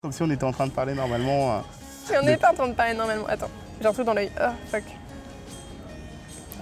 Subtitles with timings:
[0.00, 1.56] Comme si on était en train de parler normalement.
[1.56, 1.60] euh.
[2.08, 3.26] Mais on n'est pas en train de parler normalement.
[3.26, 3.50] Attends,
[3.80, 4.30] j'ai un truc dans l'œil.
[4.40, 4.84] Oh, fuck.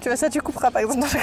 [0.00, 1.18] Tu vois ça, tu couperas par exemple.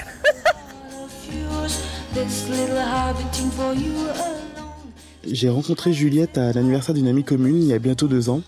[5.25, 8.41] J'ai rencontré Juliette à l'anniversaire d'une amie commune il y a bientôt deux ans.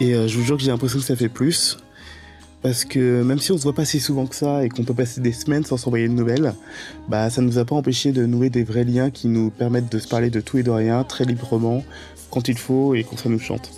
[0.00, 1.76] Et euh, je vous jure que j'ai l'impression que ça fait plus.
[2.62, 4.94] Parce que même si on se voit pas si souvent que ça et qu'on peut
[4.94, 6.54] passer des semaines sans s'envoyer de nouvelles,
[7.10, 9.98] bah ça nous a pas empêché de nouer des vrais liens qui nous permettent de
[9.98, 11.84] se parler de tout et de rien très librement
[12.30, 13.70] quand il faut et quand ça nous chante.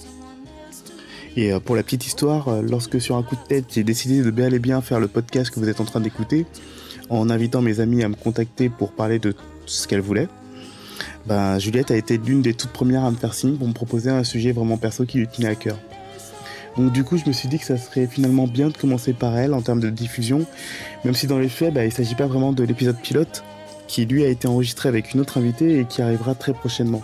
[1.37, 4.23] Et euh, pour la petite histoire, euh, lorsque sur un coup de tête j'ai décidé
[4.23, 6.47] de bel et bien faire le podcast que vous êtes en train d'écouter,
[7.11, 9.35] en invitant mes amis à me contacter pour parler de
[9.67, 10.29] ce qu'elles voulaient,
[11.27, 14.11] ben, Juliette a été l'une des toutes premières à me faire signe pour me proposer
[14.11, 15.77] un sujet vraiment perso qui lui tenait à cœur.
[16.77, 19.37] Donc du coup, je me suis dit que ça serait finalement bien de commencer par
[19.37, 20.45] elle en termes de diffusion,
[21.05, 23.45] même si dans les faits, bah, il ne s'agit pas vraiment de l'épisode pilote,
[23.89, 27.03] qui lui a été enregistré avec une autre invitée et qui arrivera très prochainement.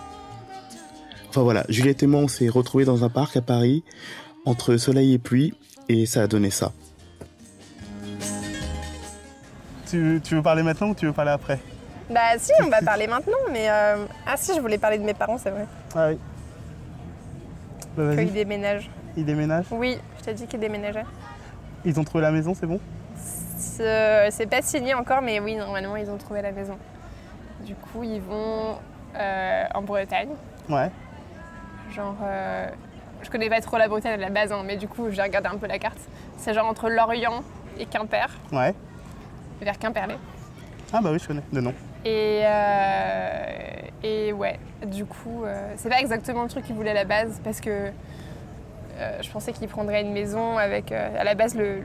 [1.33, 3.83] Enfin voilà, Juliette et moi, on s'est retrouvés dans un parc à Paris,
[4.45, 5.55] entre soleil et pluie,
[5.89, 6.73] et ça a donné ça.
[9.89, 11.59] Tu, tu veux parler maintenant ou tu veux parler après?
[12.11, 13.71] Bah si, on va parler maintenant, mais...
[13.71, 15.65] euh, Ah si, je voulais parler de mes parents, c'est vrai.
[15.95, 16.19] Ah oui.
[17.97, 18.91] Bah, Qu'ils déménagent.
[19.17, 19.65] ils déménagent.
[19.71, 21.07] Oui, je t'ai dit qu'ils déménageaient.
[21.87, 22.79] Ils ont trouvé la maison, c'est bon?
[23.17, 26.77] C'est c'est pas signé encore, mais oui, normalement, ils ont trouvé la maison.
[27.65, 28.77] Du coup, ils vont
[29.17, 30.29] euh, en Bretagne.
[30.69, 30.91] Ouais.
[31.93, 32.67] Genre, euh,
[33.23, 35.49] je connais pas trop la Bretagne à la base, hein, mais du coup, j'ai regardé
[35.49, 35.99] un peu la carte.
[36.39, 37.43] C'est genre entre Lorient
[37.79, 38.75] et Quimper, Ouais.
[39.61, 40.15] vers Quimperlé.
[40.93, 41.73] Ah bah oui, je connais, de nom.
[42.05, 43.47] Et, euh,
[44.03, 47.41] et ouais, du coup, euh, c'est pas exactement le truc qu'ils voulaient à la base
[47.45, 47.71] parce que
[48.99, 50.93] euh, je pensais qu'ils prendraient une maison avec.
[50.93, 51.83] à la base, le,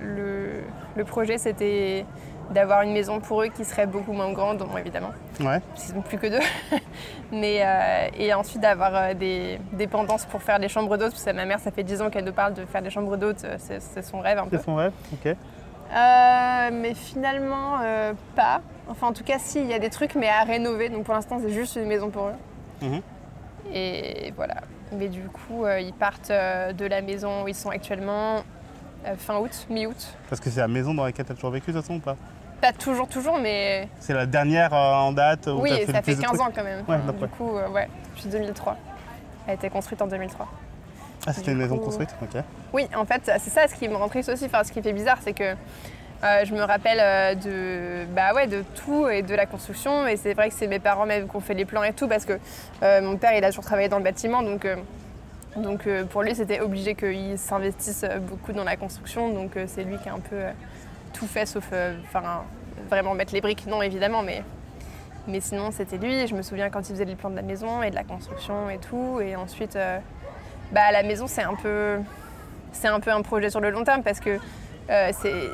[0.00, 0.62] le,
[0.96, 2.04] le projet c'était
[2.50, 5.60] d'avoir une maison pour eux qui serait beaucoup moins grande, bon, évidemment, Ouais.
[5.76, 6.40] sont plus que deux.
[7.32, 11.30] Mais, euh, et ensuite d'avoir euh, des dépendances pour faire des chambres d'hôtes, parce que
[11.30, 13.56] ma mère, ça fait 10 ans qu'elle nous parle de faire des chambres d'hôtes, euh,
[13.58, 14.58] c'est son rêve un peu.
[14.58, 15.26] C'est son rêve Ok.
[15.94, 18.60] Euh, mais finalement, euh, pas.
[18.88, 20.88] Enfin, en tout cas, si, il y a des trucs, mais à rénover.
[20.88, 22.34] Donc pour l'instant, c'est juste une maison pour eux.
[22.86, 23.00] Mhm.
[23.74, 24.56] Et voilà.
[24.92, 28.42] Mais du coup, ils partent de la maison où ils sont actuellement
[29.16, 30.14] fin août, mi-août.
[30.28, 32.00] Parce que c'est la maison dans laquelle tu as toujours vécu, de toute façon, ou
[32.00, 32.16] pas?
[32.62, 36.14] Pas toujours, toujours, mais C'est la dernière euh, en date où oui, fait ça fait
[36.14, 36.82] de 15 trucs ans quand même.
[36.88, 38.76] Ouais, du coup, euh, ouais, depuis 2003.
[39.46, 40.48] Elle a été construite en 2003.
[41.26, 42.40] Ah, c'était une maison construite Ok.
[42.72, 44.46] Oui, en fait, c'est ça ce qui me rend triste aussi.
[44.46, 45.54] Enfin, ce qui fait bizarre, c'est que
[46.24, 50.06] euh, je me rappelle euh, de, bah ouais, de tout et de la construction.
[50.06, 52.06] Et c'est vrai que c'est mes parents même qui ont fait les plans et tout,
[52.06, 52.38] parce que
[52.82, 54.42] euh, mon père, il a toujours travaillé dans le bâtiment.
[54.42, 54.66] Donc,
[55.56, 59.30] donc pour lui, c'était obligé qu'il s'investisse beaucoup dans la construction.
[59.30, 60.36] Donc c'est lui qui a un peu
[61.12, 61.96] tout fait, sauf euh,
[62.88, 64.42] vraiment mettre les briques, non, évidemment, mais.
[65.28, 66.26] Mais sinon, c'était lui.
[66.26, 68.68] Je me souviens quand il faisait les plans de la maison et de la construction
[68.68, 69.20] et tout.
[69.20, 70.00] Et ensuite, euh,
[70.72, 71.98] bah, la maison, c'est un peu
[72.72, 74.38] c'est un peu un projet sur le long terme parce que
[74.90, 75.50] euh, c'est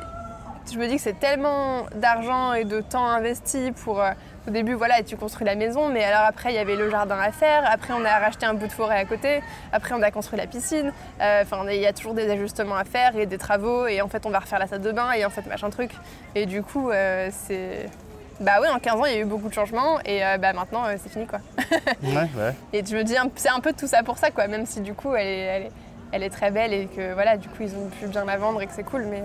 [0.73, 4.11] je me dis que c'est tellement d'argent et de temps investi pour euh,
[4.47, 7.17] au début voilà tu construis la maison mais alors après il y avait le jardin
[7.19, 9.41] à faire après on a racheté un bout de forêt à côté
[9.71, 10.91] après on a construit la piscine
[11.21, 14.07] Euh, enfin il y a toujours des ajustements à faire et des travaux et en
[14.07, 15.91] fait on va refaire la salle de bain et en fait machin truc
[16.35, 17.89] et du coup euh, c'est
[18.39, 20.83] bah oui en 15 ans il y a eu beaucoup de changements et bah maintenant
[20.97, 21.39] c'est fini quoi
[22.03, 22.55] Ouais, ouais.
[22.71, 24.47] et je me dis, c'est un peu tout ça pour ça, quoi.
[24.47, 25.71] Même si du coup, elle est, elle est,
[26.13, 28.61] elle est très belle et que voilà, du coup, ils ont pu bien la vendre
[28.61, 29.05] et que c'est cool.
[29.05, 29.21] Mais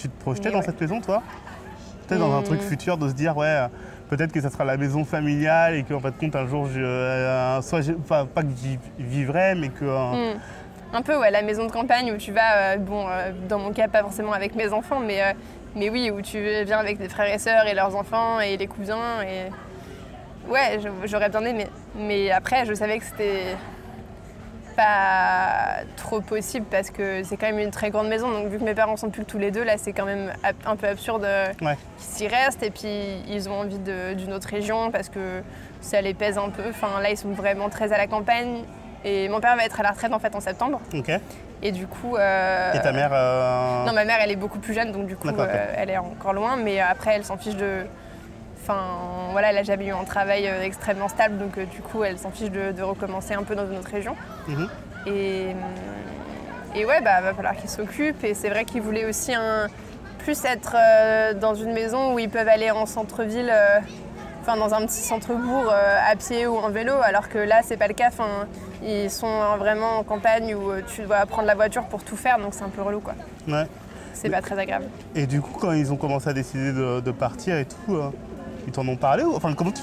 [0.00, 0.64] Tu te projetais Mais dans ouais.
[0.64, 1.22] cette maison, toi
[2.08, 3.68] Peut-être dans un truc futur de se dire, ouais, euh,
[4.08, 7.60] peut-être que ça sera la maison familiale et qu'en fait, compte, un jour, je, euh,
[7.62, 7.82] soit
[8.34, 9.84] pas que j'y vivrai, mais que.
[9.84, 10.38] euh, hmm.
[10.94, 13.72] un peu, ouais, la maison de campagne où tu vas, euh, bon, euh, dans mon
[13.72, 15.32] cas, pas forcément avec mes enfants, mais, euh,
[15.76, 18.66] mais oui, où tu viens avec des frères et sœurs et leurs enfants et les
[18.66, 19.22] cousins.
[19.22, 19.50] Et...
[20.50, 21.66] Ouais, j'aurais bien aimé.
[21.94, 23.56] Mais après, je savais que c'était
[24.70, 28.30] pas trop possible parce que c'est quand même une très grande maison.
[28.30, 30.32] Donc, vu que mes parents sont plus que tous les deux, là, c'est quand même
[30.66, 31.76] un peu absurde euh, Ouais.
[31.98, 32.62] qu'ils s'y restent.
[32.62, 35.42] Et puis, ils ont envie d'une autre région parce que
[35.80, 36.64] ça les pèse un peu.
[36.70, 38.64] Enfin, là, ils sont vraiment très à la campagne.
[39.04, 40.80] Et mon père va être à la retraite en fait en septembre.
[41.62, 42.16] Et du coup.
[42.16, 43.10] euh, Et ta mère.
[43.12, 45.98] euh, Non, ma mère, elle est beaucoup plus jeune, donc du coup, euh, elle est
[45.98, 46.56] encore loin.
[46.56, 47.84] Mais après, elle s'en fiche de.
[48.62, 52.04] Enfin, voilà, elle a jamais eu un travail euh, extrêmement stable, donc euh, du coup,
[52.04, 54.14] elle s'en fiche de, de recommencer un peu dans une autre région.
[54.48, 54.68] Mhm.
[55.06, 58.22] Et, hum, et ouais, bah, va falloir qu'ils s'occupent.
[58.22, 59.66] Et c'est vrai qu'ils voulaient aussi un,
[60.18, 63.78] plus être euh, dans une maison où ils peuvent aller en centre-ville, euh,
[64.42, 67.78] enfin dans un petit centre-bourg euh, à pied ou en vélo, alors que là, c'est
[67.78, 68.08] pas le cas.
[68.08, 68.46] Enfin,
[68.82, 72.16] ils sont euh, vraiment en campagne où euh, tu dois prendre la voiture pour tout
[72.16, 73.14] faire, donc c'est un peu relou, quoi.
[73.48, 73.66] Ouais.
[74.12, 74.86] C'est pas très agréable.
[75.14, 78.10] Et du coup, quand ils ont commencé à décider de, de partir et tout, euh,
[78.70, 79.34] ils t'en ont parlé ou...
[79.34, 79.82] Enfin, comment tu.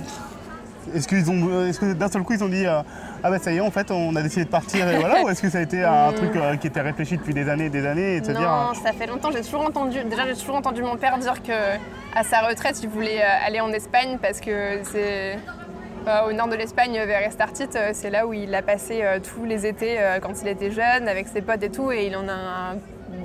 [0.96, 2.82] Est-ce qu'ils ont, est-ce que d'un seul coup ils ont dit euh,
[3.24, 5.30] ah bah ça y est en fait on a décidé de partir et voilà ou
[5.30, 7.70] est-ce que ça a été un truc euh, qui était réfléchi depuis des années et
[7.70, 9.30] des années et de se non, dire euh, ça fait longtemps.
[9.32, 10.00] J'ai toujours entendu.
[10.06, 11.76] Déjà, j'ai toujours entendu mon père dire que
[12.16, 15.38] à sa retraite, il voulait aller en Espagne parce que c'est
[16.08, 17.68] euh, au nord de l'Espagne, vers Estartit.
[17.94, 21.42] C'est là où il a passé tous les étés quand il était jeune, avec ses
[21.42, 22.78] potes et tout, et il en a un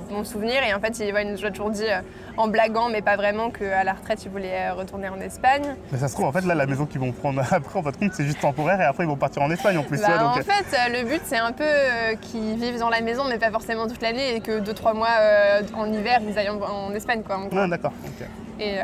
[0.09, 0.63] bon souvenir.
[0.63, 2.01] Et en fait, il, ouais, il nous a toujours dit, euh,
[2.37, 5.75] en blaguant, mais pas vraiment, qu'à la retraite, il voulait euh, retourner en Espagne.
[5.91, 7.97] mais ça se trouve en fait là la maison qu'ils vont prendre après en fait
[7.97, 10.35] compte c'est juste temporaire et après ils vont partir en Espagne en plus Bah, en
[10.35, 13.37] donc, euh, fait, le but, c'est un peu euh, qu'ils vivent dans la maison, mais
[13.37, 16.93] pas forcément toute l'année, et que 2-3 mois euh, en hiver, ils aillent en, en
[16.93, 17.37] Espagne, quoi.
[17.37, 17.55] gros.
[17.55, 17.93] ouais, d'accord.
[18.59, 18.75] Et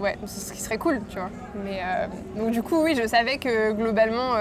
[0.00, 1.30] ouais, c'est ce qui serait cool, tu vois.
[1.64, 1.80] Mais
[2.36, 4.32] donc du coup, oui, je savais que globalement,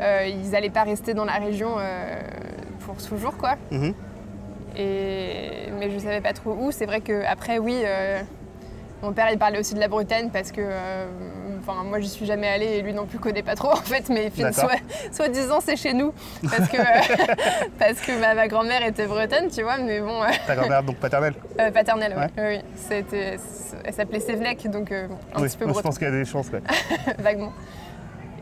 [0.00, 1.76] ils n'allaient pas rester dans la région
[2.80, 3.56] pour toujours, quoi.
[3.70, 3.94] Mhm.
[4.78, 6.70] Et mais je savais pas trop où.
[6.70, 8.20] C'est vrai que après, oui, euh,
[9.02, 11.06] mon père il parlait aussi de la Bretagne parce que, euh,
[11.60, 14.08] enfin, moi j'y suis jamais allée et lui non plus connaît pas trop en fait.
[14.08, 14.70] Mais fin- D'accord.
[14.70, 14.78] soit,
[15.10, 16.12] soit disant c'est chez nous
[16.48, 16.76] parce que
[17.78, 19.78] parce que ma, ma grand-mère était bretonne, tu vois.
[19.78, 20.22] Mais bon.
[20.22, 22.42] euh, ta grand-mère donc paternelle euh, paternelle, ouais.
[22.42, 22.48] Ouais.
[22.50, 22.56] oui.
[22.62, 22.70] oui.
[22.76, 23.36] C'était,
[23.84, 25.08] elle s'appelait Sévlec, donc un
[25.40, 26.62] oui petit peu moi, je breton, pense qu'il y a des chances ouais.
[27.18, 27.52] vaguement.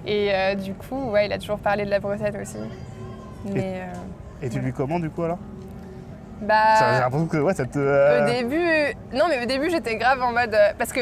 [0.07, 2.59] Et euh, du coup, ouais, il a toujours parlé de la Bretagne aussi.
[3.47, 3.93] Mais euh,
[4.43, 5.39] et tu lui comment du coup alors?
[6.41, 9.97] Bah, j'ai l'impression que ouais ça te euh, au début, non, mais au début, j'étais
[9.97, 11.01] grave en mode euh, parce que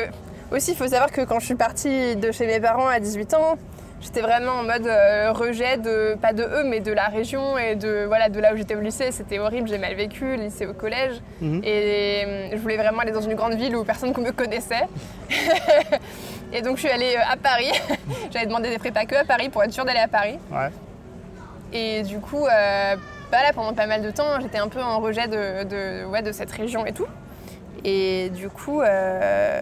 [0.53, 3.35] aussi, il faut savoir que quand je suis partie de chez mes parents à 18
[3.35, 3.57] ans.
[4.01, 7.75] J'étais vraiment en mode euh, rejet de pas de eux mais de la région et
[7.75, 9.13] de voilà de là où j'étais au lycée.
[9.13, 11.23] C'était horrible j'ai mal vécu lycée au collège.
[11.41, 11.63] Mhm.
[11.65, 14.87] et je voulais vraiment aller dans une grande ville où personne ne me connaissait.
[16.53, 17.73] Et donc je suis allée à Paris.
[18.31, 20.39] J'avais demandé des prépas que à Paris pour être sûre d'aller à Paris.
[20.53, 20.71] Ouais.
[21.73, 22.97] Et du coup euh,
[23.55, 26.93] pendant pas mal de temps j'étais un peu en rejet de, de cette région et
[26.93, 27.07] tout
[27.85, 29.61] et du coup euh,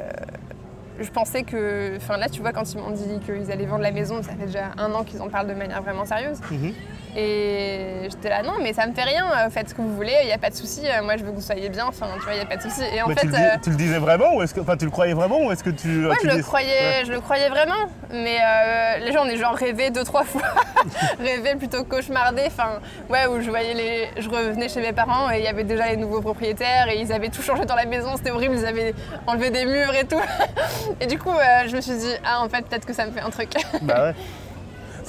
[1.01, 3.91] je pensais que, enfin là tu vois quand ils m'ont dit qu'ils allaient vendre la
[3.91, 6.39] maison, ça fait déjà un an qu'ils en parlent de manière vraiment sérieuse.
[6.51, 6.73] Mhm.
[7.15, 10.15] Et j'étais là non mais ça me fait rien, euh, faites ce que vous voulez,
[10.23, 12.07] il n'y a pas de souci, euh, moi je veux que vous soyez bien, enfin
[12.15, 12.81] tu vois il n'y a pas de souci.
[12.95, 14.61] Et en Mais fait, tu, le dis- euh, tu le disais vraiment ou est-ce que
[14.61, 17.03] enfin tu le croyais vraiment ou est-ce que tu Ouais, tu je le croyais, Ouais.
[17.07, 20.41] je le croyais vraiment, mais euh, les gens, on est genre rêvé deux trois fois,
[21.19, 22.43] rêvé plutôt cauchemardé.
[22.47, 22.81] Enfin,
[23.11, 25.89] ouais, où je voyais les, je revenais chez mes parents et il y avait déjà
[25.89, 28.95] les nouveaux propriétaires et ils avaient tout changé dans la maison, c'était horrible, ils avaient
[29.27, 30.21] enlevé des murs et tout.
[31.01, 33.13] Et du coup, euh, je me suis dit ah en fait peut-être que ça me
[33.13, 33.51] fait un truc.
[33.83, 34.15] Bah ouais.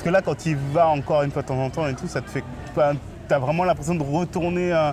[0.04, 1.94] Parce que là, quand tu y vas encore une fois de temps en temps et
[1.94, 2.44] tout, ça te fait.
[3.30, 4.92] T'as vraiment l'impression de retourner euh,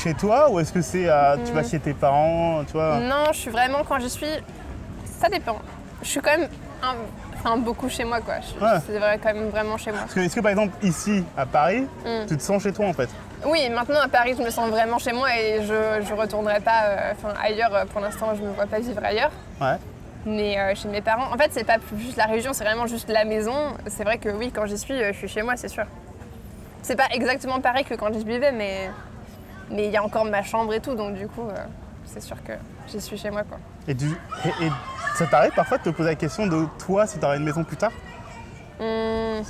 [0.00, 1.08] chez toi ou est-ce que c'est.
[1.08, 1.68] euh, tu vas Mm.
[1.68, 3.00] chez tes parents, tu vois?
[3.00, 4.28] Non, je suis vraiment quand j'y suis,
[5.20, 5.56] ça dépend.
[6.02, 6.48] Je suis quand même
[6.84, 6.94] un-
[7.34, 8.34] enfin, beaucoup chez moi quoi.
[8.40, 8.78] Je- Ouais.
[8.86, 10.02] C'est vrai quand même vraiment chez moi.
[10.02, 12.26] Parce que est-ce que par exemple, ici, à Paris, Mm.
[12.28, 13.08] tu te sens chez toi en fait?
[13.44, 15.74] Oui, maintenant à Paris, je me sens vraiment chez moi et je
[16.12, 17.86] ne retournerai pas euh, enfin, ailleurs.
[17.92, 19.32] Pour l'instant, je ne me vois pas vivre ailleurs.
[19.60, 19.76] Ouais.
[20.26, 23.10] Mais euh, chez mes parents, en fait, c'est pas juste la région, c'est vraiment juste
[23.10, 23.74] la maison.
[23.88, 25.84] C'est vrai que oui, quand j'y suis, euh, je suis chez moi, c'est sûr.
[26.82, 28.90] C'est pas exactement pareil que quand j'y vivais, mais
[29.70, 31.54] mais il y a encore ma chambre et tout, donc du coup, euh,
[32.04, 32.52] c'est sûr que
[32.88, 33.58] j'y suis chez moi, quoi.
[33.88, 34.08] Et, du...
[34.10, 34.70] et, et
[35.16, 37.76] ça t'arrive parfois de te poser la question de toi si t'aurais une maison plus
[37.76, 37.92] tard?
[38.80, 39.42] Hum,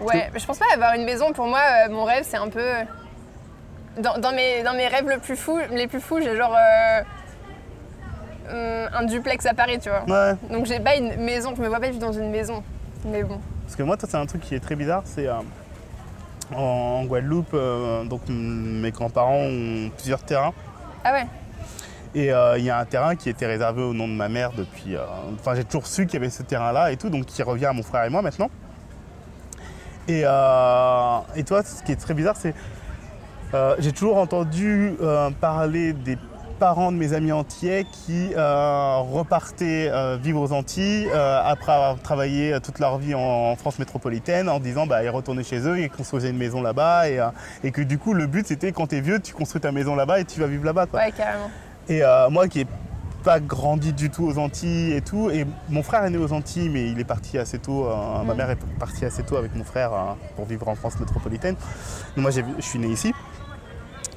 [0.00, 1.32] ouais, je pense pas avoir une maison.
[1.32, 2.72] Pour moi, euh, mon rêve, c'est un peu.
[3.98, 7.02] Dans, dans mes, dans mes rêves le plus fous, les plus fous, j'ai genre euh,
[8.50, 10.04] un duplex à Paris, tu vois.
[10.08, 10.36] Ouais.
[10.50, 12.62] Donc j'ai pas une maison, je me vois pas vivre dans une maison.
[13.04, 13.38] Mais bon.
[13.64, 15.02] Parce que moi, ça, c'est un truc qui est très bizarre.
[15.04, 15.34] C'est euh,
[16.54, 20.52] en, Guadeloupe, euh, donc mes grands-parents ont plusieurs terrains.
[21.04, 21.26] Ah ouais
[22.14, 24.52] Et euh, il y a un terrain qui était réservé au nom de ma mère
[24.52, 24.96] depuis.
[24.96, 25.00] euh,
[25.38, 27.72] Enfin, j'ai toujours su qu'il y avait ce terrain-là et tout, donc qui revient à
[27.72, 28.50] mon frère et moi maintenant.
[30.08, 32.54] Et, euh, et toi, ce qui est très bizarre, c'est.
[33.52, 36.16] euh, j'ai toujours entendu euh, parler des
[36.58, 41.98] parents de mes amis antillais qui euh, repartaient euh, vivre aux Antilles euh, après avoir
[42.00, 45.78] travaillé toute leur vie en, en France métropolitaine en disant bah ils retournaient chez eux,
[45.80, 47.20] ils construisaient une maison là-bas et,
[47.64, 50.20] et que du coup le but c'était quand t'es vieux tu construis ta maison là-bas
[50.20, 51.00] et tu vas vivre là-bas quoi.
[51.00, 51.50] Ouais, carrément.
[51.88, 52.66] Et moi qui n'ai
[53.24, 56.68] pas grandi du tout aux Antilles et tout, et mon frère est né aux Antilles,
[56.68, 57.88] mais il est parti assez tôt,
[58.24, 58.36] ma Mm.
[58.36, 59.90] mère est partie assez tôt avec mon frère
[60.36, 61.54] pour vivre en France métropolitaine.
[62.16, 63.12] Donc moi je suis né ici.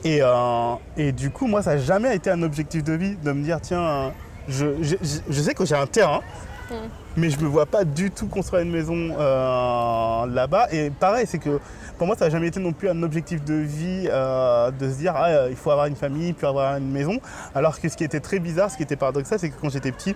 [0.03, 3.31] Et, euh, et du coup, moi ça n'a jamais été un objectif de vie de
[3.31, 4.09] me dire tiens, euh,
[4.47, 6.21] je, je- je- je sais que j'ai un terrain.
[6.69, 6.73] Mm.
[7.17, 10.67] Mais je me vois pas du tout construire une maison euh, là-bas.
[10.71, 11.59] Et pareil, c'est que
[11.97, 14.95] pour moi, ça n'a jamais été non plus un objectif de vie euh, de se
[14.97, 17.19] dire ah, il faut avoir une famille, puis avoir une maison.
[17.53, 19.91] Alors que ce qui était très bizarre, ce qui était paradoxal, c'est que quand j'étais
[19.91, 20.15] petit,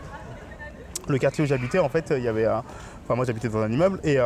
[1.09, 2.47] le quartier où j'habitais, en fait, il y avait.
[2.47, 4.17] Enfin, moi, j'habitais dans un immeuble et,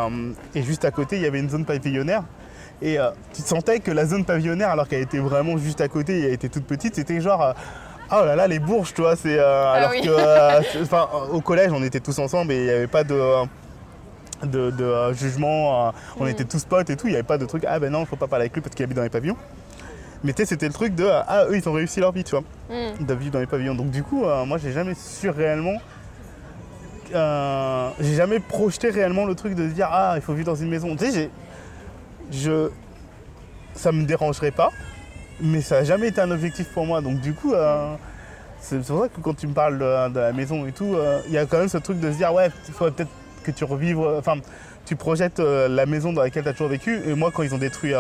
[0.55, 2.23] et juste à côté, il y avait une zone pavillonnaire.
[2.81, 6.19] Et euh, tu sentais que la zone pavillonnaire, alors qu'elle était vraiment juste à côté
[6.19, 7.41] et elle était toute petite, c'était genre.
[7.43, 7.53] euh,
[8.12, 9.38] Oh là là, les bourges, tu vois, c'est.
[9.38, 10.01] euh, alors oui.
[10.01, 10.81] que.
[10.81, 13.21] Enfin, au collège, on était tous ensemble et il n'y avait pas de.
[14.43, 15.88] de, de, euh, jugement.
[15.88, 16.29] euh, on Mm.
[16.29, 17.07] était tous potes et tout.
[17.07, 18.74] Il n'y avait pas de truc, ah ben non, faut pas parler avec lui parce
[18.75, 19.36] qu'il habite dans les pavillons.
[20.24, 22.24] Mais tu sais, c'était le truc de, euh, ah eux, ils ont réussi leur vie,
[22.24, 23.03] tu vois, Mm.
[23.05, 23.75] de vivre dans les pavillons.
[23.75, 25.77] Donc du coup, moi, j'ai jamais su réellement.
[28.00, 30.69] j'ai jamais projeté réellement le truc de se dire, ah, il faut vivre dans une
[30.69, 30.95] maison.
[30.95, 31.29] Tu sais, j'ai.
[32.31, 32.69] Je.
[33.75, 34.71] Ça me dérangerait pas,
[35.39, 37.01] mais ça n'a jamais été un objectif pour moi.
[37.01, 37.53] Donc du coup.
[37.53, 37.95] euh,
[38.62, 41.21] c'est pour ça que quand tu me parles de, de la maison et tout, euh,
[41.27, 43.09] il y a quand même ce truc de se dire ouais, il faudrait peut-être
[43.41, 44.36] que tu revives, euh, enfin,
[44.86, 47.00] tu projettes euh, la maison dans laquelle tu as toujours vécu.
[47.07, 47.93] Et moi, quand ils ont détruit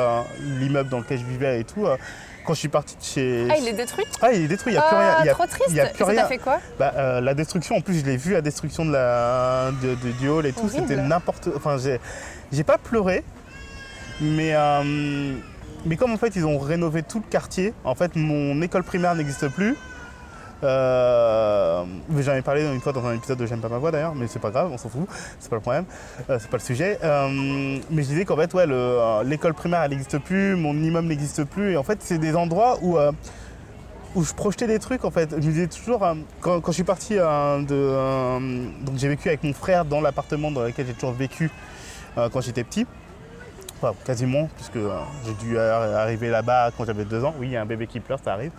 [0.59, 1.87] l'immeuble dans lequel je vivais et tout,
[2.45, 3.47] quand je suis parti de chez.
[3.49, 4.03] Ah, il est détruit?
[4.21, 5.15] Ah, il est détruit, il n'y a plus rien.
[5.21, 5.71] Il y a, trop triste.
[5.71, 6.23] y a plus rien.
[6.23, 6.59] t'a fait quoi?
[6.77, 10.45] Bah, la destruction, en plus, je l'ai vu, la destruction de la, de, du hall
[10.45, 11.47] et tout, c'était n'importe.
[11.55, 12.01] Enfin, j'ai,
[12.51, 13.23] j'ai pas pleuré,
[14.21, 15.35] mais, euh,
[15.85, 19.15] mais comme en fait, ils ont rénové tout le quartier, en fait, mon école primaire
[19.15, 19.75] n'existe plus.
[20.61, 21.85] Euh,
[22.17, 24.27] J'en ai parlé une fois dans un épisode de J'aime pas ma voix d'ailleurs, mais
[24.27, 25.07] c'est pas grave, on s'en fout,
[25.39, 25.85] c'est pas le problème,
[26.29, 26.99] euh, c'est pas le sujet.
[27.01, 31.45] Mais je disais qu'en fait, ouais, le, l'école primaire elle n'existe plus, mon immeuble n'existe
[31.45, 32.97] plus, et en fait, c'est des endroits où,
[34.15, 35.29] où je projetais des trucs en fait.
[35.31, 36.05] Je me disais toujours,
[36.41, 38.83] quand, quand je suis parti de.
[38.83, 41.49] donc j'ai vécu avec mon frère dans l'appartement dans lequel j'ai toujours vécu
[42.15, 42.85] quand j'étais petit.
[43.81, 44.89] Enfin, quasiment, puisque euh,
[45.25, 47.33] j'ai dû ar- arriver là-bas quand j'avais deux ans.
[47.39, 48.51] Oui, il y a un bébé qui pleure, ça arrive.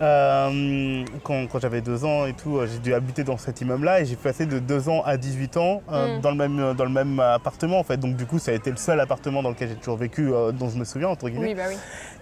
[0.00, 4.00] Euh, quand quand j'avais deux ans et tout, euh, j'ai dû habiter dans cet immeuble-là
[4.00, 6.20] et j'ai passé de deux ans à 18 ans euh, Mm.
[6.20, 7.96] dans, le même, dans le même appartement en fait.
[7.98, 10.52] Donc du coup, ça a été le seul appartement dans lequel j'ai toujours vécu, euh,
[10.52, 11.48] dont je me souviens, entre guillemets.
[11.48, 11.76] Oui, bah oui.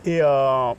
[0.04, 0.72] Et, euh,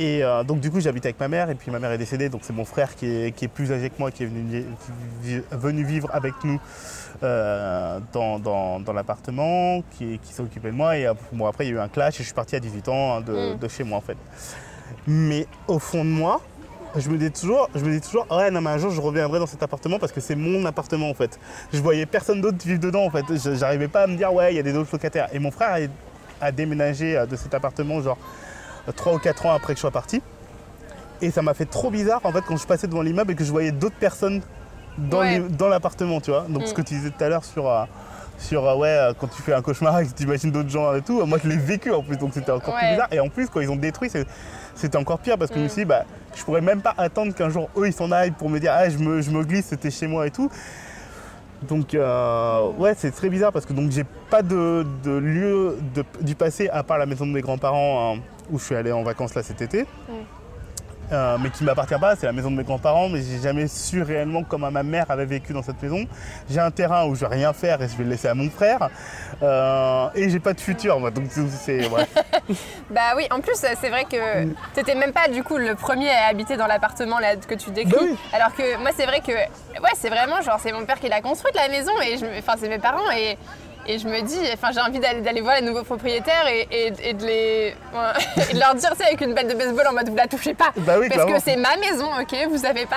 [0.00, 2.28] et euh, donc du coup j'habite avec ma mère et puis ma mère est décédée
[2.28, 4.64] donc c'est mon frère qui est, qui est plus âgé que moi qui est venu,
[5.22, 6.58] qui vivre avec nous
[7.22, 11.66] euh, dans, dans- dans l'appartement, qui, qui s'est occupé de moi et euh, bon, après
[11.66, 13.54] il y a eu un clash et je suis parti à 18 ans hein, de,
[13.54, 13.58] Mm.
[13.58, 14.16] de chez moi en fait.
[15.06, 16.40] Mais au fond de moi,
[16.96, 19.38] je me dis toujours, je me dis toujours, ouais, non, mais un jour je reviendrai
[19.38, 21.38] dans cet appartement parce que c'est mon appartement en fait.
[21.72, 23.24] Je voyais personne d'autre vivre dedans en fait.
[23.28, 25.28] Je- J'arrivais pas à me dire, ouais, il y a des autres locataires.
[25.32, 25.86] Et mon frère
[26.40, 28.18] a, a déménagé de cet appartement genre
[28.94, 30.22] 3 ou 4 ans après que je sois parti.
[31.22, 33.44] Et ça m'a fait trop bizarre en fait quand je passais devant l'immeuble et que
[33.44, 34.40] je voyais d'autres personnes
[34.98, 35.42] dans Ouais.
[35.68, 36.46] l'appartement, tu vois.
[36.48, 36.66] Donc Mm.
[36.66, 37.68] ce que tu disais tout à l'heure sur.
[37.68, 37.84] euh,
[38.38, 40.94] sur euh, ouais, euh, quand tu fais un cauchemar et que tu imagines d'autres gens
[40.94, 43.08] et tout, moi je l'ai vécu en plus, donc c'était encore plus bizarre.
[43.12, 44.10] Et en plus, quand ils ont détruit,
[44.74, 45.68] c'était encore pire parce que je me Mm.
[45.68, 48.48] suis dit, bah, je pourrais même pas attendre qu'un jour eux ils s'en aillent pour
[48.48, 50.50] me dire, ah, je me, je me glisse, c'était chez moi et tout.
[51.68, 51.94] Donc,
[52.78, 56.70] ouais, c'est très bizarre parce que donc j'ai pas de, de lieu de- du passé
[56.70, 58.20] à part la maison de mes grands-parents hein,
[58.50, 59.86] où je suis allé en vacances là cet été.
[61.12, 64.02] Euh, mais qui m'appartient pas, c'est la maison de mes grands-parents, mais j'ai jamais su
[64.02, 66.06] réellement comment ma mère avait vécu dans cette maison.
[66.48, 68.48] J'ai un terrain où je vais rien faire et je vais le laisser à mon
[68.48, 68.88] frère.
[69.42, 71.88] Euh, et j'ai pas de futur, moi, donc c'est-.
[71.88, 72.06] Ouais.
[72.90, 76.26] Bah oui, en plus, c'est vrai que t'étais même pas du coup le premier à
[76.26, 77.92] habiter dans l'appartement là que tu décris.
[77.92, 78.16] Bah oui.
[78.32, 81.20] Alors que moi, c'est vrai que ouais, c'est vraiment genre c'est mon père qui l'a
[81.20, 83.38] construite la maison et je, enfin c'est mes parents et
[83.86, 87.10] et je me dis, enfin j'ai envie d'aller d'aller voir les nouveaux propriétaires et, et-
[87.10, 87.74] et de les
[88.50, 90.54] et de leur dire ça avec une batte de baseball en mode vous la touchez
[90.54, 90.70] pas.
[90.76, 91.34] Bah oui, Parce clairement.
[91.36, 92.48] que c'est ma maison, ok?
[92.50, 92.96] Vous avez pas,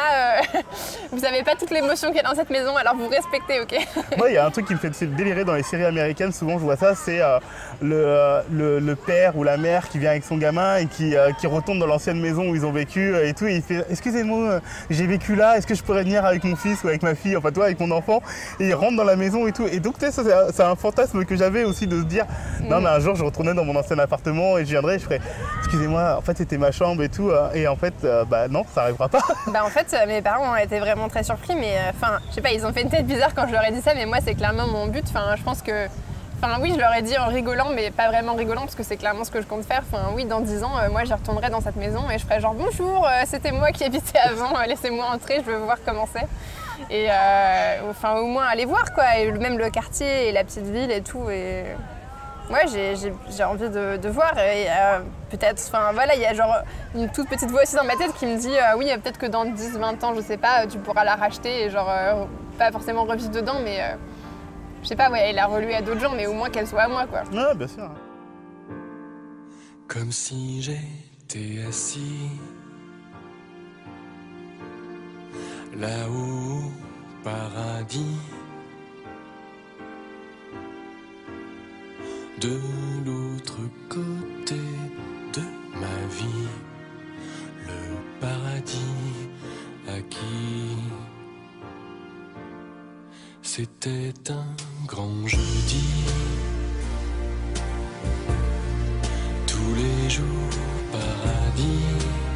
[0.54, 0.60] euh,
[1.12, 3.76] vous avez pas toute l'émotion qu'il y a dans cette maison, alors vous respectez, ok?
[4.18, 6.54] Moi, il y a un truc qui me fait délirer dans les séries américaines, souvent
[6.60, 7.40] je vois ça, c'est euh,
[7.82, 11.16] le, euh, le- le père ou la mère qui vient avec son gamin et qui,
[11.40, 14.60] qui retourne dans l'ancienne maison où ils ont vécu et tout, et il fait Excusez-moi,
[14.90, 17.36] j'ai vécu là, est-ce que je pourrais venir avec mon fils ou avec ma fille,
[17.38, 18.22] enfin toi, avec mon enfant?
[18.60, 19.68] Et il rentre dans la maison et tout.
[19.68, 22.06] Et donc, tu sais, ça, c'est un- c'est un fantasme que j'avais aussi de se
[22.06, 22.26] dire
[22.62, 25.22] Non, mais un jour, je retournais dans mon ancien appartement et je viendrais, je ferais
[25.60, 28.64] Excusez-moi, en fait, c'était ma chambre et tout, euh, et en fait, euh, bah non,
[28.74, 29.22] ça arrivera pas.
[29.54, 32.36] Bah en fait, euh, mes parents ont été vraiment très surpris, mais euh, enfin, je
[32.36, 34.06] sais pas, ils ont fait une tête bizarre quand je leur ai dit ça, mais
[34.06, 35.06] moi c'est clairement mon but.
[35.08, 35.88] Enfin, je pense que,
[36.42, 38.98] enfin oui, je leur ai dit en rigolant, mais pas vraiment rigolant parce que c'est
[38.98, 39.84] clairement ce que je compte faire.
[39.92, 42.40] Enfin oui, dans 10 ans, euh, moi j'y retournerai dans cette maison et je ferai
[42.40, 46.08] genre bonjour, euh, c'était moi qui habitais avant, euh, laissez-moi entrer, je veux voir comment
[46.12, 46.28] c'est.
[46.90, 50.66] Et euh, enfin au moins aller voir quoi, et même le quartier et la petite
[50.66, 51.30] ville et tout.
[51.30, 51.64] Et
[52.50, 55.00] Ouais, j'ai- j'ai j'ai envie de, de voir et euh,
[55.30, 56.54] peut-être, enfin voilà, il y a genre
[56.94, 59.26] une toute petite voix aussi dans ma tête qui me dit euh, oui, peut-être que
[59.28, 62.26] dans 10-20 ans, je sais pas, tu pourras la racheter et genre euh,
[62.58, 63.96] pas forcément revivre dedans, mais euh,
[64.84, 66.82] je sais pas, ouais, et la reluer à d'autres gens, mais au moins qu'elle soit
[66.84, 67.22] à moi quoi.
[67.32, 67.90] Ouais, bien sûr.
[69.88, 72.30] Comme si j'étais assis
[75.76, 78.18] là-haut au paradis.
[82.42, 82.60] De
[83.06, 84.62] l'autre côté
[85.36, 85.42] de
[85.80, 86.50] ma vie,
[87.68, 89.30] le paradis
[89.88, 90.78] acquis.
[93.42, 96.04] C'était un grand jeudi.
[99.64, 100.50] tous les jours
[100.92, 102.33] paradis.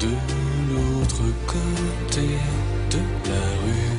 [0.00, 0.14] de
[0.70, 2.28] l'autre côté
[2.90, 3.96] de la rue,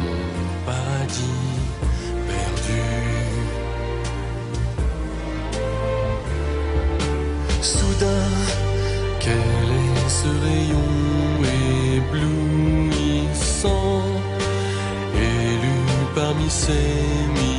[0.00, 0.22] mon
[0.64, 1.60] paradis
[2.28, 2.86] perdu.
[7.60, 8.30] Soudain,
[9.18, 10.94] quel est ce rayon
[12.92, 13.62] éblouissant,
[15.14, 15.78] élu
[16.14, 16.90] parmi ces
[17.34, 17.55] milliers?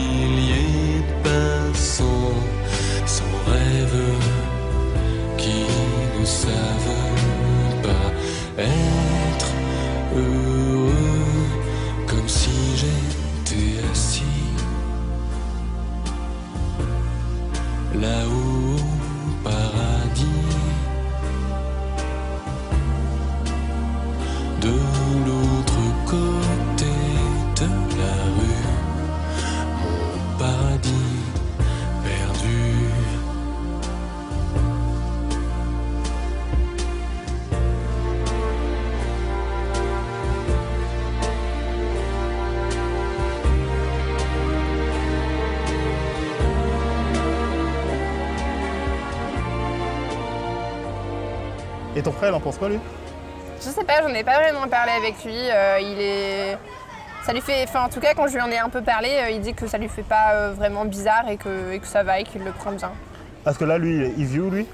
[52.08, 52.80] Ton frère, il en pense quoi lui?
[53.60, 55.34] Je sais pas, j'en ai pas vraiment parlé avec lui.
[55.36, 56.58] euh, il est.
[57.26, 57.64] Ça lui fait.
[57.68, 59.54] Enfin, en tout cas, quand je lui en ai un peu parlé, euh, il dit
[59.54, 62.24] que ça lui fait pas euh, vraiment bizarre et que, et que ça va et
[62.24, 62.92] qu'il le prend bien.
[63.44, 64.66] Parce que là, lui, il vit où lui?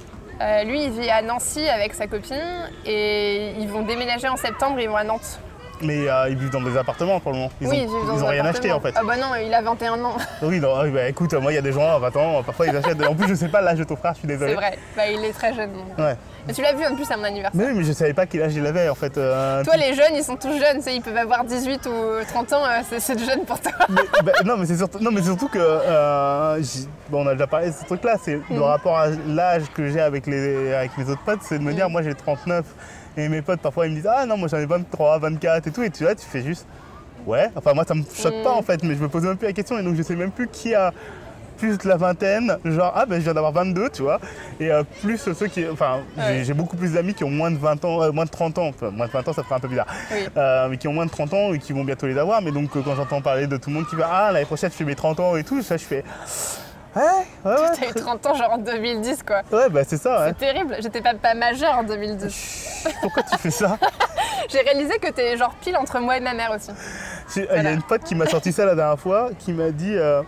[0.65, 4.89] Lui, il vit à Nancy avec sa copine et ils vont déménager en septembre, ils
[4.89, 5.39] vont à Nantes.
[5.81, 7.51] Mais euh, ils vivent dans des appartements pour le moment.
[7.61, 8.93] Ils oui, ont, ils vivent dans ils ont un rien acheté en fait.
[8.95, 11.61] Ah bah non, il a 21 ans, Oui, non, bah, écoute, moi il y a
[11.61, 13.01] des gens à 20 ans, parfois ils achètent.
[13.05, 14.51] En plus, je sais pas l'âge de ton frère, je suis désolé.
[14.51, 14.77] c'est vrai.
[14.97, 15.71] Bah, il est très jeune.
[15.73, 15.97] donc.
[15.97, 16.15] Ouais.
[16.47, 17.51] Mais tu l'as vu en plus à mon anniversaire.
[17.59, 19.17] Mais oui, mais je savais pas quel âge il avait en fait.
[19.17, 22.63] euh, Toi, les jeunes, ils sont tous jeunes, ils peuvent avoir 18 ou 30 ans,
[22.65, 23.71] euh, c'est- jeune pour toi.
[23.89, 25.57] mais- bah, non, mais c'est surtout, non, mais c'est surtout que.
[25.59, 26.61] euh,
[27.09, 28.61] bon, on a déjà parlé de ce truc-là, c'est le Mm.
[28.63, 31.75] rapport à l'âge que j'ai avec, les, avec mes autres potes, c'est de me Mm.
[31.75, 32.65] dire, moi j'ai 39
[33.15, 35.71] et mes potes parfois ils me disent, ah non, moi j'en ai 23, 24 et
[35.71, 36.65] tout, et tu vois, tu fais juste.
[37.25, 38.43] Ouais, enfin moi ça me choque Mm.
[38.43, 40.15] pas en fait, mais je me pose même plus la question et donc je sais
[40.15, 40.91] même plus qui a
[41.57, 44.19] plus de la vingtaine, genre ah ben je viens d'avoir 22 tu vois,
[44.59, 46.43] et euh, plus ceux qui, enfin j'ai- Ouais.
[46.43, 48.67] j'ai beaucoup plus d'amis qui ont moins de 20 ans, euh, moins de 30 ans,
[48.67, 50.27] enfin moins de 20 ans ça ferait un peu bizarre, Oui.
[50.37, 52.51] euh, mais qui ont moins de 30 ans et qui vont bientôt les avoir, mais
[52.51, 54.83] donc quand j'entends parler de tout le monde qui va ah l'année prochaine je fais
[54.83, 56.03] mes 30 ans et tout, ça je fais
[56.95, 57.01] ouais
[57.45, 59.41] ouais ouais, T'as eu 30 ans, genre en 2010, quoi.
[59.51, 60.27] ouais bah c'est ça, ouais.
[60.39, 60.75] C'est terrible.
[60.79, 62.87] J'étais pas, pas majeure en 2010.
[63.01, 63.77] pourquoi tu fais ça?
[64.49, 66.69] J'ai réalisé que t'es genre pile entre moi et ma mère aussi.
[67.35, 69.95] Il y a une pote qui m'a sorti ça la dernière fois, qui m'a dit
[69.95, 70.21] euh,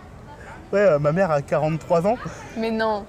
[0.72, 2.16] ouais euh, ma mère a 43 ans.
[2.56, 3.04] Mais non.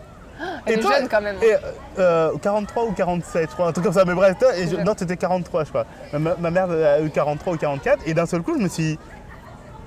[0.68, 1.38] Elle Et est toi jeune quand même.
[1.42, 1.56] Et
[2.00, 4.06] euh, 43 ou 47, je crois, un truc comme ça.
[4.06, 5.86] Mais bref, toi, et je- non, c'était 43, je crois.
[6.14, 8.84] Ma, ma mère a eu 43 ou 44, et d'un seul coup, je me suis
[8.84, 9.00] dit,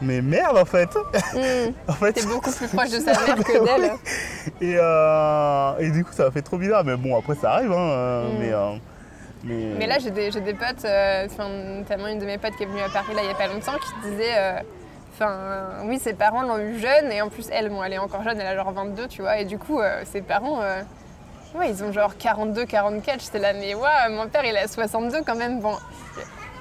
[0.03, 0.89] mais merde, en fait.
[1.35, 1.73] Hmm.
[1.89, 2.15] en fait.
[2.15, 3.93] T'es beaucoup plus proche de sa mère que d'elle.
[4.61, 6.83] Et, euh, et du coup, ça m'a fait trop bizarre.
[6.85, 7.77] Mais bon, après, ça arrive, hein.
[7.91, 8.39] euh, Mm.
[8.41, 8.71] Mais, euh,
[9.45, 12.57] mais, Mais là, j'ai des, j'ai des potes, euh, enfin, notamment une de mes potes
[12.57, 14.53] qui est venue à Paris là il y a pas longtemps, qui disait, euh,
[15.21, 15.37] enfin,
[15.85, 18.41] oui, ses parents l'ont eu jeune, et en plus, elle, bon, elle est encore jeune,
[18.41, 20.81] elle a genre 22, tu vois, et du coup, euh, ses parents, euh,
[21.55, 25.23] ouais, ils ont genre 42, 44, j'étais là, mais ouais, mon père, il a 62
[25.27, 25.77] quand même, bon.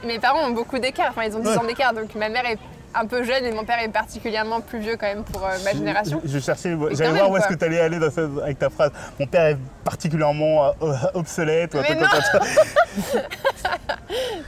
[0.05, 1.57] Mes parents ont beaucoup d'écart, enfin, ils ont 10 Ouais.
[1.57, 2.57] ans d'écart, donc ma mère est
[2.95, 5.71] un peu jeune et mon père est particulièrement plus vieux quand même pour euh, ma
[5.73, 6.19] génération.
[6.23, 8.69] Je, je cherchais, j'allais voir où est-ce que tu allais aller dans cette- avec ta
[8.71, 8.91] phrase.
[9.19, 11.75] Mon père est particulièrement euh, obsolète.
[11.75, 12.07] Mais non.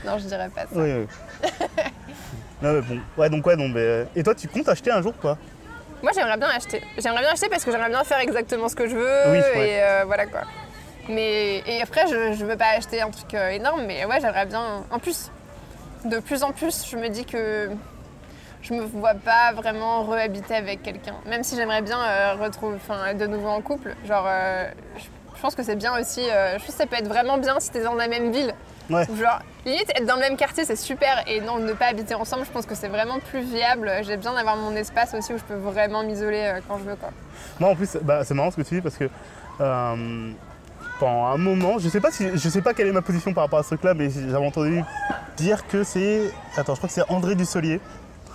[0.04, 0.66] Non, je dirais pas ça.
[0.72, 1.06] Oui, oui.
[2.62, 3.00] Non, mais bon.
[3.16, 3.80] Ouais, donc, ouais, non, mais.
[3.80, 5.36] euh, Et toi, tu comptes acheter un jour, quoi
[6.02, 6.80] Moi, j'aimerais bien acheter.
[6.98, 9.22] J'aimerais bien acheter parce que j'aimerais bien faire exactement ce que je veux.
[9.32, 9.68] Oui, ouais.
[9.68, 10.42] Et euh, voilà quoi.
[11.08, 14.46] Mais et après, je, je veux pas acheter un truc euh, énorme, mais ouais, j'aimerais
[14.46, 14.84] bien.
[14.90, 15.30] En plus,
[16.04, 17.70] de plus en plus, je me dis que
[18.62, 21.14] je me vois pas vraiment rehabiter avec quelqu'un.
[21.26, 23.96] Même si j'aimerais bien euh, retrouver, enfin, être de nouveau en couple.
[24.06, 24.28] Genre,
[24.96, 25.02] je,
[25.36, 26.22] je pense que c'est bien aussi.
[26.24, 28.54] je pense que ça peut être vraiment bien si t'es dans la même ville.
[28.90, 29.06] Ouais.
[29.10, 31.22] Ou Genre, limite, être dans le même quartier, c'est super.
[31.26, 33.90] Et non, ne pas habiter ensemble, je pense que c'est vraiment plus viable.
[34.02, 36.96] J'ai besoin d'avoir mon espace aussi où je peux vraiment m'isoler euh, quand je veux.
[36.96, 37.10] Quoi.
[37.60, 39.08] Moi, en plus, bah, c'est marrant ce que tu dis parce que.
[39.60, 40.30] euh,
[40.98, 43.44] pendant un moment, je sais pas si, je sais pas quelle est ma position par
[43.44, 44.84] rapport à ce truc-là, mais j'avais entendu
[45.36, 47.80] dire que c'est, attends, je crois que c'est André Dussolier.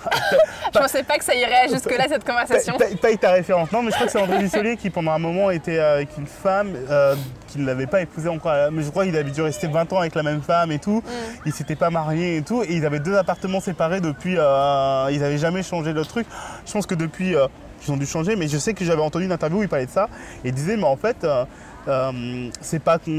[0.73, 2.77] Je pensais pas que ça irait jusque-là, cette conversation.
[3.01, 3.71] Paye ta référence.
[3.71, 6.27] Non, mais je crois que c'est André Dussolier qui, pendant un moment, était avec une
[6.27, 7.15] femme euh,
[7.57, 8.53] qu'il n'avait pas épousée encore.
[8.71, 11.01] Mais je crois qu'il avait dû rester 20 ans avec la même femme et tout.
[11.05, 11.11] Mm.
[11.47, 12.63] Ils s'étaient pas mariés et tout.
[12.63, 14.35] Et ils avaient deux appartements séparés depuis.
[14.37, 16.27] euh, ils n'avaient jamais changé le truc.
[16.65, 17.47] Je pense que depuis, euh,
[17.85, 18.35] ils ont dû changer.
[18.35, 20.07] Mais je sais que j'avais entendu une interview où il parlait de ça.
[20.43, 21.23] Et il disait, mais en fait.
[21.23, 21.45] euh,
[21.87, 23.11] euh, c'est pas qu'on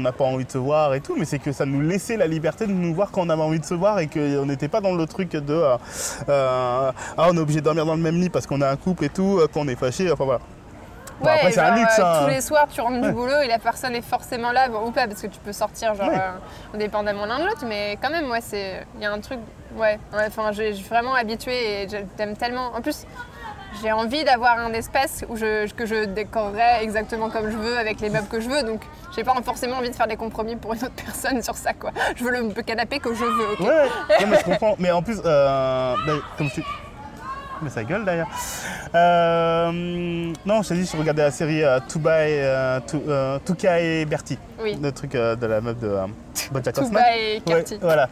[0.00, 2.26] n'a pas envie de se voir et tout, mais c'est que ça nous laissait la
[2.26, 4.80] liberté de nous voir quand on avait envie de se voir et qu'on n'était pas
[4.80, 5.76] dans le truc de euh,
[6.28, 9.04] ah on est obligé de dormir dans le même lit parce qu'on est un couple
[9.04, 10.40] et tout, qu'on est fâché, enfin voilà.
[11.20, 11.98] Bon, Ouais, après c'est un luxe.
[11.98, 12.20] euh, hein.
[12.24, 14.90] Tous les soirs, tu rentres du boulot et la personne est forcément là, bon, ou
[14.90, 18.30] pas, parce que tu peux sortir, genre, euh, indépendamment l'un de l'autre, mais quand même,
[18.30, 18.86] ouais, c'est.
[18.96, 19.38] Il y a un truc.
[19.76, 22.72] Ouais, enfin, j'ai j'ai vraiment habitué et j'aime tellement.
[22.74, 23.04] En plus,
[23.82, 28.00] j'ai envie d'avoir un espace où je, que je décorerais exactement comme je veux, avec
[28.00, 28.62] les meubles que je veux.
[28.64, 28.80] Donc,
[29.14, 31.90] j'ai pas forcément envie de faire des compromis pour une autre personne sur ça, quoi.
[32.16, 33.86] Je veux le canapé que je veux, ok Ouais, ouais.
[34.22, 34.74] Non, mais je comprends.
[34.78, 36.64] Mais en plus, euh, bah, comme tu.
[37.62, 38.28] Mais ça gueule d'ailleurs.
[38.94, 43.80] Euh, non, je t'ai dit, je regardais la série euh, Tuba et, euh, euh, Tuka
[43.80, 44.38] et Bertie.
[44.62, 44.78] Oui.
[44.80, 45.94] Le truc de la meuf de
[46.52, 47.02] Bojack Horseman.
[47.18, 47.78] Et Ouais, Carty.
[47.80, 48.08] voilà.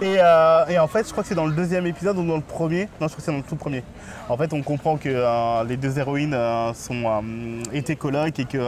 [0.00, 0.14] Et,
[0.72, 2.88] et en fait, je crois que c'est dans le deuxième épisode ou dans le premier.
[3.00, 3.82] Non, je crois que c'est dans le tout premier.
[4.28, 6.36] En fait, on comprend que les deux héroïnes
[6.74, 7.22] sont
[7.72, 8.58] étaient colocs et que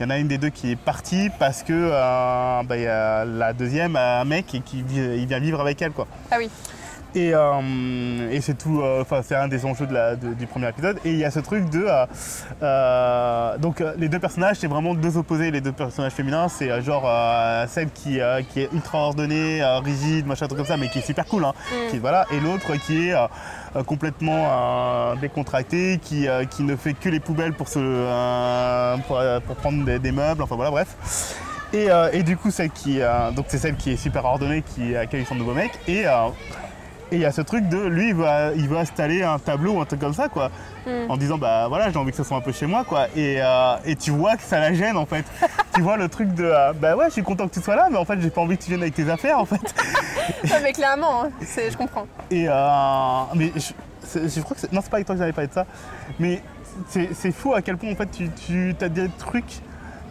[0.00, 2.86] il y en a une des deux qui est partie parce que bah, il y
[2.86, 6.06] a la deuxième a un mec et qui il vient vivre avec elle quoi.
[6.30, 6.48] Ah oui.
[7.18, 10.46] Et, euh, et c'est tout, euh, enfin c'est un des enjeux de la- de- du
[10.46, 10.98] premier épisode.
[11.04, 11.84] Et il y a ce truc de,
[12.62, 15.50] euh, donc les deux personnages, c'est vraiment deux opposés.
[15.50, 17.10] Les deux personnages féminins, c'est genre
[17.68, 21.24] celle qui, qui est ultra ordonnée, rigide, machin, truc comme ça, mais qui est super
[21.26, 21.44] cool.
[21.44, 21.90] Hein, Mm.
[21.90, 22.24] qui, voilà.
[22.32, 23.14] Et l'autre qui est
[23.86, 27.80] complètement décontractée, qui, qui ne fait que les poubelles pour, se,
[29.08, 30.42] pour, pour prendre des, des meubles.
[30.42, 31.34] Enfin voilà, bref.
[31.72, 34.62] Et, euh, et du coup, celle qui, euh, donc c'est celle qui est super ordonnée,
[34.62, 35.72] qui accueille son nouveau mec.
[35.86, 36.28] Et euh,
[37.10, 39.74] et il y a ce truc de lui, il veut, il veut installer un tableau
[39.74, 40.50] ou un truc comme ça, quoi.
[40.86, 41.10] Mm.
[41.10, 43.06] En disant, bah voilà, j'ai envie que ça soit un peu chez moi, quoi.
[43.16, 45.24] Et, euh, et tu vois que ça la gêne, en fait.
[45.74, 47.88] tu vois le truc de, euh, bah ouais, je suis content que tu sois là,
[47.90, 49.60] mais en fait, j'ai pas envie que tu viennes avec tes affaires, en fait.
[50.44, 52.06] Ouais, mais clairement, hein, je comprends.
[52.30, 52.52] Et euh,
[53.34, 55.54] mais je, je crois que c'est, non, c'est pas avec toi que j'avais parlé de
[55.54, 55.64] ça,
[56.18, 56.42] mais
[56.88, 59.62] c'est, c'est fou à quel point en fait tu, tu as des trucs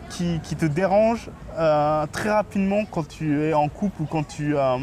[0.09, 4.57] qui, qui te dérangent euh, très rapidement quand tu es en couple ou quand tu
[4.57, 4.77] euh,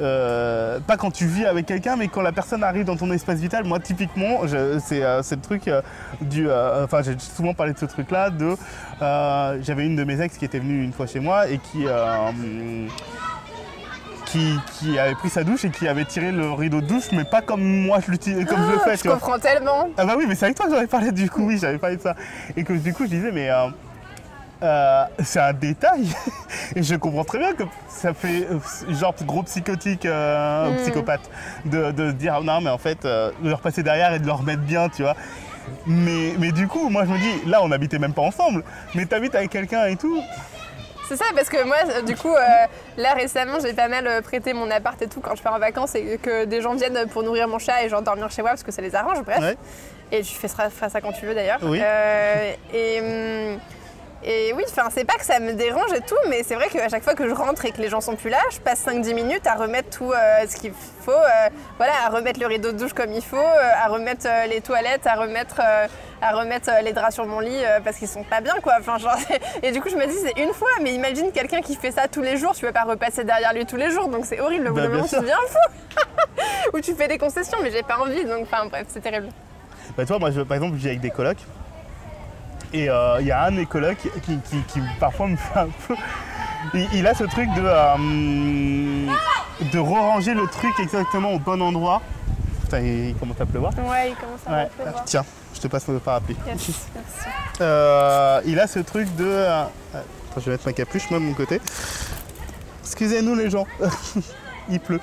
[0.00, 3.38] euh, pas quand tu vis avec quelqu'un, mais quand la personne arrive dans ton espace
[3.38, 3.64] vital.
[3.64, 4.40] Moi, typiquement,
[4.80, 5.82] c'est, euh, le truc euh,
[6.20, 6.48] du.
[6.48, 8.30] euh, Enfin, j'ai souvent parlé de ce truc-là.
[8.30, 8.56] De,
[9.62, 11.84] j'avais une de mes ex qui était venue une fois chez moi et qui.
[14.26, 17.24] qui, qui avait pris sa douche et qui avait tiré le rideau de douche, mais
[17.24, 18.96] pas comme moi je, l'utilise- comme je le fais.
[18.96, 19.18] Je tu vois.
[19.18, 19.88] comprends tellement.
[19.98, 21.96] Ah bah oui, mais c'est avec toi que j'avais parlé du coup, oui, j'avais parlé
[21.96, 22.14] de ça.
[22.56, 23.50] Et que du coup, je disais, mais
[24.62, 26.06] euh, c'est un détail.
[26.76, 28.58] et je comprends très bien que ça fait euh,
[28.94, 30.76] genre gros psychotique, euh, Mm.
[30.82, 31.30] psychopathe,
[31.64, 34.26] de, de se dire, non, mais en fait, euh, de leur passer derrière et de
[34.26, 35.16] leur mettre bien, tu vois.
[35.86, 39.06] Mais, mais du coup, moi je me dis, là on n'habitait même pas ensemble, mais
[39.06, 40.20] t'habites avec quelqu'un et tout.
[41.08, 42.40] C'est ça, parce que moi, du coup, euh,
[42.96, 45.94] là récemment, j'ai pas mal prêté mon appart et tout quand je pars en vacances
[45.94, 48.62] et que des gens viennent pour nourrir mon chat et genre dormir chez moi parce
[48.62, 49.38] que ça les arrange, bref.
[49.40, 49.56] Ouais.
[50.10, 50.68] Et tu fais ça,
[51.00, 51.58] quand tu veux d'ailleurs.
[51.62, 51.80] Oui.
[51.82, 53.00] Euh, et,
[53.54, 53.60] hum,
[54.24, 56.88] et oui, enfin, c'est pas que ça me dérange et tout, mais c'est vrai qu'à
[56.88, 59.14] chaque fois que je rentre et que les gens sont plus là, je passe 5-10
[59.14, 62.78] minutes à remettre tout euh, ce qu'il faut, euh, voilà, à remettre le rideau de
[62.78, 67.14] douche comme il faut, euh, à remettre les toilettes, à remettre, à remettre les draps
[67.14, 68.74] sur mon lit parce qu'ils sont pas bien, quoi.
[68.80, 69.16] Enfin, genre,
[69.62, 72.06] et du coup, je me dis, c'est une fois, mais imagine quelqu'un qui fait ça
[72.08, 74.68] tous les jours, tu peux pas repasser derrière lui tous les jours, donc c'est horrible.
[74.68, 75.98] Au bout Bah, d'un bien moment, tu deviens fou.
[76.74, 79.28] Ou tu fais des concessions, mais j'ai pas envie, donc enfin, bref, c'est terrible.
[79.96, 81.38] Bah, tu vois, moi, je- par exemple, je vis avec des colocs.
[82.72, 85.36] Et euh, il y a un de mes colocs qui, qui- qui, qui, parfois me
[85.36, 85.94] fait un peu.
[86.74, 87.62] Il, il a ce truc de.
[87.64, 89.12] euh,
[89.72, 92.00] de ranger le truc exactement au bon endroit.
[92.62, 93.72] Putain, il, il commence à pleuvoir.
[93.78, 94.68] Ouais, il commence à Ouais.
[94.76, 95.04] pleuvoir.
[95.04, 96.36] Tiens, je te passe le parapluie.
[96.46, 96.56] Yes,
[96.94, 97.28] merci.
[97.60, 99.26] Euh, il a ce truc de.
[99.26, 99.62] euh,
[99.94, 100.04] attends,
[100.38, 101.60] je vais mettre ma capuche, moi, de mon côté.
[102.84, 103.66] Excusez-nous, les gens.
[104.70, 105.00] il pleut.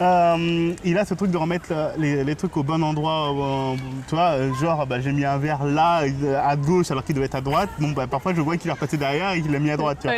[0.00, 3.32] Euh, il a ce truc de remettre les, les trucs au bon endroit.
[3.32, 3.76] euh,
[4.08, 7.24] tu vois, genre, bah, j'ai mis un verre là, euh, à gauche, alors qu'il doit
[7.24, 7.70] être à droite.
[7.78, 9.98] Bon, bah, parfois, je vois qu'il est repassé derrière et qu'il l'a mis à droite.
[10.00, 10.16] Tu vois.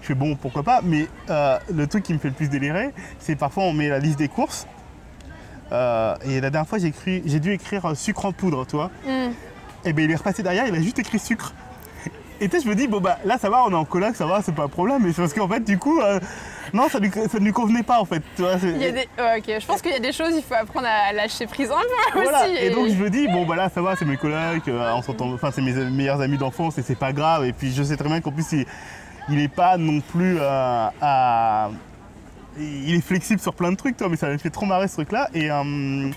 [0.00, 0.80] Je fais bon, pourquoi pas.
[0.82, 3.98] Mais euh, le truc qui me fait le plus délirer, c'est parfois on met la
[3.98, 4.66] liste des courses.
[5.72, 8.90] Et la dernière fois, j'ai dû écrire sucre en poudre, tu vois.
[9.06, 9.32] Mm.
[9.84, 11.54] Et ben il est repassé derrière, il a juste écrit sucre.
[12.40, 14.14] Et tu sais, je me dis, bon bah là ça va, on est en coloc,
[14.14, 15.02] ça va, c'est pas un problème.
[15.02, 16.00] Mais c'est parce qu'en fait, du coup,
[16.72, 18.22] non, ça, lui, ça ne lui convenait pas en fait.
[18.36, 19.08] Tu vois, c'est- Il y a des...
[19.18, 21.70] ouais, ok, je pense qu'il y a des choses, il faut apprendre à lâcher prise
[21.70, 21.74] un
[22.12, 22.42] peu Voilà.
[22.46, 22.56] aussi.
[22.64, 25.02] Et donc je me dis, bon bah là ça va, c'est mes colocs, euh, on
[25.02, 27.44] s'entend- enfin c'est mes meilleurs amis d'enfance et c'est pas grave.
[27.44, 28.66] Et puis je sais très bien qu'en plus il,
[29.28, 31.70] il est pas non plus euh, à.
[32.58, 34.94] Il est flexible sur plein de trucs, toi, mais ça m'a fait trop marrer ce
[34.94, 35.28] truc-là.
[35.34, 35.62] Et euh,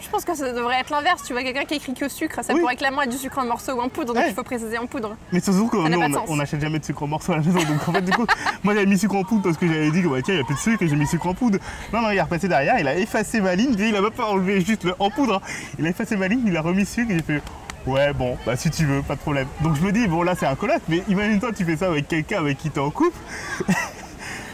[0.02, 1.22] Je pense que ça devrait être l'inverse.
[1.26, 2.62] Tu vois, quelqu'un qui écrit que sucre, ça Oui.
[2.62, 4.86] pourrait clairement être du sucre en morceaux ou en poudre, donc il faut préciser en
[4.88, 5.18] poudre.
[5.34, 6.30] Mais surtout que nous, on, de sens.
[6.30, 7.60] on achète jamais de sucre en morceaux à la maison.
[7.60, 8.26] Donc en fait, du coup,
[8.64, 10.44] moi j'avais mis sucre en poudre parce que j'avais dit que bah, tiens, il n'y
[10.44, 11.60] a plus de sucre et j'ai mis sucre en poudre.
[11.92, 14.26] Non, non, il est repassé derrière, il a effacé ma ligne, il a même pas
[14.28, 15.36] enlevé juste le en poudre.
[15.36, 15.42] hein.
[15.78, 17.42] Il a effacé ma ligne, il a remis sucre et j'ai fait.
[17.86, 19.48] Ouais, bon, bah si tu veux, pas de problème.
[19.62, 22.08] Donc je me dis, bon là c'est un coloc, mais imagine-toi, tu fais ça avec
[22.08, 23.18] quelqu'un avec qui t'es en couple.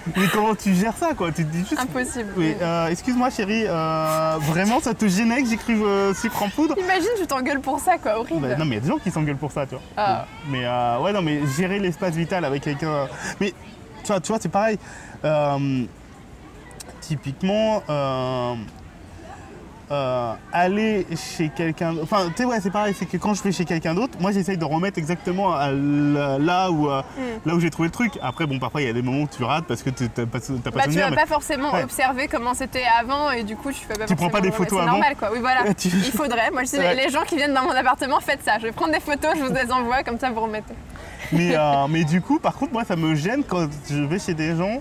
[0.17, 1.31] mais comment tu gères ça, quoi?
[1.31, 1.79] Tu te dis juste.
[1.79, 2.29] Impossible.
[2.37, 6.75] Oui, euh, excuse-moi chérie, euh, vraiment ça te gênait que j'écrive euh, sucre en poudre?
[6.77, 8.47] Imagine, tu t'engueules pour ça, quoi, horrible.
[8.47, 9.83] bah, non, mais il y a des gens qui s'engueulent pour ça, tu vois.
[9.97, 10.25] Ah.
[10.49, 13.07] Mais euh, ouais, non, mais gérer l'espace vital avec quelqu'un.
[13.39, 13.53] Mais
[14.03, 14.77] tu vois, tu vois c'est pareil.
[15.23, 15.85] Euh,
[17.01, 17.81] typiquement,
[19.91, 21.93] euh, aller chez quelqu'un.
[22.01, 24.31] Enfin, tu sais, ouais, c'est pareil, c'est que quand je vais chez quelqu'un d'autre, moi
[24.31, 27.21] j'essaye de remettre exactement à l- là où, euh, Mm.
[27.49, 28.13] là où j'ai trouvé le truc.
[28.21, 30.25] Après, bon, parfois il y a des moments où tu rates parce que tu n'as
[30.25, 31.83] pas, t'as pas Bah, tu vas mais- pas forcément Ouais.
[31.83, 34.69] observer comment c'était avant et du coup tu fais pas Tu prends pas des photos
[34.79, 35.29] C'est avant normal quoi.
[35.31, 35.73] Oui voilà.
[35.77, 36.49] Tu- Il faudrait.
[36.51, 36.95] Moi je dis Ouais.
[36.95, 38.57] les gens qui viennent dans mon appartement faites ça.
[38.59, 40.73] Je vais prendre des photos, je vous les envoie comme ça vous remettez.
[41.31, 44.35] Mais, euh, mais du coup, par contre, moi, ça me gêne quand je vais chez
[44.35, 44.79] des gens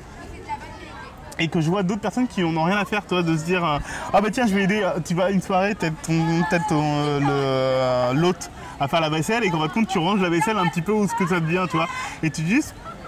[1.38, 3.44] et que je vois d'autres personnes qui n'en ont rien à faire, toi, de se
[3.44, 3.78] dire euh,
[4.12, 8.50] Ah bah tiens, je vais aider, euh, tu vas une soirée, t'aides ton, euh, l'hôte
[8.80, 10.82] à faire la vaisselle et qu'en fin de compte, tu ranges la vaisselle un petit
[10.82, 11.88] peu où ce que ça devient, tu vois.
[12.22, 12.60] Et tu dis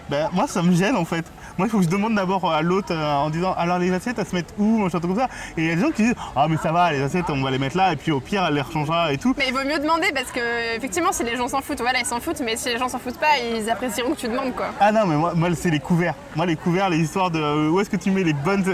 [0.08, 1.24] bah, moi, ça me gêne en fait.
[1.58, 4.18] Moi, il faut que je demande d'abord à l'hôte euh, en disant Alors les assiettes,
[4.18, 5.28] elles se mettent où Machin, truc comme ça.
[5.56, 7.42] Et il y a des gens qui disent Ah, mais ça va, les assiettes, on
[7.42, 9.34] va les mettre là, et puis au pire, elle les rechangera et tout.
[9.38, 12.06] Mais il vaut mieux demander parce que effectivement si les gens s'en foutent, voilà ils
[12.06, 14.66] s'en foutent, mais si les gens s'en foutent pas, ils apprécieront que tu demandes quoi.
[14.80, 16.14] Ah non, mais moi, moi, c'est les couverts.
[16.34, 18.64] Moi, les couverts, les histoires de euh, où est-ce que tu mets les bonnes,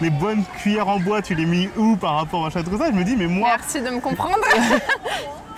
[0.00, 2.86] les bonnes cuillères en bois, tu les mets où par rapport à chaque truc comme
[2.86, 2.92] ça.
[2.92, 4.38] Je me dis, mais moi, Merci de me comprendre.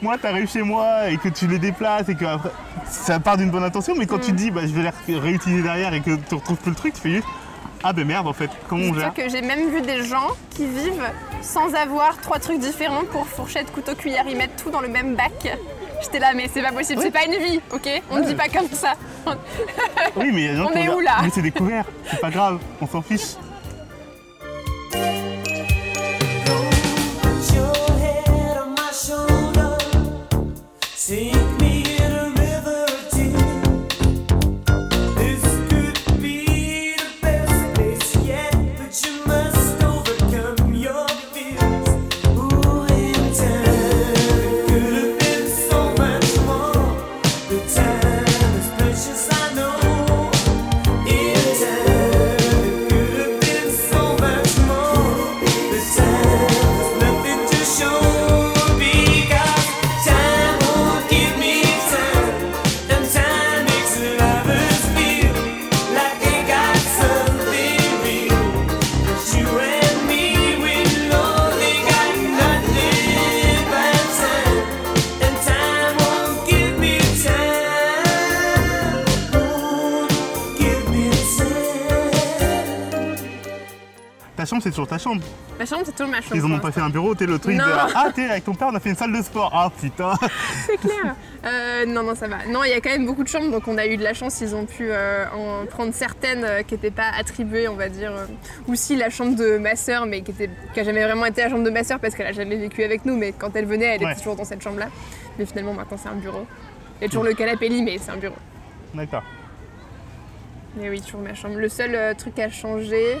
[0.00, 2.50] moi, t'arrives chez moi et que tu les déplaces et que après,
[2.88, 5.62] ça part d'une bonne intention, mais quand tu te dis, bah, je vais les réutiliser
[5.62, 7.26] derrière et que tu retrouves plus le truc, tu fais juste,
[7.84, 9.12] ah ben merde, en fait, comment on gère?
[9.12, 11.02] que j'ai même vu des gens qui vivent
[11.40, 15.14] sans avoir trois trucs différents pour fourchette, couteau, cuillère, ils mettent tout dans le même
[15.16, 15.58] bac.
[16.02, 17.06] J'étais là, mais c'est pas possible, Oui.
[17.06, 17.88] c'est pas une vie, ok?
[18.10, 18.94] On ne dit pas comme ça.
[20.16, 21.16] Oui, mais il y a des gens On qui est où, là?
[21.22, 23.36] Mais c'est des couverts, c'est pas grave, on s'en fiche.
[85.02, 85.22] Chambre.
[85.58, 86.34] Ma chambre, c'est toujours ma chambre.
[86.36, 87.64] Ils en ont pas fait un bureau, t'es le truc Non.
[87.66, 89.50] de Ah, t'es avec ton père, on a fait une salle de sport.
[89.54, 90.14] Ah putain.
[90.66, 91.14] C'est clair.
[91.44, 92.38] Euh, non, non, ça va.
[92.48, 94.14] Non, il y a quand même beaucoup de chambres, donc on a eu de la
[94.14, 94.40] chance.
[94.40, 98.12] Ils ont pu euh, en prendre certaines euh, qui n'étaient pas attribuées, on va dire.
[98.66, 101.42] ou si la chambre de ma sœur, mais qui, était, qui a jamais vraiment été
[101.42, 103.66] la chambre de ma sœur parce qu'elle a jamais vécu avec nous, mais quand elle
[103.66, 104.12] venait, elle Ouais.
[104.12, 104.86] était toujours dans cette chambre-là.
[105.38, 106.46] Mais finalement, maintenant, c'est un bureau.
[107.00, 108.36] Il y a toujours le canapé lit, mais c'est un bureau.
[108.94, 109.22] D'accord.
[110.76, 111.56] Mais oui, toujours ma chambre.
[111.58, 113.18] Le seul truc à changer,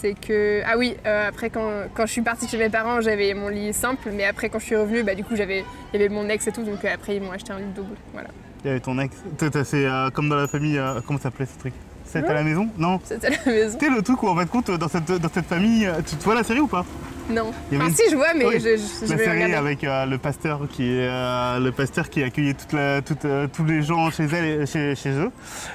[0.00, 0.62] c'est que.
[0.66, 3.72] Ah oui, euh, après, quand, quand je suis partie chez mes parents, j'avais mon lit
[3.72, 6.28] simple, mais après, quand je suis revenue, bah, du coup, j'avais, il y avait mon
[6.28, 7.96] ex et tout, donc euh, après, ils m'ont acheté un lit double.
[8.12, 8.28] Voilà.
[8.64, 9.16] Il y avait ton ex.
[9.64, 11.72] C'est euh, comme dans la famille, comment ça s'appelait ce truc?
[12.04, 12.68] C'est à la maison?
[12.76, 13.70] Non C'était à la maison.
[13.78, 16.34] C'était le truc où en fait compte dans cette, dans cette famille, tu, tu vois
[16.34, 16.84] la série ou pas?
[17.30, 17.52] Non.
[17.70, 19.30] Il y avait Enfin, une- si, je vois, mais Oui, je, je, je La série
[19.44, 19.54] regarder.
[19.54, 23.46] avec euh, le pasteur qui est euh, le pasteur qui accueillait toute la- toute, euh,
[23.52, 25.30] tous les gens chez elle et chez, chez eux.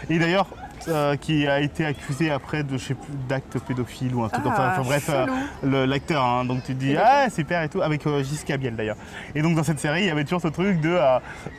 [0.10, 0.48] Et d'ailleurs
[0.88, 4.44] euh, qui a été accusé après de je sais plus d'actes pédophiles ou un truc
[4.46, 6.46] Ah, enfin, enfin, bref euh, l'acteur hein.
[6.46, 8.24] donc tu te dis ah super et tout avec euh,
[8.60, 8.98] Biel d'ailleurs
[9.34, 10.98] et donc dans cette série il y avait toujours ce truc de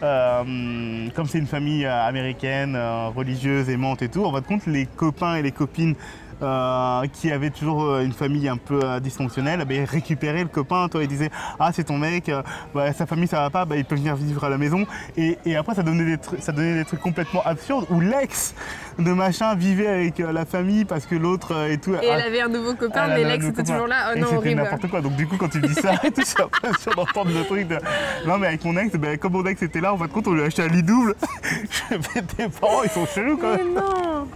[0.02, 2.78] euh, comme c'est une famille américaine
[3.14, 5.94] religieuse aimante et tout en fin de compte les copains et les copines
[6.42, 10.88] euh, qui avaient toujours euh, une famille un peu euh, dysfonctionnelle, ben, récupéraient le copain,
[10.88, 12.42] toi, ils disaient Ah, c'est ton mec, euh,
[12.74, 14.86] bah, sa famille ça va pas, bah, il peut venir vivre à la maison.
[15.16, 18.54] Et, et après, ça donnait, des trucs- ça donnait des trucs complètement absurdes où l'ex
[18.98, 21.94] de machin vivait avec la famille parce que l'autre et tout.
[21.94, 24.10] Et elle avait un nouveau copain, mais avait l'ex était toujours là.
[24.12, 24.62] Oh non, c'était horrible.
[24.62, 25.00] n'importe quoi.
[25.00, 27.78] Donc du coup, quand tu dis ça, tout, j'ai l'impression d'entendre le truc de...
[28.26, 30.26] Non mais avec mon ex, ben, comme mon ex était là, en fin de compte,
[30.28, 31.14] on lui a acheté un lit double.
[31.92, 34.28] Je tes parents, ils sont chelous quand Mais non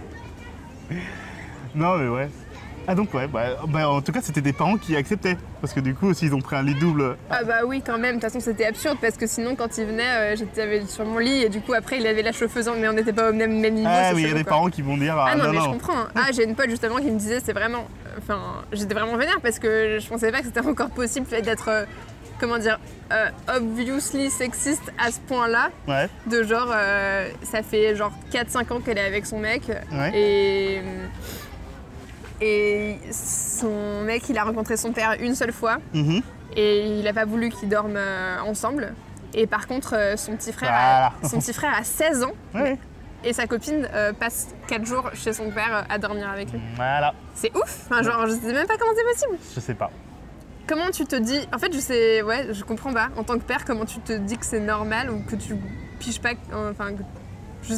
[1.75, 2.29] Non mais ouais.
[2.87, 5.37] Ah donc ouais, bah, bah, en tout cas c'était des parents qui acceptaient.
[5.61, 7.15] Parce que du coup aussi ils ont pris un lit double.
[7.29, 8.15] Ah bah oui, quand même.
[8.17, 11.19] De toute façon, c'était absurde parce que sinon, quand il venait, euh, j'étais sur mon
[11.19, 13.59] lit et du coup, après, il avait la chauffeuse, mais on n'était pas au même,
[13.59, 13.87] même niveau.
[13.89, 14.49] Ah mais il y a des quoi.
[14.53, 16.05] parents qui vont dire Ah non, non mais je comprends.
[16.15, 17.85] Ah, j'ai une pote justement qui me disait c'est vraiment.
[18.17, 18.39] Enfin,
[18.73, 21.69] j'étais vraiment vénère parce que je pensais pas que c'était encore possible d'être.
[21.69, 21.85] euh,
[22.39, 22.79] comment dire
[23.13, 25.69] euh, Obviously sexiste à ce point-là.
[25.87, 26.09] Ouais.
[26.25, 29.61] De genre, euh, ça fait genre 4-5 ans qu'elle est avec son mec.
[29.91, 30.11] Ouais.
[30.17, 30.81] Et.
[32.41, 35.77] Et son mec, il a rencontré son père une seule fois.
[35.93, 36.21] Mhm.
[36.55, 38.93] Et il a pas voulu qu'ils dorment euh, ensemble.
[39.33, 42.33] Et par contre, euh, son petit frère, a, son petit frère a 16 ans
[43.23, 46.59] et sa copine euh, passe 4 jours chez son père à dormir avec lui.
[46.75, 47.13] Voilà.
[47.35, 49.39] C'est ouf Enfin, genre, je sais même pas comment c'est possible.
[49.55, 49.91] Je sais pas.
[50.67, 51.47] comment tu te dis.
[51.53, 52.21] En fait, je sais.
[52.23, 53.09] Ouais, je comprends pas.
[53.15, 55.55] En tant que père, comment tu te dis que c'est normal ou que tu
[55.99, 56.31] piges pas.
[56.51, 56.89] Enfin,
[57.61, 57.75] je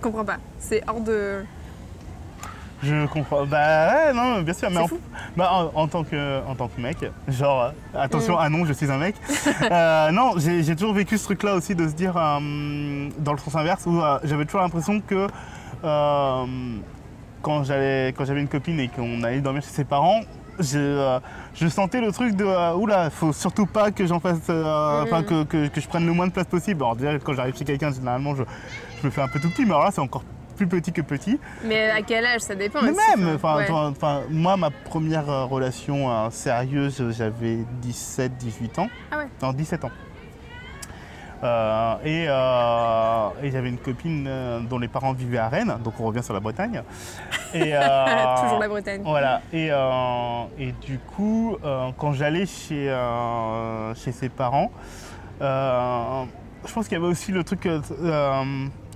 [0.00, 0.38] comprends pas.
[0.58, 1.44] C'est hors de.
[2.82, 3.46] Je comprends.
[3.46, 4.68] Bah ouais, non, bien sûr.
[4.70, 4.98] Mais C'est en, fou.
[5.36, 7.70] bah, en, en tant que, en tant que mec, genre, euh,
[8.02, 8.40] attention, Mm.
[8.40, 9.14] ah non, je suis un mec.
[9.70, 13.54] Euh, non, j'ai toujours vécu ce truc-là aussi de se dire, euh, dans le sens
[13.56, 15.26] inverse, où euh, j'avais toujours l'impression que
[17.42, 20.20] quand j'avais une copine et qu'on allait dormir chez ses parents,
[20.58, 21.18] je, euh,
[21.54, 25.24] je sentais le truc de euh, oula, faut surtout pas que j'en fasse, euh, Mm.
[25.24, 26.82] que, que- que je prenne le moins de place possible.
[26.82, 28.42] Alors déjà quand j'arrive chez quelqu'un, généralement je,
[29.00, 30.22] je me fais un peu tout petit, mais alors là c'est encore
[30.56, 31.38] plus petit que petit.
[31.64, 33.70] Mais à quel âge ça dépend Mais aussi, même, enfin, ouais.
[33.70, 38.88] enfin, moi ma première euh, relation euh, sérieuse, j'avais 17-18 ans.
[39.12, 39.28] Ah ouais.
[39.42, 39.90] Non, 17 ans.
[41.44, 46.00] Euh, et euh, et j'avais une copine euh, dont les parents vivaient à Rennes, donc
[46.00, 46.82] on revient sur la Bretagne.
[47.52, 49.02] Et, euh, Toujours la Bretagne.
[49.04, 54.70] Voilà, et, euh, et du coup, euh, quand j'allais chez, euh, chez ses parents,
[55.42, 56.24] euh,
[56.66, 57.68] je pense qu'il y avait aussi le truc.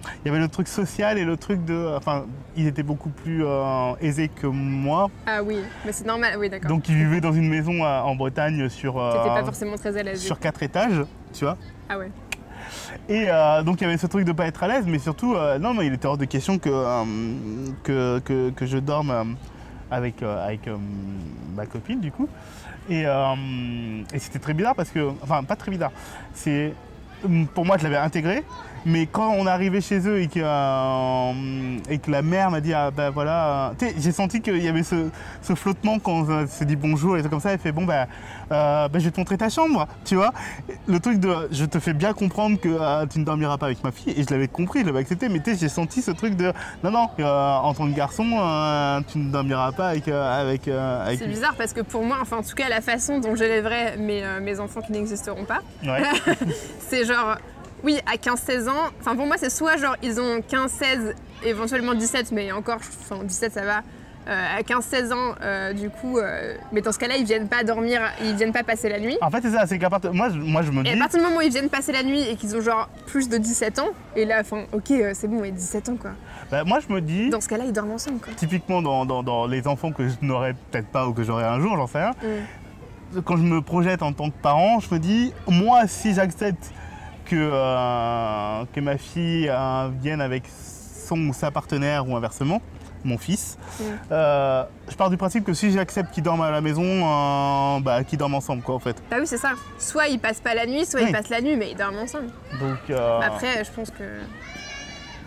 [0.05, 1.95] Euh, euh, il y avait le truc social et le truc de.
[1.97, 2.25] Enfin,
[2.57, 5.11] ils étaient beaucoup plus euh, aisés que moi.
[5.27, 6.35] Ah oui, mais c'est normal.
[6.39, 6.69] Oui, d'accord.
[6.69, 9.97] Donc, ils vivaient dans une maison euh, en Bretagne sur, euh, T'étais pas forcément très
[9.97, 10.21] à l'aise.
[10.21, 11.57] sur quatre étages, tu vois.
[11.89, 12.11] Ah ouais.
[13.09, 15.35] Et euh, donc il y avait ce truc de pas être à l'aise, mais surtout,
[15.35, 17.05] euh, non, non, il était hors de question que, euh,
[17.83, 19.25] que, que, que je dorme euh,
[19.91, 20.77] avec, euh, avec euh,
[21.57, 22.29] ma copine du coup.
[22.89, 23.35] Et, euh,
[24.13, 25.91] et c'était très bizarre parce que, enfin pas très bizarre,
[26.33, 26.73] c'est
[27.55, 28.45] pour moi je l'avais intégré,
[28.87, 32.61] mais quand on est arrivé chez eux et que, euh, et que la mère m'a
[32.61, 35.09] dit ah ben voilà, euh, tu sais, j'ai senti qu'il y avait ce,
[35.43, 38.07] ce flottement quand on se dit bonjour et tout comme ça, elle fait bon ben
[38.53, 40.33] euh, ben, je vais te montrer ta chambre, tu vois.
[40.87, 43.93] Le truc de je te fais bien comprendre que tu ne dormiras pas avec ma
[43.93, 46.37] fille et je l'avais compris, je l'avais accepté, mais tu sais j'ai senti ce truc
[46.37, 48.25] de non non euh, en tant que garçon
[49.11, 52.43] tu ne dormiras pas avec avec avec C'est bizarre parce que pour moi, enfin en
[52.43, 56.03] tout cas la façon dont j'élèverai mes, mes enfants qui n'existeront pas, Ouais.
[56.89, 57.37] c'est genre,
[57.85, 61.15] oui, à 15-16 ans, enfin pour moi c'est soit genre ils ont 15-16,
[61.45, 62.79] éventuellement 17, mais encore,
[63.11, 63.83] enfin 17 ça va,
[64.29, 67.65] Euh, à 15-16 ans, euh, du coup, euh, mais dans ce cas-là ils viennent pas
[67.65, 69.17] dormir, ils viennent pas passer la nuit.
[69.23, 70.99] En fait c'est ça, c'est qu'à partir moi je, moi je me Et à dis
[70.99, 73.39] partir du moment où ils viennent passer la nuit et qu'ils ont genre plus de
[73.39, 76.11] 17 ans, et là, enfin, ok, c'est bon, mais 17 ans quoi.
[76.51, 78.35] bah, moi je me dis Dans ce cas-là, ils dorment ensemble quoi.
[78.35, 81.59] typiquement dans, dans- dans les enfants que je n'aurai peut-être pas ou que j'aurai un
[81.59, 82.13] jour, j'en sais rien.
[82.23, 83.23] Mm.
[83.25, 86.71] Quand je me projette en tant que parent, je me dis, moi, si j'accepte
[87.31, 92.61] que, euh, que ma fille euh, vienne avec son ou sa partenaire ou inversement,
[93.05, 93.83] mon fils, Mm.
[94.13, 98.19] euh, je pars du principe que si j'accepte qu'ils dorment à la maison, bah, qu'ils
[98.19, 99.01] dorment ensemble, quoi, en fait.
[99.11, 99.53] Bah oui, c'est ça.
[99.79, 101.07] Soit ils passent pas la nuit, soit Oui.
[101.09, 102.27] ils passent la nuit, mais ils dorment ensemble.
[102.61, 104.05] Donc, euh, Après, je pense que.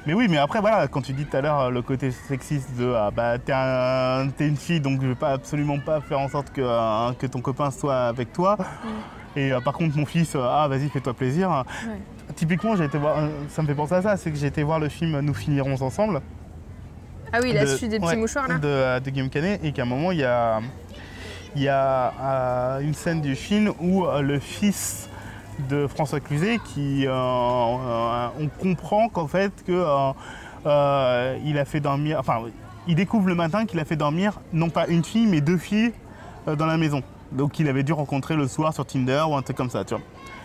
[0.06, 2.94] Mais oui, mais après, voilà, quand tu dis tout à l'heure le côté sexiste de
[2.94, 6.28] ah, bah, t'es un- t'es une fille, donc je vais pas absolument pas faire en
[6.28, 8.58] sorte que, que ton copain soit avec toi.
[9.36, 11.66] Et euh, par contre, mon fils, euh, ah vas-y, fais-toi plaisir.
[12.36, 14.64] Typiquement, j'ai été voir, euh, ça me fait penser à ça, c'est que j'ai été
[14.64, 16.22] voir le film Nous finirons ensemble.
[17.32, 18.58] Ah oui, la de- suite des petits ouais, mouchoirs là.
[18.60, 20.60] de, de Guillaume Canet, et qu'à un moment, il y a,
[21.56, 25.10] y a une scène du film où le fils
[25.70, 29.84] de François Cluzet, qui, euh, euh, on comprend qu'en fait, que,
[30.66, 32.42] euh, il a fait dormir, enfin,
[32.88, 35.92] il découvre le matin qu'il a fait dormir non pas une fille, mais deux filles
[36.46, 37.02] dans la maison.
[37.34, 39.96] Donc, il avait dû rencontrer le soir sur Tinder ou un truc comme ça, tu
[39.96, 40.04] vois.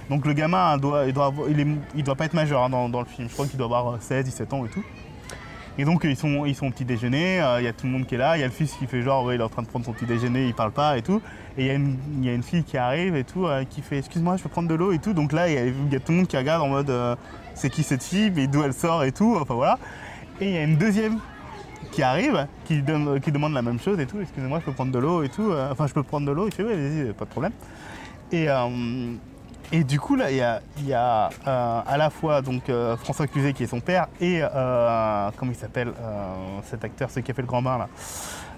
[0.08, 1.32] Donc le gamin doit, il doit,
[1.94, 3.28] doit pas être majeur hein, dans, le film.
[3.28, 4.82] Je crois qu'il doit avoir euh, 16, 17 ans et tout.
[5.76, 7.92] Et donc ils sont, ils sont au petit déjeuner, euh, il y a tout le
[7.92, 9.48] monde qui est là, il y a le fils qui fait genre il est en
[9.48, 11.22] train de prendre son petit déjeuner, il parle pas et tout.
[11.56, 13.64] Et il y, a une- il y a une fille qui arrive et tout, euh,
[13.64, 15.12] qui fait excuse-moi je peux prendre de l'eau et tout.
[15.12, 15.54] Donc là il
[15.92, 17.14] y, a, tout le monde qui regarde en mode euh,
[17.54, 19.78] c'est qui cette fille, mais d'où elle sort et tout, enfin voilà.
[20.40, 21.18] Et il y a une deuxième
[21.90, 24.92] qui arrive, qui, donne- qui demande la même chose et tout, excusez-moi je peux prendre
[24.92, 27.12] de l'eau et tout, euh, enfin je peux prendre de l'eau, il fait ouais vas-y
[27.12, 27.52] pas de problème.
[28.32, 29.12] Et, euh,
[29.72, 32.96] et du coup, là, il y a, y a, euh, à la fois donc, euh,
[32.96, 37.22] François Cluzet qui est son père et, euh, comment il s'appelle, euh, cet acteur, celui
[37.22, 37.88] qui a fait le grand bain là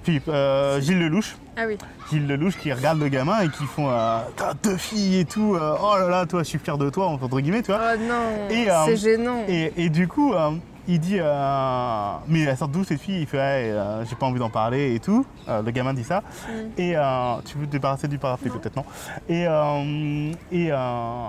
[0.03, 1.37] Philippe, euh, Gilles Lelouch.
[1.59, 1.77] Ah oui.
[2.11, 5.55] Gilles Lelouch qui regarde le gamin et qui font euh, T'as deux filles et tout,
[5.57, 7.81] euh, oh là là, toi, je suis fier de toi, entre guillemets, tu vois.
[7.95, 9.45] Oh non, Et, euh, c'est gênant.
[9.47, 10.53] Et, et du coup, euh,
[10.91, 14.27] il dit euh, Mais elle sort d'où cette fille Il fait Ouais, euh, j'ai pas
[14.27, 15.25] envie d'en parler et tout.
[15.49, 16.21] Euh, le gamin dit ça.
[16.21, 16.53] Mm.
[16.79, 18.85] Et euh, tu veux te débarrasser du parapluie peut-être, non?
[19.29, 21.29] Et, euh, et, euh,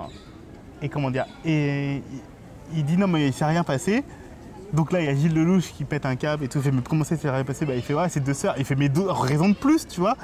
[0.82, 1.26] et comment dire?
[1.44, 2.02] Et
[2.74, 4.04] il- dit Non, mais il s'est rien passé.
[4.72, 6.58] Donc là, il y a Gilles Lelouch qui pète un câble et tout.
[6.58, 7.64] Il fait Mais comment ça, il s'est rien passé?
[7.66, 8.54] Bah, Il fait Ouais, c'est deux sœurs.
[8.58, 10.16] Il fait Mais deux raisons de plus, tu vois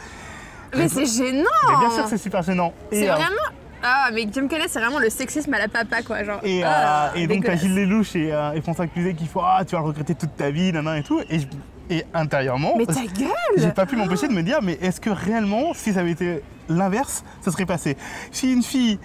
[0.77, 2.73] Mais c'est gênant Mais bien sûr, c'est super gênant.
[2.91, 3.58] C'est euh, vraiment.
[3.83, 6.25] Ah, mais Guillaume Canet, c'est vraiment le sexisme à la papa, quoi.
[6.25, 6.41] Genre.
[6.43, 7.57] Et, euh, ah, et donc t'as.
[7.57, 10.37] Gilles Lelouch et, euh, et François Cluzet qui font Ah tu vas le regretter toute
[10.37, 11.21] ta vie, nanana et tout.
[11.31, 11.47] Et je,
[11.91, 15.09] Et intérieurement, Mais ta j'ai gueule pas pu m'empêcher de me dire, mais est-ce que
[15.11, 17.97] réellement, si ça avait été l'inverse, ça serait passé?
[18.31, 18.99] Si une fille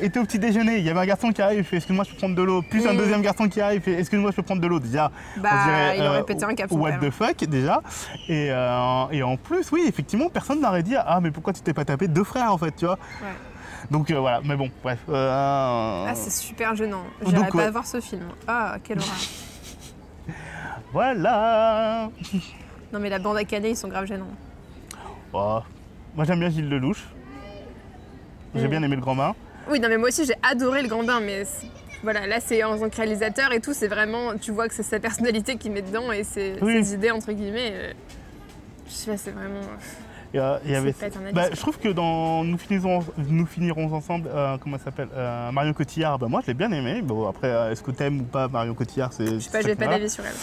[0.00, 2.10] était au petit déjeuner, il y avait un garçon qui arrive, il fait excuse-moi, je
[2.10, 2.96] peux prendre de l'eau, plus un Mm.
[2.96, 4.80] deuxième garçon qui arrive, il fait excuse-moi, je peux prendre de l'eau.
[4.80, 7.80] Déjà, Bah, on dirait, il aurait euh, pété un cap, What the fuck, déjà.
[8.28, 11.72] Et, euh, et en plus, oui, effectivement, personne n'aurait dit ah, mais pourquoi tu t'es
[11.72, 12.98] pas tapé deux frères en fait, tu vois?
[13.22, 13.28] Ouais.
[13.90, 14.98] Donc euh, voilà, mais bon, bref.
[15.08, 17.04] euh, Ah, c'est super gênant.
[17.26, 17.70] J'irai pas ouais.
[17.70, 18.22] voir ce film.
[18.48, 19.14] Ah, quelle horreur.
[20.92, 22.10] voilà.
[22.92, 24.30] Non, mais la bande à Calais, ils sont grave gênants.
[25.32, 25.60] Oh.
[26.14, 27.04] Moi j'aime bien Gilles Lelouch.
[28.54, 28.70] J'ai Mm.
[28.70, 29.34] bien aimé le grand bain.
[29.68, 31.44] Oui, non, mais moi aussi, j'ai adoré le grand bain, mais
[32.02, 34.82] voilà, là, c'est en tant que réalisateur et tout, c'est vraiment, tu vois que c'est
[34.82, 36.84] sa personnalité qui met dedans et ses, Oui.
[36.84, 37.72] ses idées, entre guillemets.
[37.72, 37.92] euh,
[38.86, 39.60] je sais pas, c'est vraiment.
[40.34, 40.94] Il y avait...
[41.32, 45.52] Bah, je trouve que dans Nous finirons, nous finirons ensemble, euh, comment ça s'appelle euh,
[45.52, 47.02] Marion Cotillard, bah, moi je l'ai bien aimé.
[47.02, 49.76] Bon, après, euh, est-ce que t'aimes ou pas Marion Cotillard c'est, Je sais pas, j'ai
[49.76, 50.34] pas d'avis sur elle.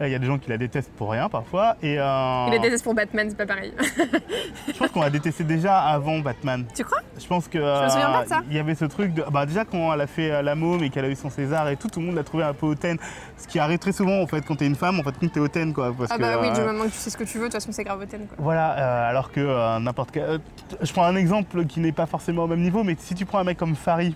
[0.00, 1.76] Il y a des gens qui la détestent pour rien parfois.
[1.82, 3.72] Et euh, Il est détesté pour Batman, c'est pas pareil.
[4.68, 6.64] je pense qu'on la détestait déjà avant Batman.
[6.74, 6.98] tu crois?
[7.18, 8.40] Je pense que me souviens pas de ça.
[8.48, 10.82] il y avait ce truc de bah déjà quand elle a fait euh, La Môme
[10.84, 12.66] et qu'elle a eu son César et tout, tout le monde l'a trouvé un peu
[12.66, 12.98] hautaine.
[13.36, 15.40] Ce qui arrive très souvent en fait quand t'es une femme, en fait quand t'es
[15.40, 15.92] hautaine quoi.
[15.96, 17.44] Parce Ah que, bah oui, du euh, moment que tu sais ce que tu veux,
[17.48, 18.36] de toute façon, c'est grave hautaine, quoi.
[18.38, 20.22] Voilà, euh, alors que euh, n'importe quel.
[20.24, 20.38] euh,
[20.80, 23.38] je prends un exemple qui n'est pas forcément au même niveau, mais si tu prends
[23.38, 24.14] un mec comme Farid,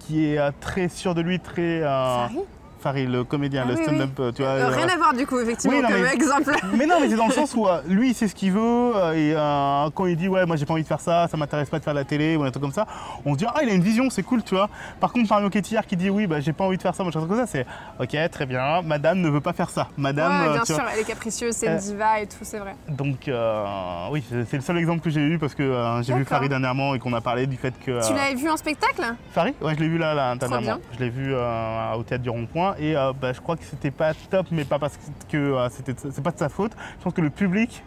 [0.00, 1.82] qui est euh, très sûr de lui, très.
[1.82, 2.38] euh, Farid
[2.84, 4.50] Farid, le comédien, Ah le oui, stand-up, euh, tu vois.
[4.52, 6.54] Euh, euh, Rien à voir, du coup, effectivement, oui, non, comme mais- exemple.
[6.76, 8.92] mais non, mais c'est dans le sens où euh, lui, il sait ce qu'il veut,
[9.14, 11.70] et euh, quand il dit, ouais, moi j'ai pas envie de faire ça, ça m'intéresse
[11.70, 12.86] pas de faire de la télé, ou un truc comme ça,
[13.24, 14.68] on se dit, ah, il a une vision, c'est cool, tu vois.
[15.00, 17.20] Par contre, Marion Cotillard qui dit, oui, bah j'ai pas envie de faire ça, machin,
[17.20, 17.64] truc comme ça, c'est,
[17.98, 19.88] ok, très bien, madame ne veut pas faire ça.
[19.96, 20.90] Madame, ouais, bien tu sûr, vois.
[20.92, 22.76] elle est capricieuse, c'est une diva et tout, c'est vrai.
[22.88, 23.64] Donc, euh,
[24.10, 25.72] oui, c'est le seul exemple que j'ai eu parce que
[26.02, 26.24] j'ai vu.
[26.24, 28.06] Farid dernièrement et qu'on a parlé du fait que.
[28.06, 29.02] Tu l'avais vu en spectacle?
[29.32, 30.80] Farid Ouais, je l'ai vu là, là dernièrement.
[30.92, 34.12] Je l'ai vu au théâtre du Rond-Point et euh, bah, je crois que c'était pas
[34.30, 34.98] top, mais pas parce
[35.30, 36.72] que euh, c'était, c'est pas de sa faute.
[36.98, 37.82] Je pense que le public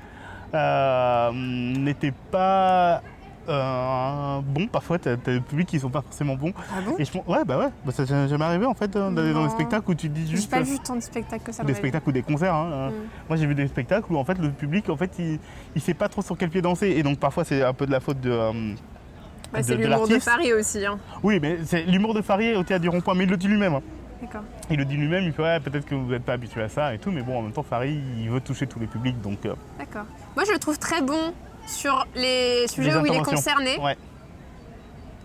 [0.53, 3.01] euh, n'était pas
[3.49, 4.67] euh, bon.
[4.67, 6.53] Parfois, t'as, des publics qui sont pas forcément bons.
[6.71, 6.95] Ah bon?
[6.97, 9.43] Et je pense, ouais, bah ouais, bah, ça t'est jamais arrivé en fait d'aller dans
[9.45, 10.49] des spectacles où tu dis J'ai juste.
[10.51, 11.63] pas vu tant de spectacles que ça.
[11.63, 12.53] des spectacles ou des concerts.
[12.53, 12.89] hein, euh.
[12.89, 12.93] Mm.
[13.29, 15.39] Moi, j'ai vu des spectacles où en fait le public, en fait, il,
[15.75, 17.91] il sait pas trop sur quel pied danser, et donc parfois c'est un peu de
[17.91, 18.31] la faute de.
[18.31, 20.19] euh, de- c'est de l'humour de.
[20.19, 20.85] Farid aussi.
[20.85, 20.97] Hein.
[21.23, 23.75] Oui, mais c'est l'humour de Farid au théâtre du Rond-Point, mais il le dit lui-même.
[23.75, 23.81] hein.
[24.21, 24.41] D'accord.
[24.69, 26.93] Il le dit lui-même, il fait ouais, peut-être que vous n'êtes pas habitué à ça
[26.93, 29.45] et tout, mais bon, en même temps, Farid, il veut toucher tous les publics, donc.
[29.45, 30.05] euh, D'accord.
[30.35, 31.33] Moi, je le trouve très bon
[31.67, 33.77] sur les sujets Les où il est concerné.
[33.79, 33.95] ouais.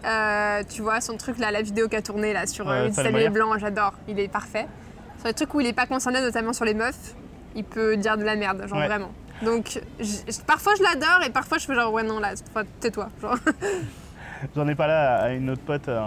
[0.05, 2.93] Euh, tu vois, son truc là, la vidéo qui a tourné là sur euh, une
[2.93, 3.28] Salim salut Mayer.
[3.30, 3.95] blanc, j'adore.
[4.09, 4.66] Il est parfait.
[5.18, 7.14] Sur les trucs où il est pas concerné, notamment sur les meufs,
[7.55, 8.86] il peut dire de la merde, genre Ouais.
[8.88, 9.12] vraiment.
[9.43, 9.80] Donc,
[10.47, 12.32] parfois je l'adore et parfois je fais genre ouais non là,
[12.80, 13.09] tais-toi.
[13.20, 13.36] Genre.
[14.57, 16.01] J'en ai parlé à une autre pote euh,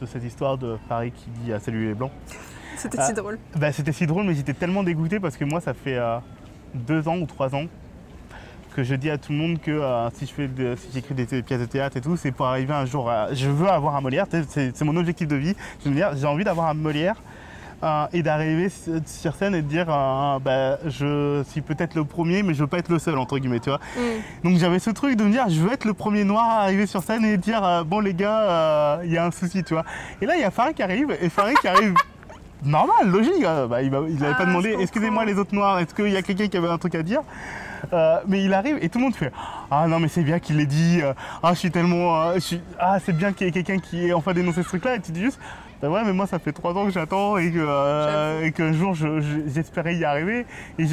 [0.00, 2.12] de cette histoire de Farid qui dit ah, Salut les blancs.
[2.76, 3.06] C'était Ah.
[3.06, 3.38] si drôle.
[3.56, 6.18] Bah, c'était si drôle, mais j'étais tellement dégoûté parce que moi, ça fait euh,
[6.74, 7.64] deux ans ou trois ans
[8.74, 11.14] que je dis à tout le monde que euh, si je fais de- si j'écris
[11.14, 13.34] des pièces de théâtre et tout, c'est pour arriver un jour à.
[13.34, 15.54] Je veux avoir un Molière, c'est c'est mon objectif de vie.
[15.84, 17.16] Je veux dire, j'ai envie d'avoir un Molière.
[17.82, 18.68] Euh, et d'arriver
[19.06, 22.66] sur scène et de dire euh, bah, je suis peut-être le premier mais je veux
[22.66, 24.48] pas être le seul entre guillemets tu vois Mm.
[24.48, 26.86] donc j'avais ce truc de me dire je veux être le premier noir à arriver
[26.86, 29.84] sur scène et dire euh, bon les gars il y a un souci tu vois
[30.20, 31.94] et là il y a Farid qui arrive et Farid qui arrive
[32.62, 33.42] normal logique.
[33.70, 36.22] Bah, il n'avait Ah, pas demandé je excusez-moi les autres noirs est-ce qu'il y a
[36.22, 37.20] quelqu'un qui avait un truc à dire?
[37.94, 39.32] Euh, mais il arrive et tout le monde fait
[39.70, 41.00] ah non mais c'est bien qu'il l'ait dit
[41.42, 44.06] ah je suis tellement euh, je suis- ah c'est bien qu'il y ait quelqu'un qui
[44.08, 45.40] ait enfin dénoncé ce truc là et tu dis juste
[45.82, 48.72] bah ouais mais moi ça fait trois ans que j'attends et que euh, et qu'un
[48.72, 50.44] jour je- je- j'espérais y arriver
[50.78, 50.84] et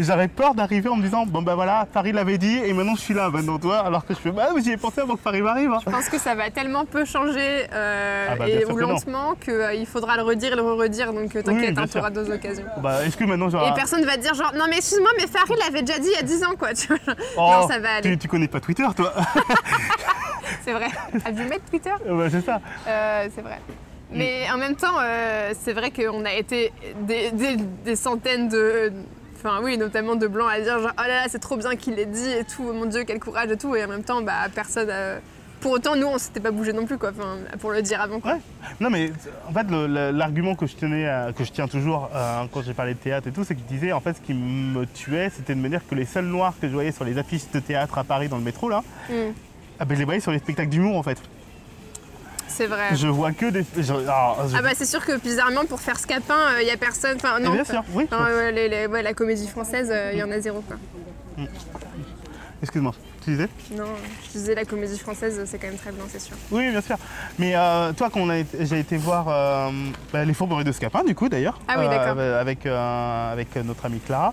[0.00, 3.02] j'avais peur d'arriver en me disant bon bah voilà Farid l'avait dit et maintenant je
[3.02, 5.44] suis là maintenant toi alors que je fais bah j'y ai pensé avant que Farid
[5.46, 5.80] arrive hein.
[5.84, 9.86] Je pense que ça va tellement peu changer euh, Ah bah, et, ou lentement qu'il
[9.86, 11.12] faudra le redire et le redire.
[11.12, 12.64] Donc euh, t'inquiète, bien hein, tu auras deux occasions.
[12.82, 15.58] bah est-ce que maintenant genre Et personne va dire genre non mais excuse-moi mais Farid
[15.62, 16.96] l'avait déjà dit il y a 10 ans quoi tu vois.
[17.36, 18.12] oh, non, ça va aller.
[18.12, 19.12] tu, tu connais pas Twitter toi
[20.64, 20.86] C'est vrai.
[21.24, 21.90] As-tu mettre Twitter?
[22.08, 23.58] Bah, c'est ça Euh, c'est vrai.
[24.14, 26.72] Mais en même temps, euh, c'est vrai qu'on a été
[27.06, 28.92] des, des- des centaines de.
[29.36, 31.94] Enfin, oui, notamment de blancs à dire genre, oh là là, c'est trop bien qu'il
[31.94, 33.74] l'ait dit et tout, mon dieu, quel courage et tout.
[33.74, 34.88] Et en même temps, bah, personne.
[34.90, 35.18] euh,
[35.60, 37.12] Pour autant, nous, on s'était pas bougé non plus, quoi,
[37.60, 38.18] pour le dire avant.
[38.20, 38.32] Quoi.
[38.34, 38.40] Ouais.
[38.80, 39.12] Non mais
[39.48, 39.66] en fait
[40.12, 43.28] l'argument que je tenais, à- que je tiens toujours euh, quand j'ai parlé de théâtre
[43.28, 45.68] et tout, c'est que je disais en fait ce qui me tuait, c'était de me
[45.68, 48.28] dire que les seuls noirs que je voyais sur les affiches de théâtre à Paris
[48.28, 49.12] dans le métro là, Mm.
[49.78, 51.18] ah ben, je les voyais sur les spectacles d'humour en fait.
[52.54, 52.94] C'est vrai.
[52.94, 53.64] Je vois que des.
[53.78, 56.76] je- ah, je- Ah bah c'est sûr que bizarrement pour faire Scapin, il y a
[56.76, 57.16] personne.
[57.16, 57.52] Enfin Eh non.
[57.52, 58.06] bien sûr, oui.
[58.10, 60.76] Enfin, ouais, les- les- ouais, la comédie française, il y en a zéro quoi.
[62.62, 62.92] Excuse-moi,
[63.24, 63.48] tu disais?
[63.76, 63.86] Non,
[64.24, 66.36] je disais la comédie française, c'est quand même très bien, c'est sûr.
[66.52, 66.96] Oui, bien sûr.
[67.40, 69.70] Mais euh, toi, quand on a été- j'ai été voir euh,
[70.12, 71.58] bah, les Fourberies de Scapin, du coup, d'ailleurs.
[71.66, 72.14] Ah oui, d'accord.
[72.18, 74.32] euh, avec, euh, avec notre amie Clara.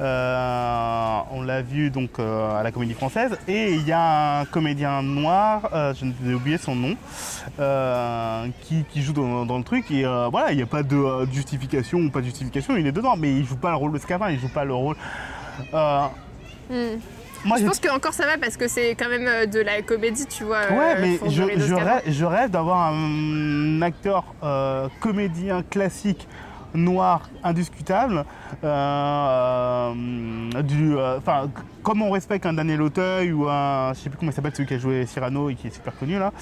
[0.00, 3.38] Euh, on l'a vu donc euh, à la Comédie Française.
[3.48, 6.96] Et il y a un comédien noir, euh, je vais oublier son nom,
[8.62, 9.90] qui, qui joue dans, dans le truc.
[9.90, 13.16] Et voilà, il n'y a pas de justification ou pas de justification, il est dedans.
[13.16, 14.96] Mais il joue pas le rôle de Scavin, il joue pas le rôle.
[16.68, 16.98] Hmm.
[17.44, 19.80] moi, Je j'ai- pense que encore ça va parce que c'est quand même de la
[19.82, 20.62] comédie, tu vois.
[20.70, 24.24] Ouais, mais je, rêve, je rêve d'avoir un acteur
[25.00, 26.26] comédien classique
[26.76, 28.24] noir indiscutable
[28.64, 29.92] euh,
[30.62, 31.18] du euh,
[31.82, 34.68] comme on respecte un Daniel Auteuil ou un je sais plus comment il s'appelle celui
[34.68, 36.32] qui a joué Cyrano et qui est super connu là.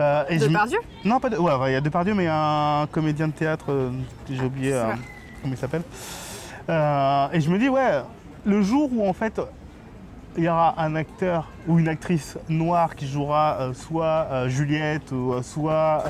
[0.00, 0.78] Euh, et Depardieu?
[1.04, 3.90] Non pas de, ouais il y a Depardieu mais un comédien de théâtre
[4.30, 4.80] j'ai oublié
[5.42, 5.82] comment il s'appelle.
[6.68, 8.02] Et je me dis ouais
[8.44, 9.40] le jour où en fait
[10.36, 15.10] il y aura un acteur ou une actrice noire qui jouera euh, soit euh, Juliette
[15.12, 16.04] ou euh, soit.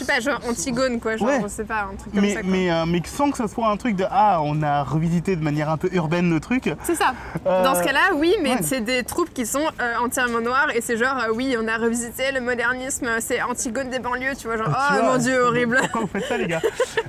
[0.00, 1.16] Je sais pas, genre Antigone, quoi.
[1.16, 1.40] Genre, Ouais.
[1.42, 2.40] je sais pas, un truc comme mais, ça.
[2.40, 2.50] quoi.
[2.50, 5.42] mais, euh, mais sans que ce soit un truc de Ah, on a revisité de
[5.42, 6.72] manière un peu urbaine le truc.
[6.84, 7.12] C'est ça.
[7.46, 8.62] Euh, Dans ce cas-là, oui, mais ouais.
[8.62, 11.76] c'est des troupes qui sont euh, entièrement noires et c'est genre, euh, oui, on a
[11.76, 15.42] revisité le modernisme, c'est Antigone des banlieues, tu vois, genre, tu oh vois, mon dieu,
[15.42, 15.78] horrible.
[15.82, 16.60] Pourquoi vous faites ça, les gars?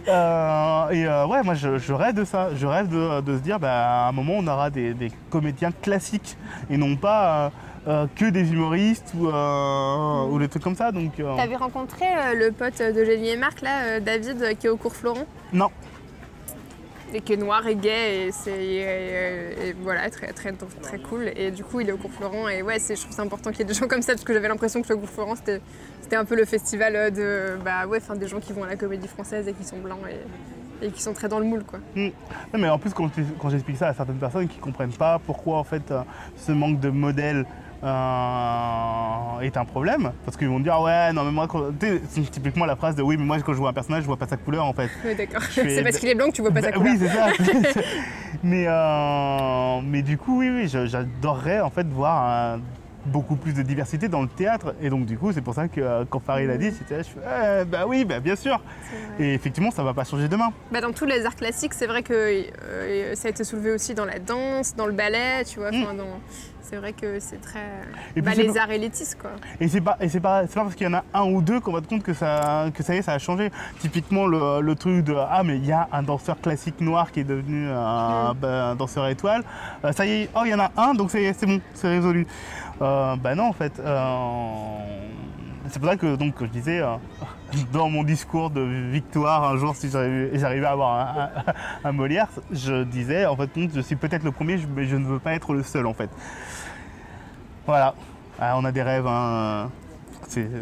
[0.08, 2.50] Euh, Et euh, ouais, moi, je, je rêve de ça.
[2.56, 5.72] Je rêve de, de se dire, bah, à un moment, on aura des, des comédiens
[5.82, 6.38] classiques
[6.70, 7.50] et non pas euh,
[7.88, 10.92] euh, que des humoristes ou, euh, ou des trucs comme ça.
[10.92, 14.54] Donc, euh, T'avais rencontré euh, le pote de Gélie et Marc, là, euh, David, euh,
[14.54, 15.70] qui est au cours Florent non.
[17.14, 20.98] et qui est noir et gay et c'est et, et- et voilà très très très
[21.00, 23.50] cool et du coup il est au cours Florent et ouais je trouve c'est important
[23.52, 25.36] qu'il y ait des gens comme ça parce que j'avais l'impression que le cours Florent
[25.36, 28.68] c'était un peu le festival euh, de bah ouais enfin des gens qui vont à
[28.68, 31.64] la comédie française et qui sont blancs et, et qui sont très dans le moule
[31.66, 31.80] quoi.
[31.96, 32.12] Non,
[32.58, 33.10] mais en plus, quand,
[33.50, 36.02] j'explique ça à certaines personnes qui ne comprennent pas pourquoi en fait euh,
[36.38, 37.46] ce manque de modèle
[37.84, 41.66] euh, est un problème, parce qu'ils vont dire Ah ouais, non mais moi, quand-
[42.10, 44.18] c'est typiquement la phrase de oui, mais moi quand je vois un personnage, je vois
[44.18, 44.90] pas sa couleur en fait.
[45.04, 45.42] Ouais, d'accord.
[45.44, 46.94] fais- c'est parce qu'il est blanc que tu vois pas sa Bah, couleur.
[46.94, 47.28] Oui, c'est ça.
[48.44, 52.24] mais, euh, mais du coup, oui, oui, j'adorerais en fait voir
[52.56, 52.60] un-
[53.06, 54.74] beaucoup plus de diversité dans le théâtre.
[54.82, 57.04] Et donc, du coup, c'est pour ça que euh, quand Farid l'a dit, c'était là,
[57.04, 58.62] je fais Eh, bah oui, bah bien sûr.
[59.20, 60.50] Et effectivement, ça va pas changer demain.
[60.72, 63.94] Bah, dans tous les arts classiques, c'est vrai que euh, ça a été soulevé aussi
[63.94, 65.70] dans la danse, dans le ballet, tu vois.
[65.70, 66.20] enfin, dans-
[66.64, 67.60] C'est vrai que c'est très.
[67.60, 68.18] Mm.
[68.18, 69.32] Et bah, puis, les pas- arts élitistes, quoi.
[69.60, 71.60] Et c'est pas, et c'est pas, pas parce qu'il y en a un ou deux
[71.60, 73.52] qu'on va te compte que ça, que ça y est, ça a changé.
[73.80, 77.20] Typiquement le, le truc de ah mais il y a un danseur classique noir qui
[77.22, 79.44] est devenu un, bah, un danseur étoile.
[79.84, 82.26] Euh, ça y est, oh il y en a un donc c'est bon, c'est résolu.
[82.82, 83.80] Euh, bah non en fait.
[83.80, 84.78] euh,
[85.70, 86.96] c'est pour ça que donc je disais euh,
[87.74, 91.54] dans mon discours de victoire un jour si j'arrivais à avoir un, un-
[91.90, 95.20] un Molière, je disais en fait je suis peut-être le premier, mais je ne veux
[95.20, 96.10] pas être le seul en fait.
[97.68, 97.94] Voilà.
[98.40, 99.06] Ah, on a des rêves.
[99.06, 99.70] Hein.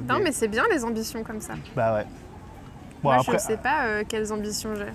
[0.08, 1.54] Non, des- mais c'est bien les ambitions comme ça.
[1.76, 2.04] Bah ouais.
[3.02, 4.92] Bon, Moi, après, je sais pas euh, quelles ambitions j'ai.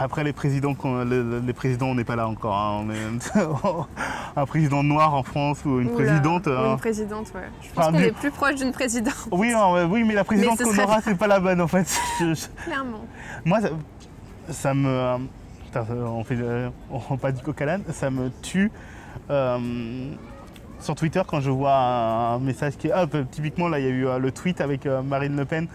[0.00, 0.74] Après les présidents,
[1.04, 2.56] les présidents, on n'est pas là encore.
[2.56, 2.84] hein.
[2.86, 3.34] On est
[4.36, 6.46] un président noir en France ou une Oula, présidente.
[6.46, 7.42] ou euh, Une présidente, ouais.
[7.62, 10.24] Je pense Enfin, qu'on du- est plus proche d'une présidente, Oui, non, oui, mais la
[10.24, 11.86] présidente qu'on aura, c'est pas la bonne en fait.
[12.64, 13.04] Clairement.
[13.44, 13.68] Moi, ça,
[14.50, 14.88] ça me.
[14.88, 15.16] euh,
[15.66, 16.68] putain, on fait, euh,
[17.10, 17.62] on pas du coq
[17.92, 18.70] ça me tue.
[19.30, 19.58] euh,
[20.80, 22.92] sur Twitter, quand je vois un, message qui est.
[22.92, 25.66] Ah, typiquement, là, il y a eu le tweet avec Marine Le Pen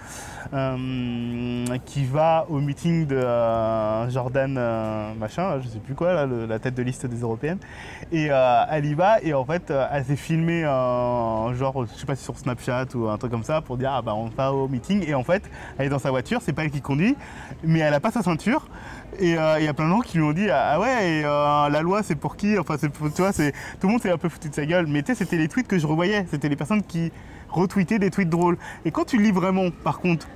[1.85, 6.59] qui va au meeting de euh, Jordan euh, machin, je sais plus quoi, là, la
[6.59, 7.59] tête de liste des européennes.
[8.11, 11.99] Et euh, elle y va, et en fait, euh, elle s'est filmée, euh, genre, je
[11.99, 14.27] sais pas si sur Snapchat ou un truc comme ça, pour dire, ah bah, on
[14.27, 15.07] va au meeting.
[15.07, 15.43] Et en fait,
[15.77, 17.15] elle est dans sa voiture, c'est pas elle qui conduit,
[17.63, 18.67] mais elle a pas sa ceinture.
[19.17, 21.25] Et euh, il y a plein de gens qui lui ont dit ah ouais et
[21.25, 22.57] euh, la loi c'est pour qui?
[22.59, 22.87] Enfin tu
[23.17, 23.41] vois tout
[23.83, 25.67] le monde s'est un peu foutu de sa gueule mais tu sais c'était les tweets
[25.67, 27.11] que je revoyais c'était les personnes qui
[27.51, 30.27] retweetaient des tweets drôles et quand tu lis vraiment par contre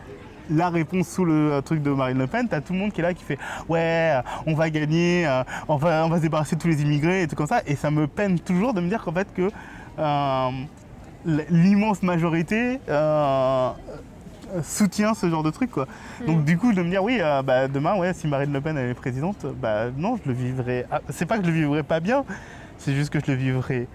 [0.50, 3.00] la réponse sous le euh, truc de Marine Le Pen, t'as tout le monde qui
[3.00, 3.38] est là qui fait
[3.70, 6.82] ouais, euh, on va gagner, euh, on va, on va se débarrasser de tous les
[6.82, 7.62] immigrés et tout comme ça.
[7.66, 9.50] Et ça me peine toujours de me dire qu'en fait que
[10.00, 10.50] euh,
[11.50, 13.70] l'immense majorité euh,
[14.62, 15.88] soutient ce genre de truc quoi.
[16.28, 18.78] Donc du coup de me dire oui, euh, bah, demain ouais, si Marine Le Pen
[18.78, 20.86] elle est présidente, bah non, je le vivrai.
[20.92, 22.26] ah, c'est pas que je le vivrai pas bien,
[22.78, 23.88] c'est juste que je le vivrai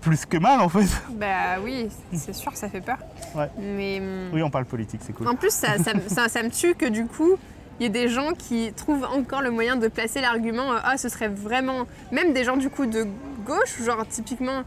[0.00, 0.86] plus que mal en fait.
[1.10, 2.98] Bah oui, c'est sûr, ça fait peur.
[3.34, 3.48] Ouais.
[3.58, 3.98] Mais.
[4.00, 5.28] hum, Oui, on parle politique, c'est cool.
[5.28, 7.36] En plus, ça, ça, me- ça- ça me tue que du coup,
[7.78, 10.96] il y ait des gens qui trouvent encore le moyen de placer l'argument euh, Ah,
[10.98, 11.86] ce serait vraiment.
[12.12, 13.06] Même des gens du coup de
[13.46, 14.62] gauche, genre typiquement,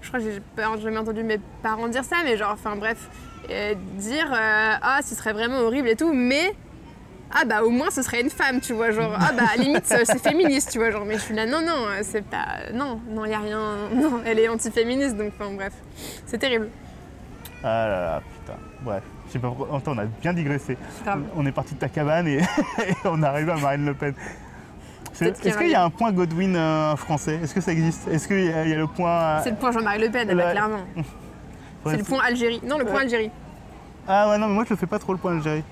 [0.00, 3.08] je crois que j'ai pas jamais entendu mes parents dire ça, mais genre, enfin bref,
[3.50, 6.54] euh, dire euh, Ah, ce serait vraiment horrible et tout, mais.
[7.36, 9.82] Ah bah au moins ce serait une femme, tu vois, genre ah bah à limite
[9.86, 13.00] c'est c'est féministe, tu vois, genre mais je suis là non non c'est pas non
[13.10, 13.58] non y a rien
[13.94, 15.72] non elle est anti-féministe donc enfin bref
[16.26, 16.68] c'est terrible
[17.64, 18.58] Ah là là, putain.
[18.82, 19.80] Bref, je sais pas pourquoi.
[19.86, 20.76] On a bien digressé.
[21.34, 22.36] On est parti de ta cabane et,
[22.78, 24.14] et on est arrivé à Marine Le Pen.
[25.16, 27.38] Qu'il y Est-ce a un qu'il y a un point Godwin euh, français?
[27.42, 28.06] Est-ce que ça existe?
[28.08, 29.10] Est-ce qu'il y, a il y a le point.
[29.10, 30.76] euh, C'est le point Jean-Marie Le Pen, clairement.
[30.96, 31.02] ouais,
[31.86, 32.60] C'est le point Algérie.
[32.64, 33.00] Non, le point.
[33.00, 33.30] Algérie.
[34.06, 35.64] Ah ouais, non, mais moi je ne fais pas trop le point Algérie.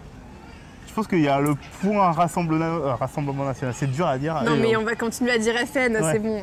[0.92, 3.74] Je pense qu'il y a le point rassemblement, euh, rassemblement national.
[3.74, 4.34] C'est dur à dire.
[4.44, 6.12] Non, mais euh, on va continuer à dire FN, Ouais.
[6.12, 6.42] c'est bon.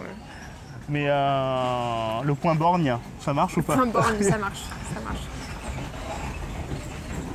[0.90, 4.62] mais, euh, le point borgne, ça marche ou pas Point borgne, ça marche.
[4.92, 5.20] Ça marche.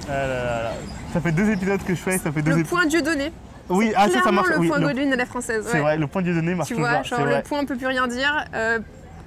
[0.09, 0.71] Ah là là là.
[1.12, 3.31] Ça fait deux épisodes que je fais, ça fait deux Le point Dieu donné.
[3.69, 4.49] Oui, ah ça, ça marche.
[4.49, 5.65] le oui, point le- Godwin à la française.
[5.69, 5.81] C'est ouais.
[5.83, 6.91] vrai, le point Dieu donné marche Tu toujours.
[6.91, 7.43] vois, genre le vrai.
[7.45, 8.45] point on peut plus rien dire.
[8.55, 8.81] euh,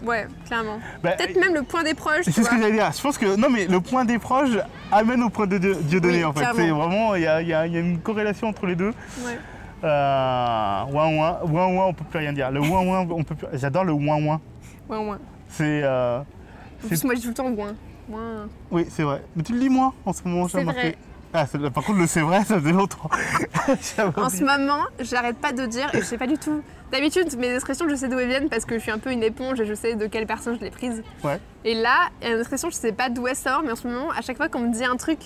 [0.04, 0.80] ouais, clairement.
[1.04, 2.26] Bah, Peut-être même le point des proches.
[2.26, 2.92] C'est ce que j'allais dire.
[2.96, 4.58] Je pense que non, mais le point des proches
[4.92, 6.46] amène au point de Dieu, donné Oui, en fait.
[6.56, 8.94] C'est vraiment, il y y y a une corrélation entre les deux.
[9.24, 9.38] Ouais.
[9.84, 12.50] Euh, ouin ouin, ouin ouin, on peut plus rien dire.
[12.52, 13.48] Le ouin ouin, on peut plus.
[13.54, 14.42] J'adore le ouin ouin.
[14.90, 15.18] Ouais, ouais.
[15.48, 17.76] C'est, euh, En plus, moi, je dis tout le temps moins.
[18.10, 18.48] Moins.
[18.72, 19.22] oui, c'est vrai.
[19.36, 20.48] Mais tu le dis moins en ce moment.
[20.48, 20.82] j'ai remarqué.
[20.82, 20.98] vrai.
[21.34, 23.10] Ah, par contre, le c'est vrai, ça faisait longtemps.
[24.18, 26.62] En ce moment, j'arrête pas de dire, et je sais pas du tout.
[26.92, 29.24] D'habitude, mes expressions, je sais d'où elles viennent parce que je suis un peu une
[29.24, 31.04] éponge et je sais de quelle personne je l'ai prise.
[31.24, 31.40] Ouais.
[31.66, 33.76] Et là, il y a une expression, je sais pas d'où elle sort, mais en
[33.76, 35.20] ce moment, à chaque fois qu'on me dit un truc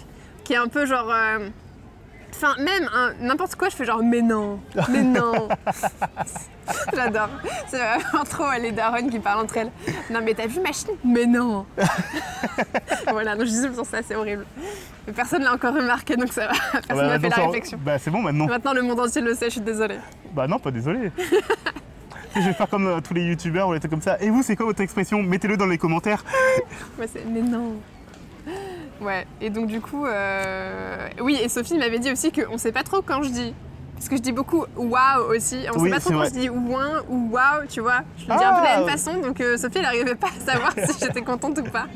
[0.44, 1.12] qui est un peu genre.
[1.12, 1.50] euh,
[2.34, 4.60] Enfin, même un- n'importe quoi, je fais genre, mais non,
[4.90, 5.48] mais non.
[6.96, 7.30] J'adore.
[7.68, 9.72] C'est vraiment trop les daronnes qui parlent entre elles.
[10.10, 11.66] Non, mais t'as vu machine Mais non.
[13.12, 14.46] voilà, donc je temps ça, c'est horrible.
[15.06, 16.54] Mais personne l'a encore remarqué, donc ça va.
[16.54, 17.80] Personne Ah bah, m'a fait la ça- réflexion.
[17.84, 18.48] Bah, c'est bon maintenant.
[18.48, 19.98] Maintenant, le monde entier le sait, je suis désolée.
[20.34, 21.12] Bah non, pas désolé.
[22.36, 24.18] je vais faire comme euh, tous les youtubeurs ou les trucs comme ça.
[24.22, 25.22] Et vous, c'est quoi votre expression?
[25.22, 26.24] Mettez-le dans les commentaires.
[27.00, 27.76] C'est- mais non.
[29.02, 32.84] Ouais, et donc du coup, euh, oui, et Sophie m'avait dit aussi qu'on sait pas
[32.84, 33.54] trop quand je dis.
[33.96, 35.66] Parce que je dis beaucoup waouh aussi.
[35.76, 36.30] On Oui, sait pas trop quand vrai.
[36.30, 38.02] je dis ouin ou waouh, tu vois.
[38.18, 38.80] Je le dis un peu de la Ah.
[38.80, 41.86] même façon, donc euh, Sophie, elle arrivait pas à savoir si j'étais contente ou pas.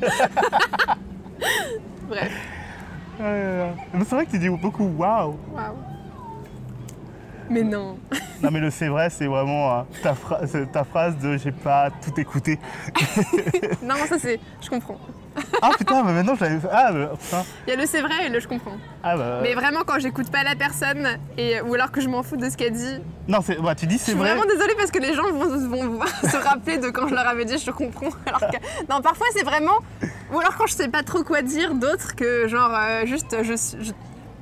[2.08, 2.32] Bref,
[3.20, 5.36] Euh, mais c'est vrai que tu dis beaucoup waouh.
[5.52, 5.74] waouh.
[7.48, 7.98] Mais non.
[8.42, 11.52] Non mais le c'est vrai, c'est vraiment euh, ta, phra- c'est ta phrase de j'ai
[11.52, 12.58] pas tout écouté.
[13.82, 14.38] Non, ça c'est.
[14.60, 14.98] Je comprends.
[15.62, 16.68] Ah putain, mais maintenant je l'avais fait.
[16.70, 17.44] Ah bah, putain.
[17.66, 18.76] Il y a le c'est vrai et le je comprends.
[19.02, 19.38] Ah bah.
[19.42, 21.06] Mais vraiment, quand j'écoute pas la personne,
[21.38, 23.86] et, ou alors que je m'en fous de ce qu'elle dit, Non, c'est, ouais, tu
[23.86, 24.30] dis Je c'est suis vrai.
[24.34, 27.44] vraiment désolée parce que les gens vont, vont se rappeler de quand je leur avais
[27.44, 28.08] dit je comprends.
[28.26, 28.56] Alors que,
[28.90, 29.78] non, parfois c'est vraiment.
[30.32, 33.54] Ou alors quand je sais pas trop quoi dire d'autre que genre euh, juste je,
[33.54, 33.92] suis- je-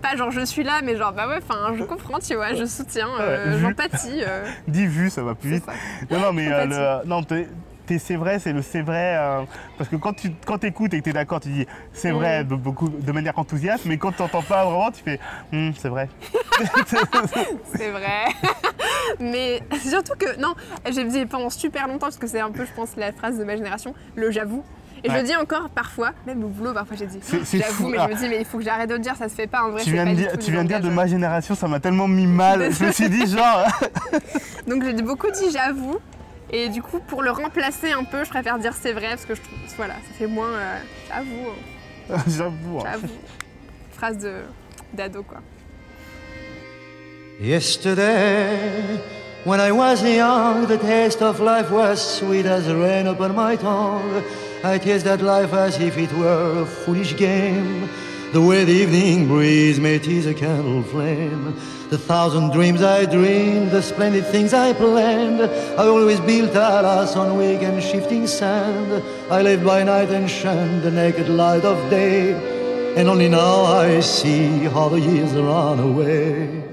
[0.03, 2.65] Pas genre je suis là, mais genre bah ouais, enfin je comprends, tu vois, je
[2.67, 4.23] soutiens, euh, Ouais, j'empathie.
[4.23, 5.65] euh, Dis vu, ça va plus vite.
[6.11, 7.23] Non, non, mais euh, le, non,
[7.87, 9.17] t'es- t'es- c'est vrai, c'est le c'est vrai.
[9.19, 9.43] euh,
[9.79, 12.45] parce que quand tu quand écoutes et que tu es d'accord, tu dis c'est vrai
[12.45, 12.49] Mm.
[12.49, 15.21] de, beaucoup, de manière enthousiaste, mais quand tu n'entends pas vraiment, tu fais
[15.53, 16.09] Hum, c'est vrai.
[17.75, 18.25] C'est vrai.
[19.21, 20.55] mais surtout que, non,
[20.91, 23.45] j'ai dit pendant super longtemps parce que c'est un peu, je pense, la phrase de
[23.45, 24.65] ma génération, le j'avoue.
[25.03, 27.21] Et je le dis encore parfois, même au boulot, parfois j'ai dit
[27.53, 28.07] j'avoue, mais Ah.
[28.09, 29.63] je me dis, mais il faut que j'arrête de le dire, ça se fait pas
[29.63, 29.83] en vrai.
[29.83, 30.97] tu viens, pas de dire, tu viens de dire de langage.
[30.97, 32.73] ma génération, ça m'a tellement mis mal.
[32.79, 33.67] Je me suis dit genre.
[34.67, 35.99] Donc j'ai beaucoup dit j'avoue.
[36.51, 39.35] Et du coup, pour le remplacer un peu, je préfère dire c'est vrai parce que
[39.35, 40.79] je trouve, voilà, ça fait moins euh,
[41.09, 41.49] j'avoue,
[42.11, 42.79] euh, J'avoue.
[42.81, 42.85] hein.
[42.93, 43.09] j'avoue.
[43.93, 44.33] Phrase de
[44.93, 45.39] d'ado quoi.
[47.41, 49.01] Yesterday,
[49.45, 54.23] when I was young, the taste of life was sweet as rain upon my tongue.
[54.63, 57.89] I tasted life as if it were a foolish game.
[58.35, 61.55] The way the evening breeze may tease a candle flame.
[61.89, 65.41] The thousand dreams I dreamed, the splendid things I planned.
[65.41, 69.05] I always built alas on weak and shifting sand.
[69.31, 72.33] I lived by night and shunned the naked light of day.
[72.97, 76.65] And only now I see how the years run away.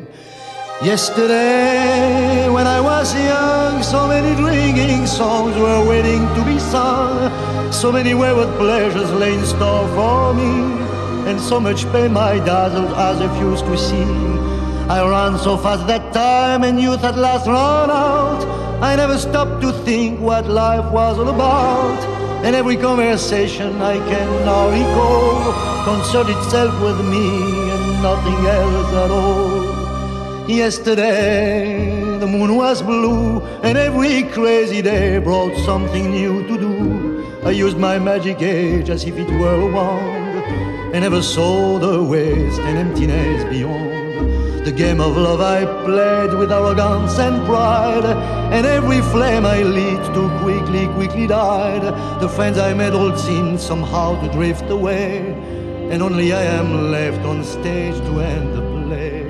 [0.81, 7.29] Yesterday, when I was young, so many drinking songs were waiting to be sung.
[7.71, 10.89] So many wayward pleasures lay in store for me,
[11.27, 14.03] and so much pain my dazzled eyes refused to see.
[14.89, 18.43] I ran so fast that time, and youth at last ran out.
[18.81, 21.99] I never stopped to think what life was all about.
[22.43, 25.53] And every conversation I can now recall
[25.85, 27.27] concerned itself with me
[27.73, 30.49] and nothing else at all.
[30.49, 37.39] Yesterday the moon was blue, and every crazy day brought something new to do.
[37.43, 40.30] I used my magic age as if it were a wand,
[40.93, 43.91] and never saw the waste and emptiness beyond.
[44.65, 48.05] The game of love I played with arrogance and pride,
[48.53, 51.81] and every flame I lit too quickly, quickly died.
[52.21, 55.33] The friends I made all seemed somehow to drift away,
[55.91, 59.25] and only I am left on stage to end the play.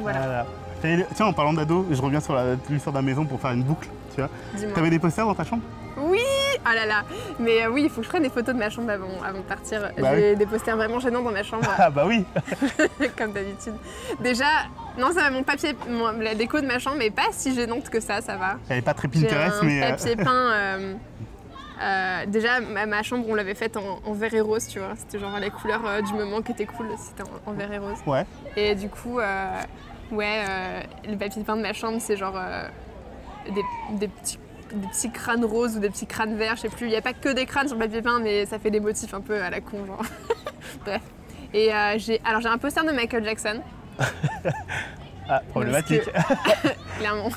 [0.00, 0.46] Voilà,
[0.80, 3.62] Tiens, en parlant d'ado, je reviens sur la- l'histoire de la maison pour faire une
[3.62, 3.88] boucle.
[4.14, 4.30] Tu vois.
[4.74, 5.62] T'avais des posters dans ta chambre?
[5.96, 6.18] Oui,
[6.64, 7.02] ah là là.
[7.38, 9.38] Mais euh, oui, il faut que je prenne des photos de ma chambre avant, avant
[9.38, 9.90] de partir.
[9.98, 12.24] Bah J'ai des posters vraiment gênants dans ma chambre, Ah bah oui.
[13.18, 13.74] comme d'habitude.
[14.20, 14.44] Déjà,
[14.98, 17.88] non, ça va, mon papier, mon- la déco de ma chambre est pas si gênante
[17.90, 18.56] que ça, ça va.
[18.68, 19.82] Elle est pas très Pinterest, un mais.
[19.82, 20.50] euh, papier peint.
[20.52, 20.94] euh,
[21.82, 24.92] euh, déjà, ma, ma chambre, on l'avait faite en, en vert et rose, tu vois.
[24.96, 27.78] C'était genre les couleurs euh, du moment qui étaient cool, c'était en, en vert et
[27.78, 27.98] rose.
[28.06, 28.24] Ouais.
[28.56, 29.18] Et du coup,
[30.12, 30.42] ouais,
[31.08, 32.38] le papier peint de ma chambre, c'est genre
[33.52, 33.62] des,
[33.98, 34.38] des petits,
[34.72, 36.86] des petits crânes roses ou des petits crânes verts, je sais plus.
[36.86, 38.80] Il n'y a pas que des crânes sur le papier peint, mais ça fait des
[38.80, 40.02] motifs un peu à la con, genre.
[40.84, 41.02] Bref.
[41.54, 43.60] Et euh, j'ai, alors j'ai un poster de Michael Jackson,
[45.28, 46.02] Ah, problématique.
[46.98, 47.28] clairement.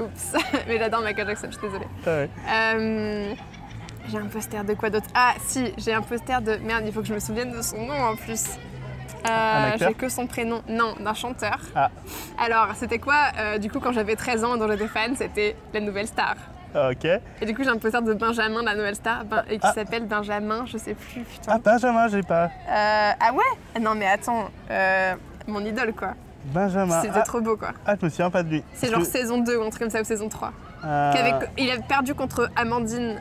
[0.00, 0.32] Oups.
[0.68, 1.86] mais j'adore Michael Jackson, je suis désolée.
[2.06, 2.30] Ouais.
[2.48, 3.34] Euh,
[4.08, 5.06] j'ai un poster de quoi d'autre?
[5.14, 6.56] Ah si, j'ai un poster de...
[6.56, 8.44] Merde, il faut que je me souvienne de son nom en plus.
[9.28, 10.62] Euh, j'ai que son prénom.
[10.68, 11.58] Non, d'un chanteur.
[11.74, 11.90] Ah.
[12.38, 15.56] Alors, c'était quoi euh, Du coup, quand j'avais 13 ans et dont j'étais fan, c'était
[15.72, 16.36] La Nouvelle Star.
[16.90, 17.04] Ok.
[17.40, 19.72] Et du coup, j'ai un poster de Benjamin, la Nouvelle Star, ben- et qui Ah.
[19.72, 21.52] s'appelle Benjamin, je sais plus, putain.
[21.54, 22.44] Ah, Benjamin, j'ai pas.
[22.68, 23.80] Euh, ah ouais?
[23.80, 25.14] Non mais attends, euh,
[25.46, 26.14] mon idole quoi.
[26.46, 27.00] Benjamin.
[27.00, 27.68] C'était Ah, trop beau quoi.
[27.86, 28.64] ah, je me souviens pas de lui.
[28.74, 30.52] C'est genre que, saison 2 ou un truc comme ça, ou saison 3.
[30.84, 31.12] euh,
[31.56, 33.18] il a perdu contre Amandine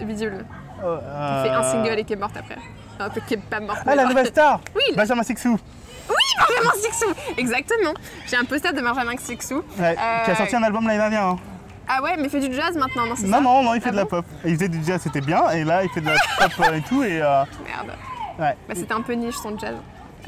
[0.00, 0.44] Bidule.
[0.84, 2.56] euh, qui fait un euh, single et qui est morte après.
[3.00, 3.80] Un peu qui est pas morte.
[3.86, 5.56] Ah, la nouvelle star Oui, Benjamin Sixou
[6.08, 7.94] Benjamin Sixou Exactement.
[8.26, 9.62] J'ai un poster de Benjamin Sixou.
[9.78, 11.22] Ouais, Qui a Euh, sorti un album l'année dernière.
[11.24, 11.38] hein.
[11.88, 13.80] Ah ouais, mais il fait du jazz maintenant, non c'est Non, ça non, non, il
[13.80, 14.26] fait Ah de la bon pop.
[14.44, 16.80] Il faisait du jazz, c'était bien, et là, il fait de la pop euh, et
[16.82, 17.20] tout, et.
[17.22, 17.96] euh, Merde.
[18.38, 18.56] ouais.
[18.68, 19.74] Bah, c'était un peu niche son jazz.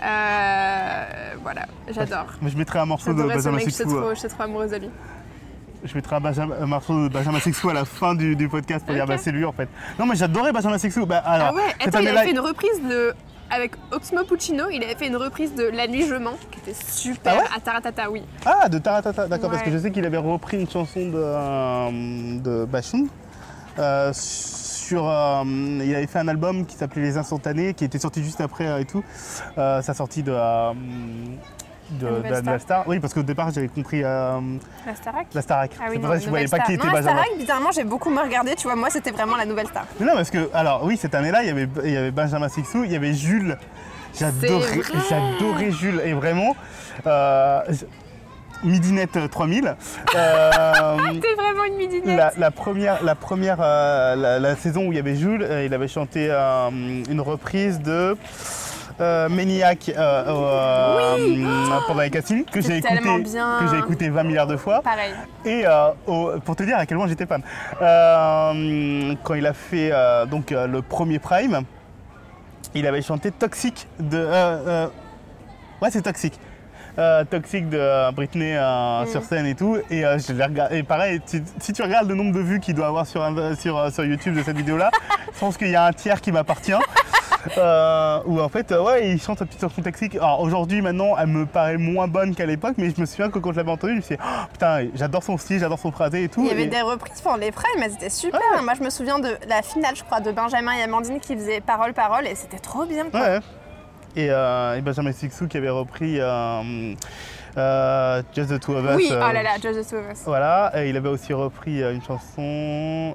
[0.02, 1.04] Euh,
[1.42, 2.26] voilà, j'adore.
[2.42, 3.96] Mais je mettrai un morceau de J'adorais ce Benjamin mec, j'étais Sixou.
[3.98, 4.90] trop, euh, j'étais trop amoureuse de lui.
[5.84, 8.84] Je mettrai un, Benjamin- un morceau de Benjamin Sixou à la fin du, du podcast
[8.84, 9.08] pour dire Ok.
[9.11, 9.68] bah c'est lui en fait.
[9.98, 11.06] Non mais j'adorais Benjamin Sixou.
[11.06, 13.14] Bah alors, ah ouais, cette attends, il année-là, avait fait une reprise de.
[13.51, 16.78] Avec Oxmo Puccino, il avait fait une reprise de La Nuit Je mens, qui était
[16.88, 17.34] super.
[17.36, 18.22] Ah ouais à Taratata, oui.
[18.46, 22.38] Ah de Taratata, d'accord, parce que je sais qu'il avait repris une chanson de, euh,
[22.38, 23.09] de Bachung.
[23.78, 28.22] euh, sur, euh, il avait fait un album qui s'appelait Les Instantanés, qui était sorti
[28.22, 29.03] juste après euh, et tout.
[29.57, 30.32] Sa sortie de,
[31.93, 32.84] de, La de Star.
[32.86, 34.38] Oui, parce qu'au départ j'avais compris euh,
[34.86, 35.26] La Starac?
[35.34, 35.70] la Starac.
[35.78, 37.22] Ah oui, c'est pour non, ça que je voyais pas qui était non, la Benjamin.
[37.22, 39.84] Starac, bizarrement, j'ai beaucoup me regardé, tu vois, moi c'était vraiment la nouvelle star.
[39.99, 42.49] Mais non, parce que, alors oui, cette année-là, il y avait, il y avait Benjamin
[42.49, 43.57] Sixou, il y avait Jules.
[44.18, 46.01] J'adorais, j'adorais Jules.
[46.05, 46.57] Et vraiment,
[47.07, 47.61] euh,
[48.64, 49.74] Midinette 3000.
[50.14, 50.51] euh,
[51.20, 52.16] T'es vraiment une midinette.
[52.16, 55.64] la, la première, la, première euh, la, la saison où il y avait Jules, euh,
[55.64, 58.16] il avait chanté euh, une reprise de
[59.01, 60.24] euh, Maniac euh,
[61.86, 63.59] pendant les castings que j'ai écouté, bien.
[63.61, 64.82] que j'ai écouté 20 milliards de fois.
[64.82, 65.12] Pareil.
[65.44, 67.42] Et euh, au- pour te dire à quel point j'étais fan,
[67.82, 71.62] euh, quand il a fait euh, donc le premier Prime,
[72.74, 74.88] il avait chanté Toxic de.
[75.82, 76.38] ouais, c'est Toxic.
[76.98, 79.07] Euh, Toxic de Britney euh, Mm.
[79.07, 79.78] sur scène et tout.
[79.90, 80.78] Et euh, je regardé.
[80.78, 83.22] Et pareil, si, si tu regardes le nombre de vues qu'il doit avoir sur,
[83.59, 84.90] sur, sur YouTube de cette vidéo-là,
[85.34, 86.72] je pense qu'il y a un tiers qui m'appartient.
[87.57, 90.14] Euh, où en fait, euh, ouais, il chante sa petite chanson toxique.
[90.16, 93.38] Alors aujourd'hui, maintenant, elle me paraît moins bonne qu'à l'époque, mais je me souviens que
[93.38, 95.91] quand je l'avais entendue, je me suis dit, Oh, putain, j'adore son style, j'adore son
[95.91, 96.43] phrasé et tout.
[96.43, 98.41] Il y avait Et- des reprises pendant les primes, elles étaient super.
[98.62, 101.61] Moi, je me souviens de la finale, je crois, de Benjamin et Amandine qui faisaient
[101.61, 103.09] parole, parole, et c'était trop bien.
[103.11, 103.20] Quoi.
[103.20, 103.38] Ouais.
[104.16, 106.95] Et, euh, et Benjamin Sixou qui avait repris euh,
[107.57, 108.97] euh, Just the Two of Us.
[108.97, 110.22] Oui, oh là là, Just the Two of Us.
[110.26, 113.14] Voilà, et il avait aussi repris une chanson,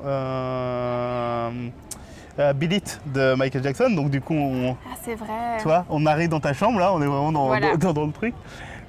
[2.39, 3.89] euh, Beat It de Michael Jackson.
[3.91, 5.57] Donc du coup, on, Ah, c'est vrai.
[5.59, 7.75] tu vois, on arrive dans ta chambre là, on est vraiment dans, Voilà.
[7.77, 8.33] dans, dans le truc.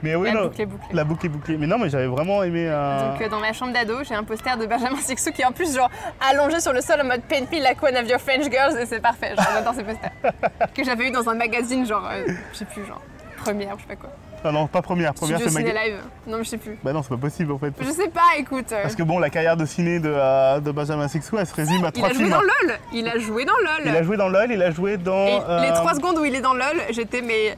[0.03, 0.89] Mais oui, La non, boucle est bouclée.
[0.95, 1.57] la boucle est bouclée.
[1.57, 2.67] Mais non, mais j'avais vraiment aimé.
[2.69, 5.47] euh, Donc euh, dans ma chambre d'ado, j'ai un poster de Benjamin Sixou qui est
[5.47, 5.91] en plus genre
[6.31, 9.01] allongé sur le sol en mode paintful like one of your French girls et c'est
[9.01, 9.35] parfait.
[9.37, 10.11] J'adore ces posters.
[10.75, 13.01] que j'avais eu dans un magazine genre, euh, je sais plus, genre
[13.39, 14.11] première je sais pas quoi.
[14.45, 15.13] Ah non, pas première.
[15.15, 15.75] Première, c'est Ciné Mag...
[15.75, 15.97] Live.
[16.27, 16.79] Non mais je sais plus.
[16.85, 17.73] Bah non, c'est pas possible en fait.
[17.81, 18.71] Je sais pas, écoute.
[18.73, 21.55] euh, Parce que bon, la carrière de ciné de, euh, de Benjamin Sixou, elle se
[21.55, 22.31] résume à il trois a joué films.
[22.31, 22.79] dans LOL.
[22.93, 23.83] Il a joué dans LOL.
[23.87, 25.27] Il a joué dans LOL, il a joué dans.
[25.27, 27.57] Et les euh, trois secondes où il est dans LOL, j'étais mais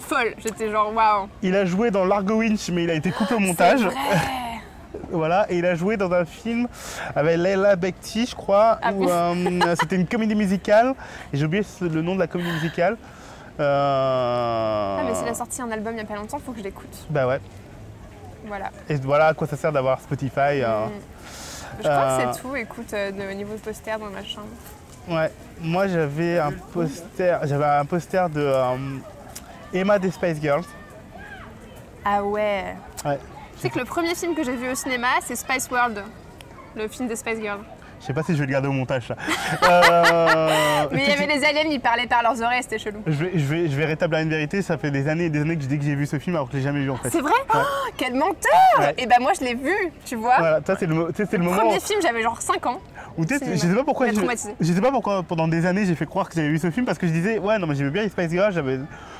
[0.00, 0.34] folle.
[0.38, 1.28] J'étais genre waouh.
[1.42, 3.80] Il a joué dans Largo Winch, mais il a été coupé au montage.
[3.80, 3.94] C'est vrai.
[5.12, 6.66] Voilà, et il a joué dans un film
[7.14, 10.94] avec Leila Bekti, je crois, Ah où euh, c'était une comédie musicale.
[11.32, 12.96] Et j'ai oublié le nom de la comédie musicale.
[13.58, 16.58] Euh, Ah mais s'il a sorti un album il y a pas longtemps, faut que
[16.58, 16.94] je l'écoute.
[17.10, 17.40] Bah ouais.
[18.46, 18.70] Voilà.
[18.88, 20.62] Et voilà à quoi ça sert d'avoir Spotify.
[20.62, 20.86] euh.
[20.86, 20.90] Mm.
[21.78, 24.22] Je crois Euh, que c'est tout, écoute, euh, de, au niveau de poster dans ma
[24.24, 24.46] chambre.
[25.08, 25.30] Ouais.
[25.60, 28.76] Moi j'avais un poster, j'avais un poster de euh,
[29.72, 30.64] Emma des Spice Girls.
[32.04, 32.74] Ah ouais.
[33.04, 33.18] Ouais.
[33.54, 36.02] Tu sais que le premier film que j'ai vu au cinéma, c'est Spice World,
[36.76, 37.64] le film des Spice Girls.
[38.00, 39.16] Je sais pas si je vais le garder au montage, ça.
[39.62, 43.00] Euh, Mais il y avait les aliens, ils parlaient par leurs oreilles, c'était chelou.
[43.06, 45.40] je, vais, je, vais, je vais rétablir une vérité, ça fait des années et des
[45.40, 46.90] années que je dis que j'ai vu ce film alors que je l'ai jamais vu
[46.90, 47.10] en fait.
[47.10, 47.32] C'est vrai?
[47.32, 47.60] Ouais.
[47.60, 48.94] Oh, Quel menteur Ouais.
[48.98, 49.74] Et ben moi je l'ai vu,
[50.04, 50.36] tu vois.
[50.38, 52.80] Voilà, ça c'est le, moment Premier film, j'avais genre 5 ans.
[53.28, 53.54] sais, cinéma.
[53.56, 56.34] je sais pas pourquoi je, sais pas pourquoi pendant des années j'ai fait croire que
[56.34, 58.30] j'avais vu ce film parce que je disais ouais non mais j'aimais bien les Spice
[58.30, 58.78] Girls, j'avais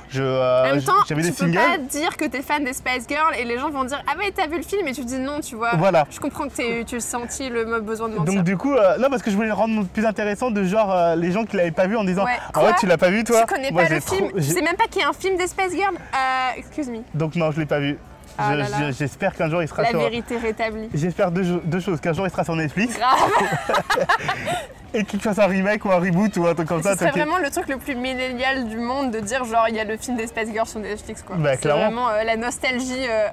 [0.09, 1.55] je euh, En même temps, tu des peux singles.
[1.57, 4.33] pas dire que t'es fan des Spice Girls et les gens vont dire Ah ouais,
[4.35, 5.75] t'as vu le film et tu dis non, tu vois.
[5.77, 6.07] Voilà.
[6.11, 8.35] Je comprends que tu as senti le besoin de mentir.
[8.35, 10.93] Donc du coup, euh, non parce que je voulais le rendre plus intéressant de genre
[10.93, 12.33] euh, les gens qui l'avaient pas vu en disant Ouais.
[12.55, 14.29] ah ouais Quoi tu l'as pas vu toi tu connais Moi, pas j'ai le film,
[14.31, 16.59] trop- tu j'ai- sais même pas qu'il y a un film des Spice Girls euh,
[16.59, 16.99] Excuse me.
[17.15, 17.99] Donc non je l'ai pas vu.
[18.39, 18.77] Ah Je- là là.
[18.91, 19.99] je- J'espère qu'un jour il sera La sur.
[19.99, 20.89] vérité rétablie.
[20.93, 23.17] J'espère deux, jo- deux choses, qu'un jour il sera sur Netflix Grave.
[24.95, 26.95] et qu'il fasse un remake ou un reboot ou un truc comme Ce ça.
[26.97, 27.25] serait t'inquiète.
[27.27, 29.97] vraiment le truc le plus millénial du monde de dire genre il y a le
[29.97, 31.37] film des Spice Girls sur Netflix quoi.
[31.37, 31.83] Bah, c'est clairement.
[31.83, 33.29] vraiment euh, la nostalgie, euh,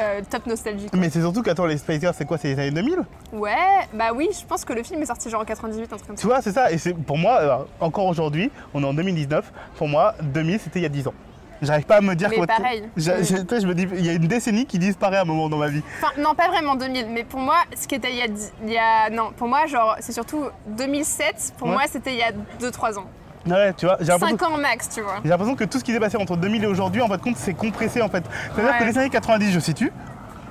[0.00, 0.88] euh, top nostalgie.
[0.90, 0.98] quoi.
[0.98, 2.98] Mais c'est surtout qu'attends les Spice Girls c'est quoi C'est les années 2000
[3.32, 3.52] Ouais,
[3.94, 6.16] bah oui, je pense que le film est sorti genre en 98, un truc comme
[6.16, 6.20] ça.
[6.20, 9.52] Tu vois c'est ça et c'est pour moi euh, encore aujourd'hui on est en 2019
[9.76, 11.14] pour moi 2000 c'était il y a 10 ans.
[11.62, 12.84] J'arrive pas à me dire Mais quoi- pareil.
[12.96, 13.60] Je, Mm.
[13.60, 15.68] je- me dis il y a une décennie qui disparaît à un moment dans ma
[15.68, 15.82] vie.
[16.02, 18.26] Enfin, non, pas vraiment 2000, mais pour moi, ce qui était il y a.
[18.64, 21.52] Il y a non, pour moi, genre, c'est surtout 2007.
[21.58, 21.74] Pour Ouais.
[21.74, 23.04] moi, c'était il y a 2-3 ans.
[23.46, 25.16] Ouais tu vois j'ai l'impression 5 ans max, tu vois.
[25.22, 27.36] J'ai l'impression que tout ce qui s'est passé entre 2000 et aujourd'hui, en fait, compte,
[27.36, 28.22] c'est compressé en fait.
[28.54, 28.78] C'est-à-dire Ouais.
[28.78, 29.92] que les années 90, je situe.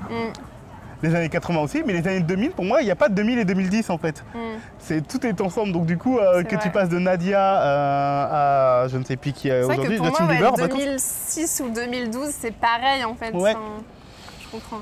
[0.09, 0.13] Mm.
[1.01, 3.13] Les années 80 aussi, mais les années 2000, pour moi, il n'y a pas de
[3.13, 4.23] 2000 et 2010 en fait.
[4.33, 4.37] Mm.
[4.79, 5.71] C'est tout est ensemble.
[5.71, 9.31] Donc du coup, euh, que tu passes de Nadia euh, à je ne sais plus
[9.33, 10.51] qui que aujourd'hui, Justin ouais, Bieber.
[10.51, 13.31] quand- 2006 ou 2012, c'est pareil en fait.
[13.33, 13.55] Ouais.
[14.41, 14.81] Je comprends.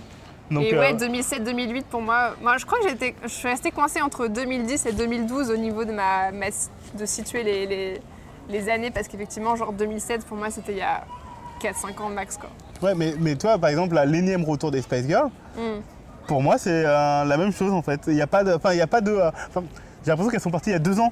[0.50, 3.70] donc, et euh, ouais, 2007-2008 pour moi, moi je crois que j'étais, je suis restée
[3.72, 6.46] coincée entre 2010 et 2012 au niveau de ma, ma-
[6.96, 8.02] de situer les, les,
[8.50, 11.04] les années parce qu'effectivement genre 2007 pour moi c'était il y a
[11.62, 12.50] 4-5 ans max quoi.
[12.84, 15.82] ouais, mais, mais toi, par exemple, l'énième retour des Spice Girls, Mm.
[16.28, 18.00] pour moi, c'est euh, la même chose en fait.
[18.08, 19.10] Il n'y a pas de, enfin, il y a pas de.
[19.12, 19.32] euh,
[20.06, 21.12] j'ai l'impression qu'elles sont parties il y a deux ans.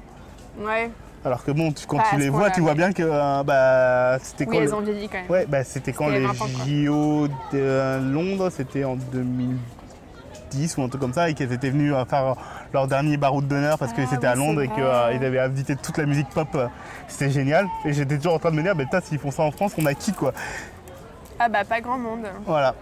[0.60, 0.88] Ouais,
[1.24, 4.18] Alors que bon, tu- quand à tu les vois, tu vois bien que euh, bah,
[4.22, 5.30] c'était oui quand elles le- ont vieilli quand même.
[5.30, 6.64] Ouais, bah c'était quand les 20 ans, quoi.
[6.64, 8.94] JO de Londres, c'était en
[10.50, 12.34] 2010 ou un truc comme ça, et qu'elles étaient venues euh, faire
[12.72, 15.24] leur dernier baroud d'honneur parce que Ah c'était oui, à Londres et qu'ils vrai.
[15.24, 16.48] avaient invité toute la musique pop.
[16.54, 16.66] euh,
[17.08, 17.66] C'était génial.
[17.84, 19.72] Et j'étais toujours en train de me dire, bah, putain, s'ils font ça en France,
[19.78, 20.32] on a qui quoi?
[21.38, 22.26] Ah bah pas grand monde.
[22.46, 22.74] Voilà.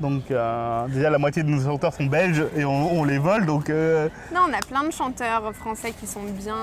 [0.00, 3.46] Donc euh, déjà la moitié de nos chanteurs sont belges et on, on les vole
[3.46, 6.56] donc euh, Non, on a plein de chanteurs français qui sont bien.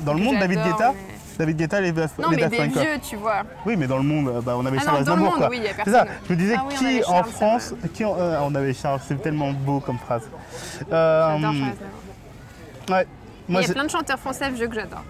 [0.00, 2.82] Dans le monde, David Guetta mais- David Guetta les Daft Non, les mais des quoi.
[2.82, 3.42] vieux, tu vois.
[3.66, 5.30] Oui mais dans le monde euh, bah, on avait Ah Charles non, dans le Aznavour
[5.32, 5.48] monde, quoi.
[5.50, 6.08] oui, il y a C'est ça, personne.
[6.26, 9.20] je me disais Ah oui, qui en France, qui en- euh, on avait Charles, c'est
[9.22, 10.22] tellement beau comme phrase.
[10.90, 11.76] Euh, J'adore Charles Aznavour.
[12.90, 13.06] Ouais.
[13.50, 15.02] Moi, il y a plein de chanteurs français vieux que j'adore.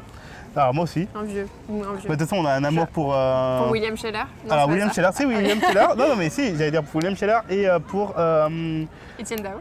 [0.57, 1.07] Alors moi aussi.
[1.15, 2.09] Un vieux un vieux.
[2.09, 3.15] Mais De toute façon, on a un amour pour.
[3.15, 4.91] euh, Pour William Scheller Non, Alors pas William.
[4.93, 5.87] Scheller, c'est William Scheller.
[5.97, 8.15] Non, non, mais si, j'allais dire pour William Scheller et euh, pour.
[8.19, 8.85] euh,
[9.21, 9.61] Etienne Dao.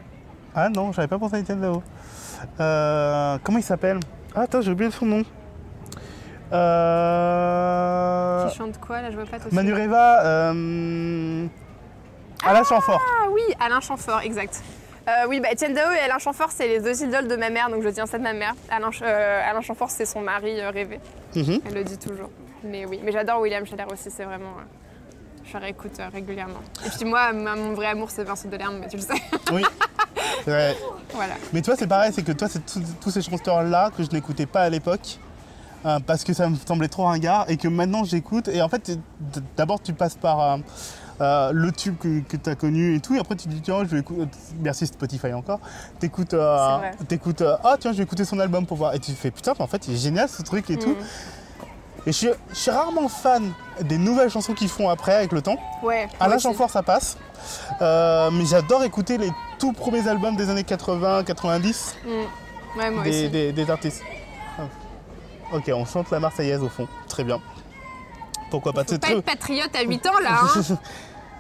[0.56, 1.84] Ah non, j'avais pas pensé à Etienne Dao.
[3.44, 4.00] Comment il s'appelle?
[4.36, 5.24] Ah, attends, j'ai oublié son nom.
[7.08, 8.48] Euh...
[8.50, 9.12] Qui chante quoi là?
[9.12, 9.84] Je vois pas tout de Manu suite.
[9.84, 10.22] Reva.
[10.24, 11.46] Euh...
[12.46, 13.02] Alain Chamfort.
[13.06, 14.64] Ah oui, Alain Chamfort, exact.
[15.08, 17.70] Euh, oui, bah, Etienne Dao et Alain Chamfort, c'est les deux idoles de ma mère,
[17.70, 18.54] donc je tiens ça de ma mère.
[18.70, 21.00] Alain, euh, Alain Chamfort, c'est son mari euh, rêvé.
[21.36, 21.62] Mhm.
[21.66, 22.30] Elle le dit toujours.
[22.64, 24.50] Mais oui, mais j'adore William Scheller aussi, c'est vraiment.
[24.60, 24.64] euh,
[25.50, 26.60] je réécoute euh, régulièrement.
[26.86, 29.14] Et puis moi, mon vrai amour, c'est Vincent Delerme, mais tu le sais.
[29.54, 29.64] Oui.
[30.46, 30.76] Ouais.
[31.14, 31.34] voilà.
[31.54, 32.62] Mais toi, c'est pareil, c'est que toi, c'est
[33.02, 35.20] tous ces chanteurs-là que je n'écoutais pas à l'époque.
[35.86, 38.50] euh, parce que ça me semblait trop ringard et que maintenant j'écoute.
[38.50, 38.92] Et en fait,
[39.56, 40.58] d'abord tu passes par euh,
[41.22, 43.16] euh, le tube que, tu as connu et tout.
[43.16, 44.28] Et après tu te dis, tiens, je vais écouter.
[44.60, 45.60] Merci Spotify encore.
[46.00, 46.34] T'écoutes.
[46.34, 48.94] euh, t'écoutes, euh, ah, tiens, je vais écouter son album pour voir.
[48.96, 50.90] Et tu fais, putain, mais en fait, il est génial ce truc et tout.
[50.92, 50.96] Mm.
[52.06, 53.52] Et je suis, je suis rarement fan
[53.82, 55.58] des nouvelles chansons qu'ils font après avec le temps.
[55.84, 56.06] Ouais.
[56.06, 56.44] moi Alain aussi.
[56.44, 57.18] Chamfort, ça passe.
[57.82, 62.80] Euh, mais j'adore écouter les tout premiers albums des années 80, 90 Mm.
[62.80, 63.30] Ouais, moi des, aussi.
[63.30, 64.04] des- des artistes.
[64.60, 64.64] Ah.
[65.54, 66.88] Ok, on chante la Marseillaise au fond.
[67.10, 67.40] Très bien.
[68.50, 70.62] Pourquoi pas Faut pas être patriote à 8 ans là, hein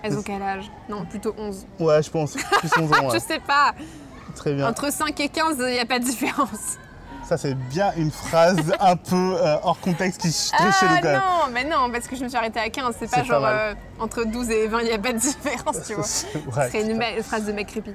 [0.03, 0.69] Elles ont quel âge?
[0.89, 1.65] Non, plutôt 11.
[1.79, 2.33] Ouais, je pense.
[2.33, 3.13] Plus 11 ans, ouais.
[3.15, 3.73] Je sais pas.
[4.35, 4.69] Très bien.
[4.69, 6.77] Entre 5 et 15, il n'y a pas de différence.
[7.27, 11.15] Ça, c'est bien une phrase un peu euh, hors contexte qui est Ah quand même.
[11.19, 12.95] non, mais non, parce que je me suis arrêtée à 15.
[12.99, 13.55] C'est pas pas genre mal.
[13.57, 16.03] euh, entre 12 et 20, il n'y a pas de différence, tu vois.
[16.03, 17.91] ouais, C'est une belle phrase de mec creepy.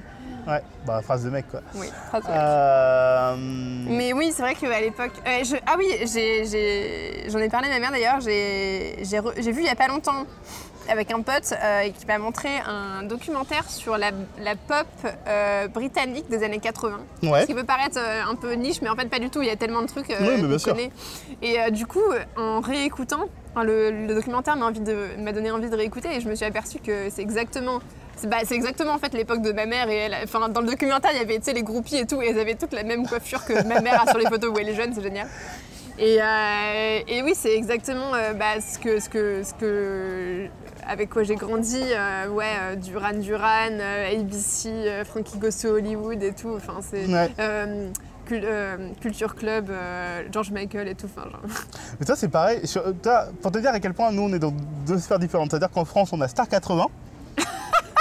[0.47, 1.61] Ouais, bah phrase de mec quoi.
[1.75, 2.37] Oui, phrase de mec.
[2.37, 3.35] Euh,
[3.89, 5.11] Mais oui, c'est vrai qu'à l'époque.
[5.27, 5.87] euh, je- Ah oui,
[7.29, 8.19] j'en ai, parlé à ma mère d'ailleurs.
[8.21, 10.25] J'ai re- vu il y a pas longtemps
[10.89, 14.85] avec un pote euh, qui m'a montré un documentaire sur la, la pop
[15.27, 16.99] euh, britannique des années 80.
[17.23, 17.41] Ouais.
[17.41, 19.41] Ce qui peut paraître un peu niche, mais en fait pas du tout.
[19.41, 20.73] Il y a tellement de trucs Oui, mais bien sûr.
[20.73, 20.91] connaît.
[21.41, 22.03] Et du coup,
[22.35, 23.25] en réécoutant,
[23.55, 27.09] enfin, le, le documentaire m'a donné envie de réécouter et je me suis aperçue que
[27.09, 27.79] c'est exactement
[28.15, 30.15] C'est bah, c'est exactement en fait l'époque de ma mère et elle.
[30.23, 32.39] Enfin, dans le documentaire, il y avait tu sais, les groupies et tout, et elles
[32.39, 34.75] avaient toutes la même coiffure que ma mère a sur les photos où elle est
[34.75, 35.27] jeune, c'est génial.
[35.99, 40.47] Et, euh, et oui, c'est exactement euh, bah, ce, que, ce, que, ce que.
[40.87, 41.79] avec quoi j'ai grandi.
[41.83, 43.77] euh, ouais, Duran Duran,
[44.11, 46.55] ABC, Frankie Goes to Hollywood et tout.
[46.55, 47.05] Enfin, c'est.
[47.05, 47.29] Ouais.
[49.01, 49.69] Culture Club,
[50.31, 51.07] George Michael et tout.
[51.15, 51.41] Enfin, genre.
[51.99, 52.65] Mais toi, c'est pareil.
[52.65, 54.53] Sur- toi, pour te dire à quel point nous, on est dans
[54.87, 55.51] deux sphères différentes.
[55.51, 56.85] C'est-à-dire qu'en France, on a Star 80.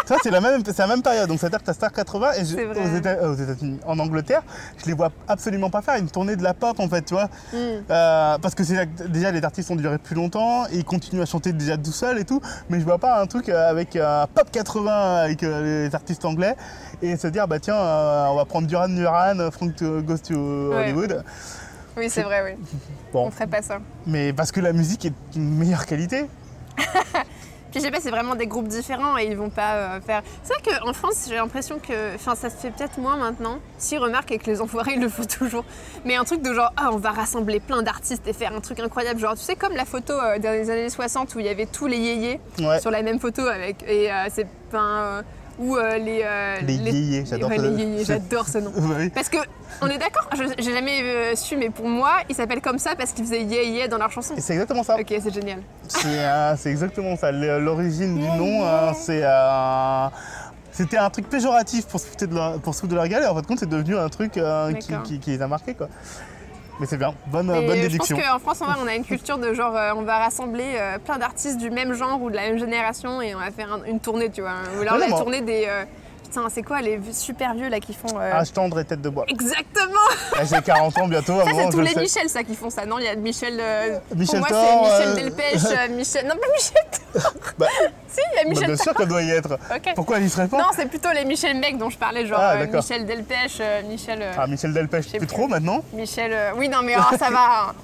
[0.06, 1.28] Toi, c'est la même, c'est la même période.
[1.28, 4.42] Donc, c'est-à-dire que tu as Star 80 et je- aux Éta- aux États-Unis, en Angleterre,
[4.78, 7.26] je les vois absolument pas faire une tournée de la pop, en fait, tu vois.
[7.52, 7.56] Mm.
[7.90, 11.26] Euh, parce que c'est déjà les artistes ont duré plus longtemps et ils continuent à
[11.26, 14.26] chanter déjà tout seuls et tout, mais je vois pas un truc euh, avec euh,
[14.34, 16.56] pop 80 avec euh, les artistes anglais
[17.00, 20.34] et se dire bah tiens on va prendre Duran Duran, Frank Goes to
[20.72, 21.22] Hollywood,
[21.96, 22.64] Oui, c'est vrai, oui.
[23.12, 23.26] Bon.
[23.26, 23.78] On ferait pas ça.
[24.06, 26.26] mais parce que la musique est de meilleure qualité.
[27.72, 30.22] Puis je sais pas, c'est vraiment des groupes différents et ils vont pas euh, faire.
[30.44, 32.14] C'est vrai qu'en France, j'ai l'impression que.
[32.14, 33.58] Enfin, ça se fait peut-être moins maintenant.
[33.78, 35.64] Si, remarque, avec les enfoirés, ils le font toujours.
[36.04, 38.78] Mais un truc de genre, ah, on va rassembler plein d'artistes et faire un truc
[38.78, 39.18] incroyable.
[39.18, 41.86] Genre, tu sais, comme la photo euh, des années 60 où il y avait tous
[41.86, 42.78] les yéyés Ouais.
[42.80, 43.82] sur la même photo avec.
[43.88, 45.22] Et euh, c'est pas.
[45.62, 46.20] Ou euh, les.
[46.24, 48.72] euh, Les yéyés, j'adore ouais, C'est- j'adore ce nom.
[48.98, 49.08] Oui.
[49.10, 49.38] Parce que,
[49.80, 52.94] on est d'accord, je- j'ai jamais euh, su, mais pour moi, ils s'appellent comme ça
[52.96, 54.34] parce qu'ils faisaient yeah yeah dans leur chanson.
[54.36, 54.96] Et c'est exactement ça.
[55.00, 55.58] Ok, c'est génial.
[55.88, 57.30] C'est euh, exactement ça.
[57.32, 59.22] L'origine du nom, euh, c'est.
[59.22, 60.06] euh,
[60.72, 63.22] c'était un truc péjoratif pour se foutre de leur, pour se foutre de leur gueule
[63.24, 65.88] et en fait compte c'est devenu un truc euh, qui- qui les a marqués quoi.
[66.80, 68.16] Mais c'est bien, bonne, euh, Et bonne je déduction.
[68.16, 70.64] pense qu'en France, en vrai, on a une culture de genre, euh, on va rassembler
[70.76, 73.72] euh, plein d'artistes du même genre ou de la même génération et on va faire
[73.72, 74.54] un- une tournée, tu vois.
[74.78, 75.66] Ou alors Ouais, la non, mais- tournée des.
[76.32, 78.18] Putain, c'est quoi les super vieux là qui font.
[78.18, 79.24] euh, Âge tendre et tête de bois.
[79.28, 79.92] Exactement
[80.36, 82.00] Ah, J'ai 40 ans bientôt, Ça, c'est tous les sais.
[82.00, 82.86] Michel, ça, qui font ça.
[82.86, 83.58] Non, il y a Michel.
[83.60, 86.26] euh, Michel pour moi, c'est Michel euh, Delpech, euh, Michel.
[86.26, 87.22] Non, pas Michel
[87.58, 87.66] Bah,
[88.08, 89.58] Si, il y a bah, Michel bien sûr qu'elle doit y être.
[89.94, 92.38] Pourquoi elle y serait pas Non, c'est plutôt les Michel Mec dont je parlais, genre
[92.40, 92.64] Ah.
[92.64, 94.24] Michel Delpech, Michel.
[94.38, 95.26] Ah, Michel Delpech, plus plus.
[95.26, 95.84] trop maintenant.
[95.92, 96.32] Michel.
[96.32, 97.74] euh, Oui, non, mais oh, ça va.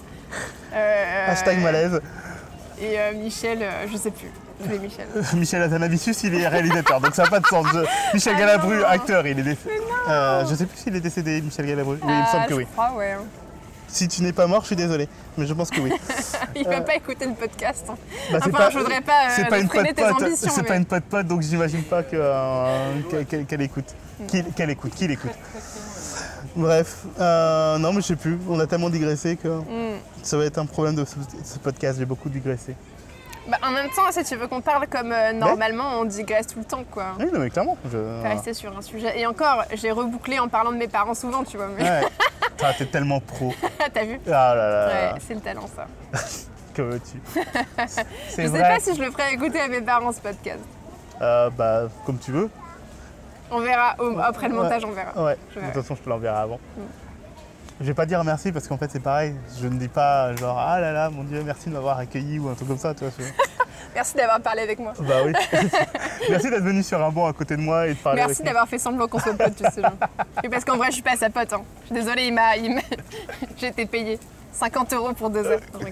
[0.75, 1.29] hein.
[1.29, 2.01] Hashtag malaise.
[2.81, 4.31] Et Michel, je sais plus.
[4.69, 5.07] Les Michel.
[5.35, 7.67] Michel Azanavicius, il est réalisateur, donc ça n'a pas de sens.
[7.73, 8.85] Je- Michel Ah Galabru, non.
[8.87, 9.75] acteur, il est décédé.
[10.09, 11.95] Euh, je sais plus s'il est décédé, Michel Galabru.
[11.95, 12.67] Oui, il me semble Ah, que je oui.
[12.73, 13.17] crois, ouais.
[13.91, 15.09] Si tu n'es pas mort, je suis désolé.
[15.39, 15.93] Mais je pense que oui.
[16.57, 17.87] Il peut pas écouter le podcast.
[17.89, 17.95] hein.
[18.31, 19.77] Bah, c'est Enfin, je voudrais pas, euh, c'est pas une pote
[20.37, 22.93] C'est mais- pas une pote pote, donc j'imagine pas que, euh,
[23.49, 23.95] qu'elle- écoute.
[24.27, 25.31] Qu'il- Qu'elle écoute, qu'il écoute.
[26.57, 28.39] Bref, euh, non mais je sais plus.
[28.49, 29.99] On a tellement digressé que Mm.
[30.23, 31.99] ça va être un problème de ce, ce podcast.
[31.99, 32.75] J'ai beaucoup digressé.
[33.49, 36.59] Bah, en même temps, si tu veux qu'on parle comme euh, normalement, on digresse tout
[36.59, 37.07] le temps, quoi.
[37.19, 37.79] Oui, non mais clairement.
[37.91, 38.23] Je...
[38.23, 39.19] Rester sur un sujet.
[39.19, 41.69] Et encore, j'ai rebouclé en parlant de mes parents souvent, tu vois.
[41.77, 42.03] Mais Ouais.
[42.77, 43.55] T'es tellement pro.
[43.95, 44.87] t'as vu Ah là là.
[44.89, 45.13] là.
[45.15, 45.87] Ouais, c'est le talent, ça.
[46.75, 47.19] Que veux-tu?
[47.35, 48.61] Je sais vrai.
[48.61, 50.61] pas si je le ferai écouter à mes parents, ce podcast.
[51.21, 52.49] Euh, bah, comme tu veux.
[53.51, 53.97] On verra.
[53.99, 55.11] au- après le montage, on verra.
[55.25, 55.37] Ouais.
[55.57, 56.61] De toute façon, je te l'enverrai avant.
[57.81, 59.35] Je vais pas dire merci parce qu'en fait, c'est pareil.
[59.61, 62.49] Je ne dis pas genre ah là là, mon Dieu, merci de m'avoir accueilli ou
[62.49, 63.13] un truc comme ça, tu vois.
[63.95, 64.93] Merci d'avoir parlé avec moi.
[65.01, 65.33] Bah oui.
[66.31, 68.45] merci d'être venu sur un banc à côté de moi et de parler Merci avec
[68.45, 68.47] moi.
[68.53, 69.93] d'avoir fait semblant qu'on soit potes, genre.
[70.45, 71.53] Et parce qu'en vrai, je suis pas sa pote.
[71.53, 71.63] Hein.
[71.83, 72.57] Je suis désolée, il m'a,
[73.61, 74.19] été payée
[74.53, 75.61] 50 euros pour deux heures.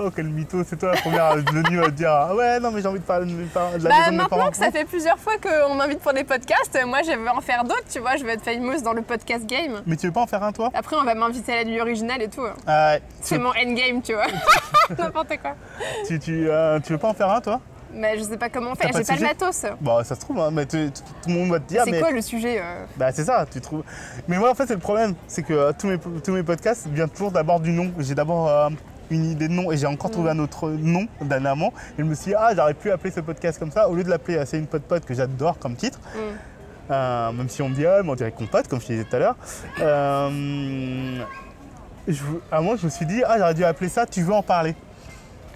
[0.00, 2.86] Oh, quel mytho, c'est toi la première venue à dire ah ouais, non, mais j'ai
[2.86, 4.50] envie de parler de, la Bah, maison de mes maintenant parents.
[4.52, 7.64] que ça fait plusieurs fois qu'on m'invite pour des podcasts, moi je vais en faire
[7.64, 8.14] d'autres, tu vois.
[8.14, 9.82] Je vais être famous dans le podcast game.
[9.86, 10.70] Mais tu veux pas en faire un toi?
[10.72, 12.42] Après, on va m'inviter à la nuit originale et tout.
[12.44, 12.54] hein.
[12.68, 13.02] Ah ouais.
[13.22, 14.26] C'est mon endgame, tu vois.
[14.96, 15.56] N'importe quoi.
[16.06, 17.60] tu, tu, euh, tu veux pas en faire un toi?
[17.92, 19.64] Mais je sais pas comment faire, j'ai pas le matos.
[19.80, 21.82] Bon, ça se trouve, hein, mais tu- tu- tout le monde va te dire.
[21.84, 22.00] c'est mais...
[22.00, 23.82] quoi le sujet euh Bah c'est ça, tu trouves.
[24.26, 26.86] Mais moi en fait c'est le problème, c'est que euh, tous, mes, tous mes podcasts
[26.88, 27.90] viennent toujours d'abord du nom.
[27.98, 28.68] J'ai d'abord euh,
[29.10, 31.72] une idée de nom et j'ai encore trouvé un autre nom dernièrement.
[31.98, 34.04] Et je me suis dit ah j'aurais pu appeler ce podcast comme ça au lieu
[34.04, 35.98] de l'appeler C'est une pote pote que j'adore comme titre.
[36.14, 37.36] Mm.
[37.36, 39.04] Même si on me dit ah mais on dirait qu'on pote comme je te disais
[39.04, 39.36] tout à l'heure.
[42.50, 44.74] À moi je me suis dit ah j'aurais dû appeler ça Tu veux en parler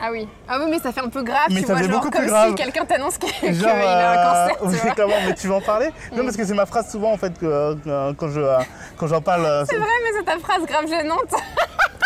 [0.05, 0.27] Ah oui.
[0.49, 2.11] Ah oui, mais ça fait un peu grave, Mais tu ça vois, fait genre beaucoup
[2.11, 2.49] comme plus grave.
[2.49, 4.95] si quelqu'un t'annonce qu'il a un euh, cancer, tu oui, vois.
[4.97, 6.25] comment, mais tu veux en parler Non, Mm.
[6.25, 8.59] parce que c'est ma phrase souvent en fait que, euh, quand je euh,
[8.97, 9.65] quand j'en parle.
[9.71, 11.31] C'est vrai, mais c'est ta phrase grave gênante.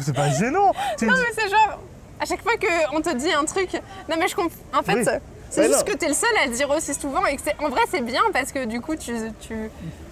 [0.00, 0.72] c'est pas gênant.
[0.98, 1.78] Tu Non, dis- mais c'est genre,
[2.20, 2.52] à chaque fois
[2.90, 3.72] qu'on te dit un truc.
[4.08, 4.56] Non, mais je comprends.
[4.78, 5.04] En fait, Oui.
[5.50, 7.24] c'est juste que t'es le seul à le dire aussi souvent.
[7.26, 9.54] Et que c'est- en vrai, c'est bien parce que du coup, tu, tu,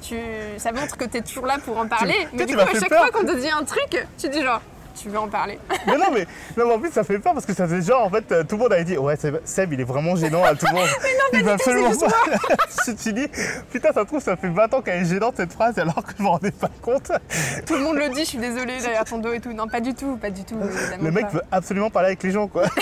[0.03, 0.17] tu,
[0.59, 2.27] ça montre que t'es toujours là pour en parler.
[2.33, 2.99] mais du tu coup, à chaque peur.
[3.07, 4.61] fois qu'on te dit un truc, tu dis genre,
[4.99, 5.59] tu veux en parler.
[5.87, 6.27] Mais non, mais,
[6.57, 8.45] non, mais en plus, ça fait peur parce que ça fait genre, en fait, euh,
[8.45, 10.89] tout le monde avait dit Ouais, Seb, il est vraiment gênant à tout le monde.
[11.33, 12.09] il veut absolument pas.
[12.87, 13.29] je suis dit
[13.71, 16.13] Putain, ça se trouve, ça fait 20 ans qu'elle est gênante cette phrase alors que
[16.17, 17.11] je m'en rendais pas compte.
[17.67, 19.53] Tout le monde le dit, je suis désolée derrière ton dos et tout.
[19.53, 20.59] Non, pas du tout, pas du tout.
[21.01, 21.33] Le mec pas.
[21.33, 22.65] veut absolument parler avec les gens, quoi.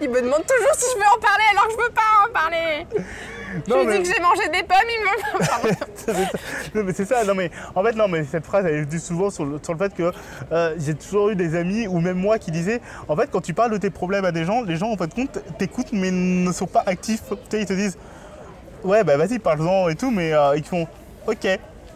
[0.00, 2.32] Il me demande toujours si je veux en parler alors que je veux pas en
[2.32, 2.86] parler.
[3.66, 6.24] Je Non, lui mais- dis que j'ai mangé des pommes, il me.
[6.74, 8.98] Non mais c'est ça, non mais en fait non mais cette phrase elle est venue
[9.00, 10.12] souvent sur le, sur le fait que
[10.52, 13.54] euh, j'ai toujours eu des amis ou même moi qui disaient en fait quand tu
[13.54, 16.52] parles de tes problèmes à des gens, les gens en fait compte t'écoutent mais ne
[16.52, 17.22] sont pas actifs.
[17.28, 17.98] Tu sais, ils te disent
[18.84, 20.86] ouais bah vas-y parle-en et tout mais euh, ils font
[21.26, 21.46] ok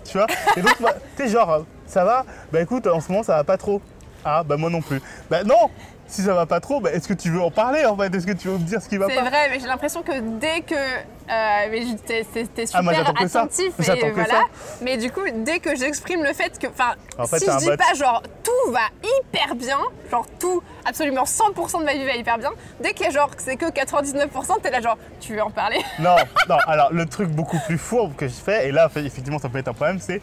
[0.04, 0.26] tu vois.
[0.56, 0.76] Et donc
[1.16, 3.80] tu sais genre ça va Bah écoute en ce moment ça va pas trop.
[4.24, 5.00] Ah bah moi non plus.
[5.30, 5.70] Bah non
[6.06, 8.14] si ça va pas trop, bah, est-ce que tu veux en parler en fait?
[8.14, 9.22] Est-ce que tu veux me dire ce qui va C'est pas?
[9.28, 10.74] vrai, mais j'ai l'impression que dès que.
[10.74, 13.40] euh, mais t'es- Ah, moi, super que ça.
[13.40, 14.34] attentif J'attends et que voilà.
[14.34, 14.42] ça.
[14.82, 16.66] Mais du coup, dès que j'exprime le fait que.
[16.68, 19.78] Enfin, En fait, si je dis pas genre tout va hyper bien,
[20.10, 22.50] genre tout, absolument 100% de ma vie va hyper bien,
[22.80, 25.80] dès a genre que c'est que 99%, t'es là genre tu veux en parler?
[25.98, 26.16] Non,
[26.48, 29.58] non, alors le truc beaucoup plus fourbe que je fais, et là effectivement ça peut
[29.58, 30.20] être un problème, c'est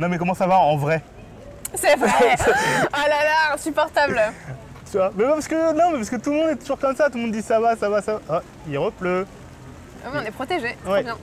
[0.00, 1.02] non mais comment ça va en vrai?
[1.74, 2.50] C'est vrai Oh
[2.94, 4.20] là là, insupportable
[4.90, 6.96] Tu vois Mais parce que non mais parce que tout le monde est toujours comme
[6.96, 8.20] ça, tout le monde dit ça va, ça va, ça va.
[8.30, 9.26] Ah, il repleut.
[10.04, 11.02] Ah oui, on est protégé, trop Ouais.
[11.02, 11.16] bien.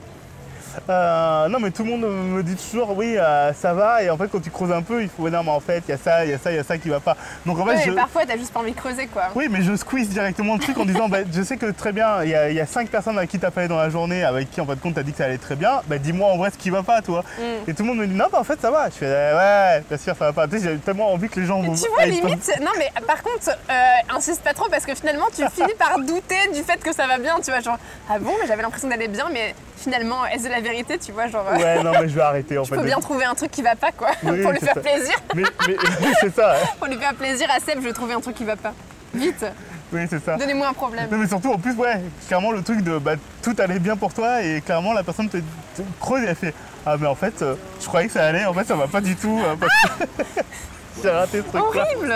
[0.88, 4.16] Euh, non mais tout le monde me dit toujours oui euh, ça va et en
[4.16, 5.98] fait quand tu creuses un peu il faut non mais en fait il y a
[5.98, 7.16] ça, il y a ça, il y a ça qui va pas.
[7.44, 7.90] Donc en fait Ouais, je...
[7.90, 9.24] mais parfois t'as juste pas envie de creuser quoi.
[9.34, 12.22] Oui, mais je squeeze directement le truc en disant bah, Je sais que très bien,
[12.22, 14.24] il y, a- il y a cinq personnes avec qui t'as parlé dans la journée,
[14.24, 16.28] avec qui en fin de compte t'as dit que ça allait très bien, bah dis-moi
[16.30, 17.24] en vrai ce qui va pas, toi.
[17.38, 17.70] Mm.
[17.70, 18.88] Et tout le monde me dit Non, bah en fait ça va.
[18.90, 20.46] Je fais Eh Ouais, bien sûr, ça va pas.
[20.48, 21.74] Tu sais, j'ai tellement envie que les gens Mais vont.
[21.74, 25.42] tu vois, limite, non mais par contre, euh, insiste pas trop parce que finalement tu
[25.54, 27.78] finis par douter du fait que ça va bien, tu vois, genre,
[28.10, 29.54] ah bon, mais j'avais l'impression d'aller bien, mais
[29.86, 32.64] finalement, est-ce la vérité, tu vois, genre, euh, Ouais, non, mais je vais arrêter en
[32.66, 32.74] fait.
[32.76, 34.80] peux bien trouver un truc qui va pas, quoi, Oui, pour lui faire ça.
[34.80, 35.76] plaisir, Mais, mais
[36.20, 36.58] c'est ça, ouais.
[36.78, 38.72] pour lui faire plaisir à Seb, je vais trouver un truc qui va pas.
[39.14, 39.46] Vite,
[39.92, 40.36] oui, c'est ça.
[40.36, 41.06] donnez-moi un problème.
[41.10, 43.12] Non, mais surtout, en plus, ouais, clairement, le truc de bah,
[43.42, 46.54] tout allait bien pour toi et clairement, la personne te, te creuse et elle fait
[46.84, 49.00] Ah, mais en fait, euh, je croyais que ça allait, en fait, ça va pas
[49.00, 49.40] du tout.
[49.48, 49.72] hein, parce
[51.02, 51.82] J'ai raté ce truc-là.
[51.84, 52.14] Horrible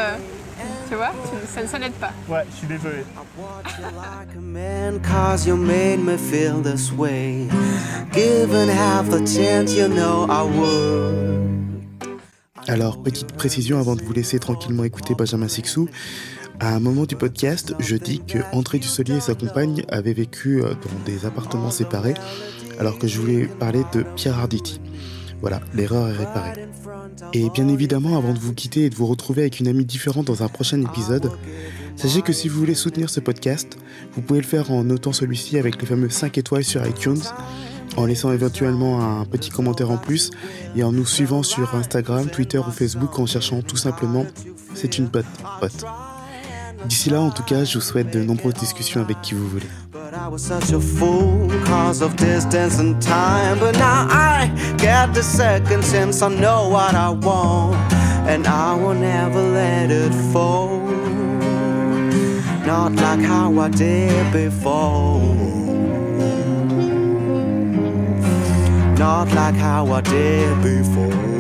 [0.89, 2.11] Tu vois, tu- ça, ça n'aide pas.
[2.29, 3.05] Ouais, je suis désolé.
[3.39, 7.47] watch you like a man cause you made me feel this way
[8.13, 11.51] given half a chance you know i would
[12.69, 15.89] Alors, petite précision avant de vous laisser tranquillement écouter Benjamin Sixou.
[16.61, 20.63] À un moment du podcast, je dis que André Dussolier et sa compagne avaient vécu
[20.63, 22.15] euh, dans des appartements séparés,
[22.79, 24.79] alors que je voulais parler de Pierre Arditi.
[25.41, 26.67] Voilà, l'erreur est réparée.
[27.33, 30.27] Et bien évidemment, avant de vous quitter et de vous retrouver avec une amie différente
[30.27, 31.31] dans un prochain épisode,
[31.97, 33.79] sachez que si vous voulez soutenir ce podcast,
[34.15, 37.23] vous pouvez le faire en notant celui-ci avec les fameux 5 étoiles sur iTunes,
[37.97, 40.31] en laissant éventuellement un petit commentaire en plus
[40.77, 44.27] et en nous suivant sur Instagram, Twitter ou Facebook en cherchant tout simplement
[44.75, 45.27] C'est une pote,
[45.61, 45.85] pote.
[46.87, 49.67] D'ici là, en tout cas, je vous souhaite de nombreuses discussions avec qui vous voulez.
[54.81, 56.23] Get the second chance.
[56.23, 57.77] I know what I want,
[58.27, 60.81] and I will never let it fall.
[62.67, 65.21] Not like how I did before.
[68.99, 71.40] Not like how I did before.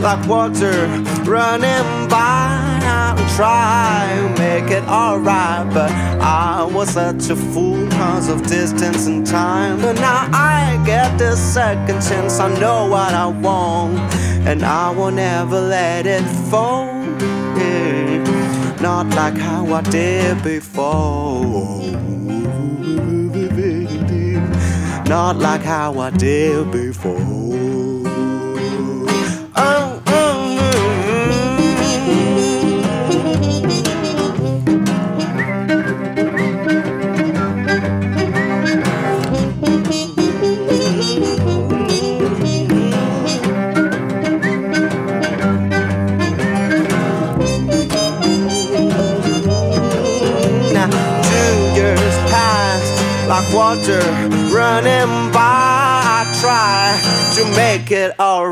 [0.00, 0.86] Like water
[1.24, 2.78] running by.
[2.90, 5.90] I try to make it alright, but
[6.20, 9.80] I was such a fool cause of distance and time.
[9.80, 12.38] But now I get the second chance.
[12.38, 13.98] I know what I want,
[14.46, 16.86] and I will never let it fall.
[17.56, 18.78] Yeah.
[18.80, 21.82] Not like how I did before.
[25.08, 27.37] Not like how I did before.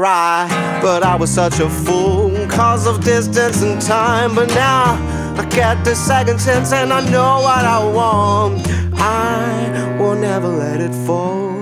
[0.06, 4.34] Alright, but I was such a fool cause of distance and time.
[4.34, 4.94] But now
[5.36, 8.66] I get the second chance and I know what I want.
[8.94, 11.52] I will never let it fall.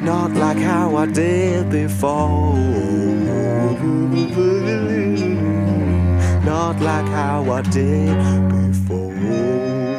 [0.00, 2.56] Not like how I did before.
[6.44, 8.16] Not like how I did
[8.48, 9.89] before.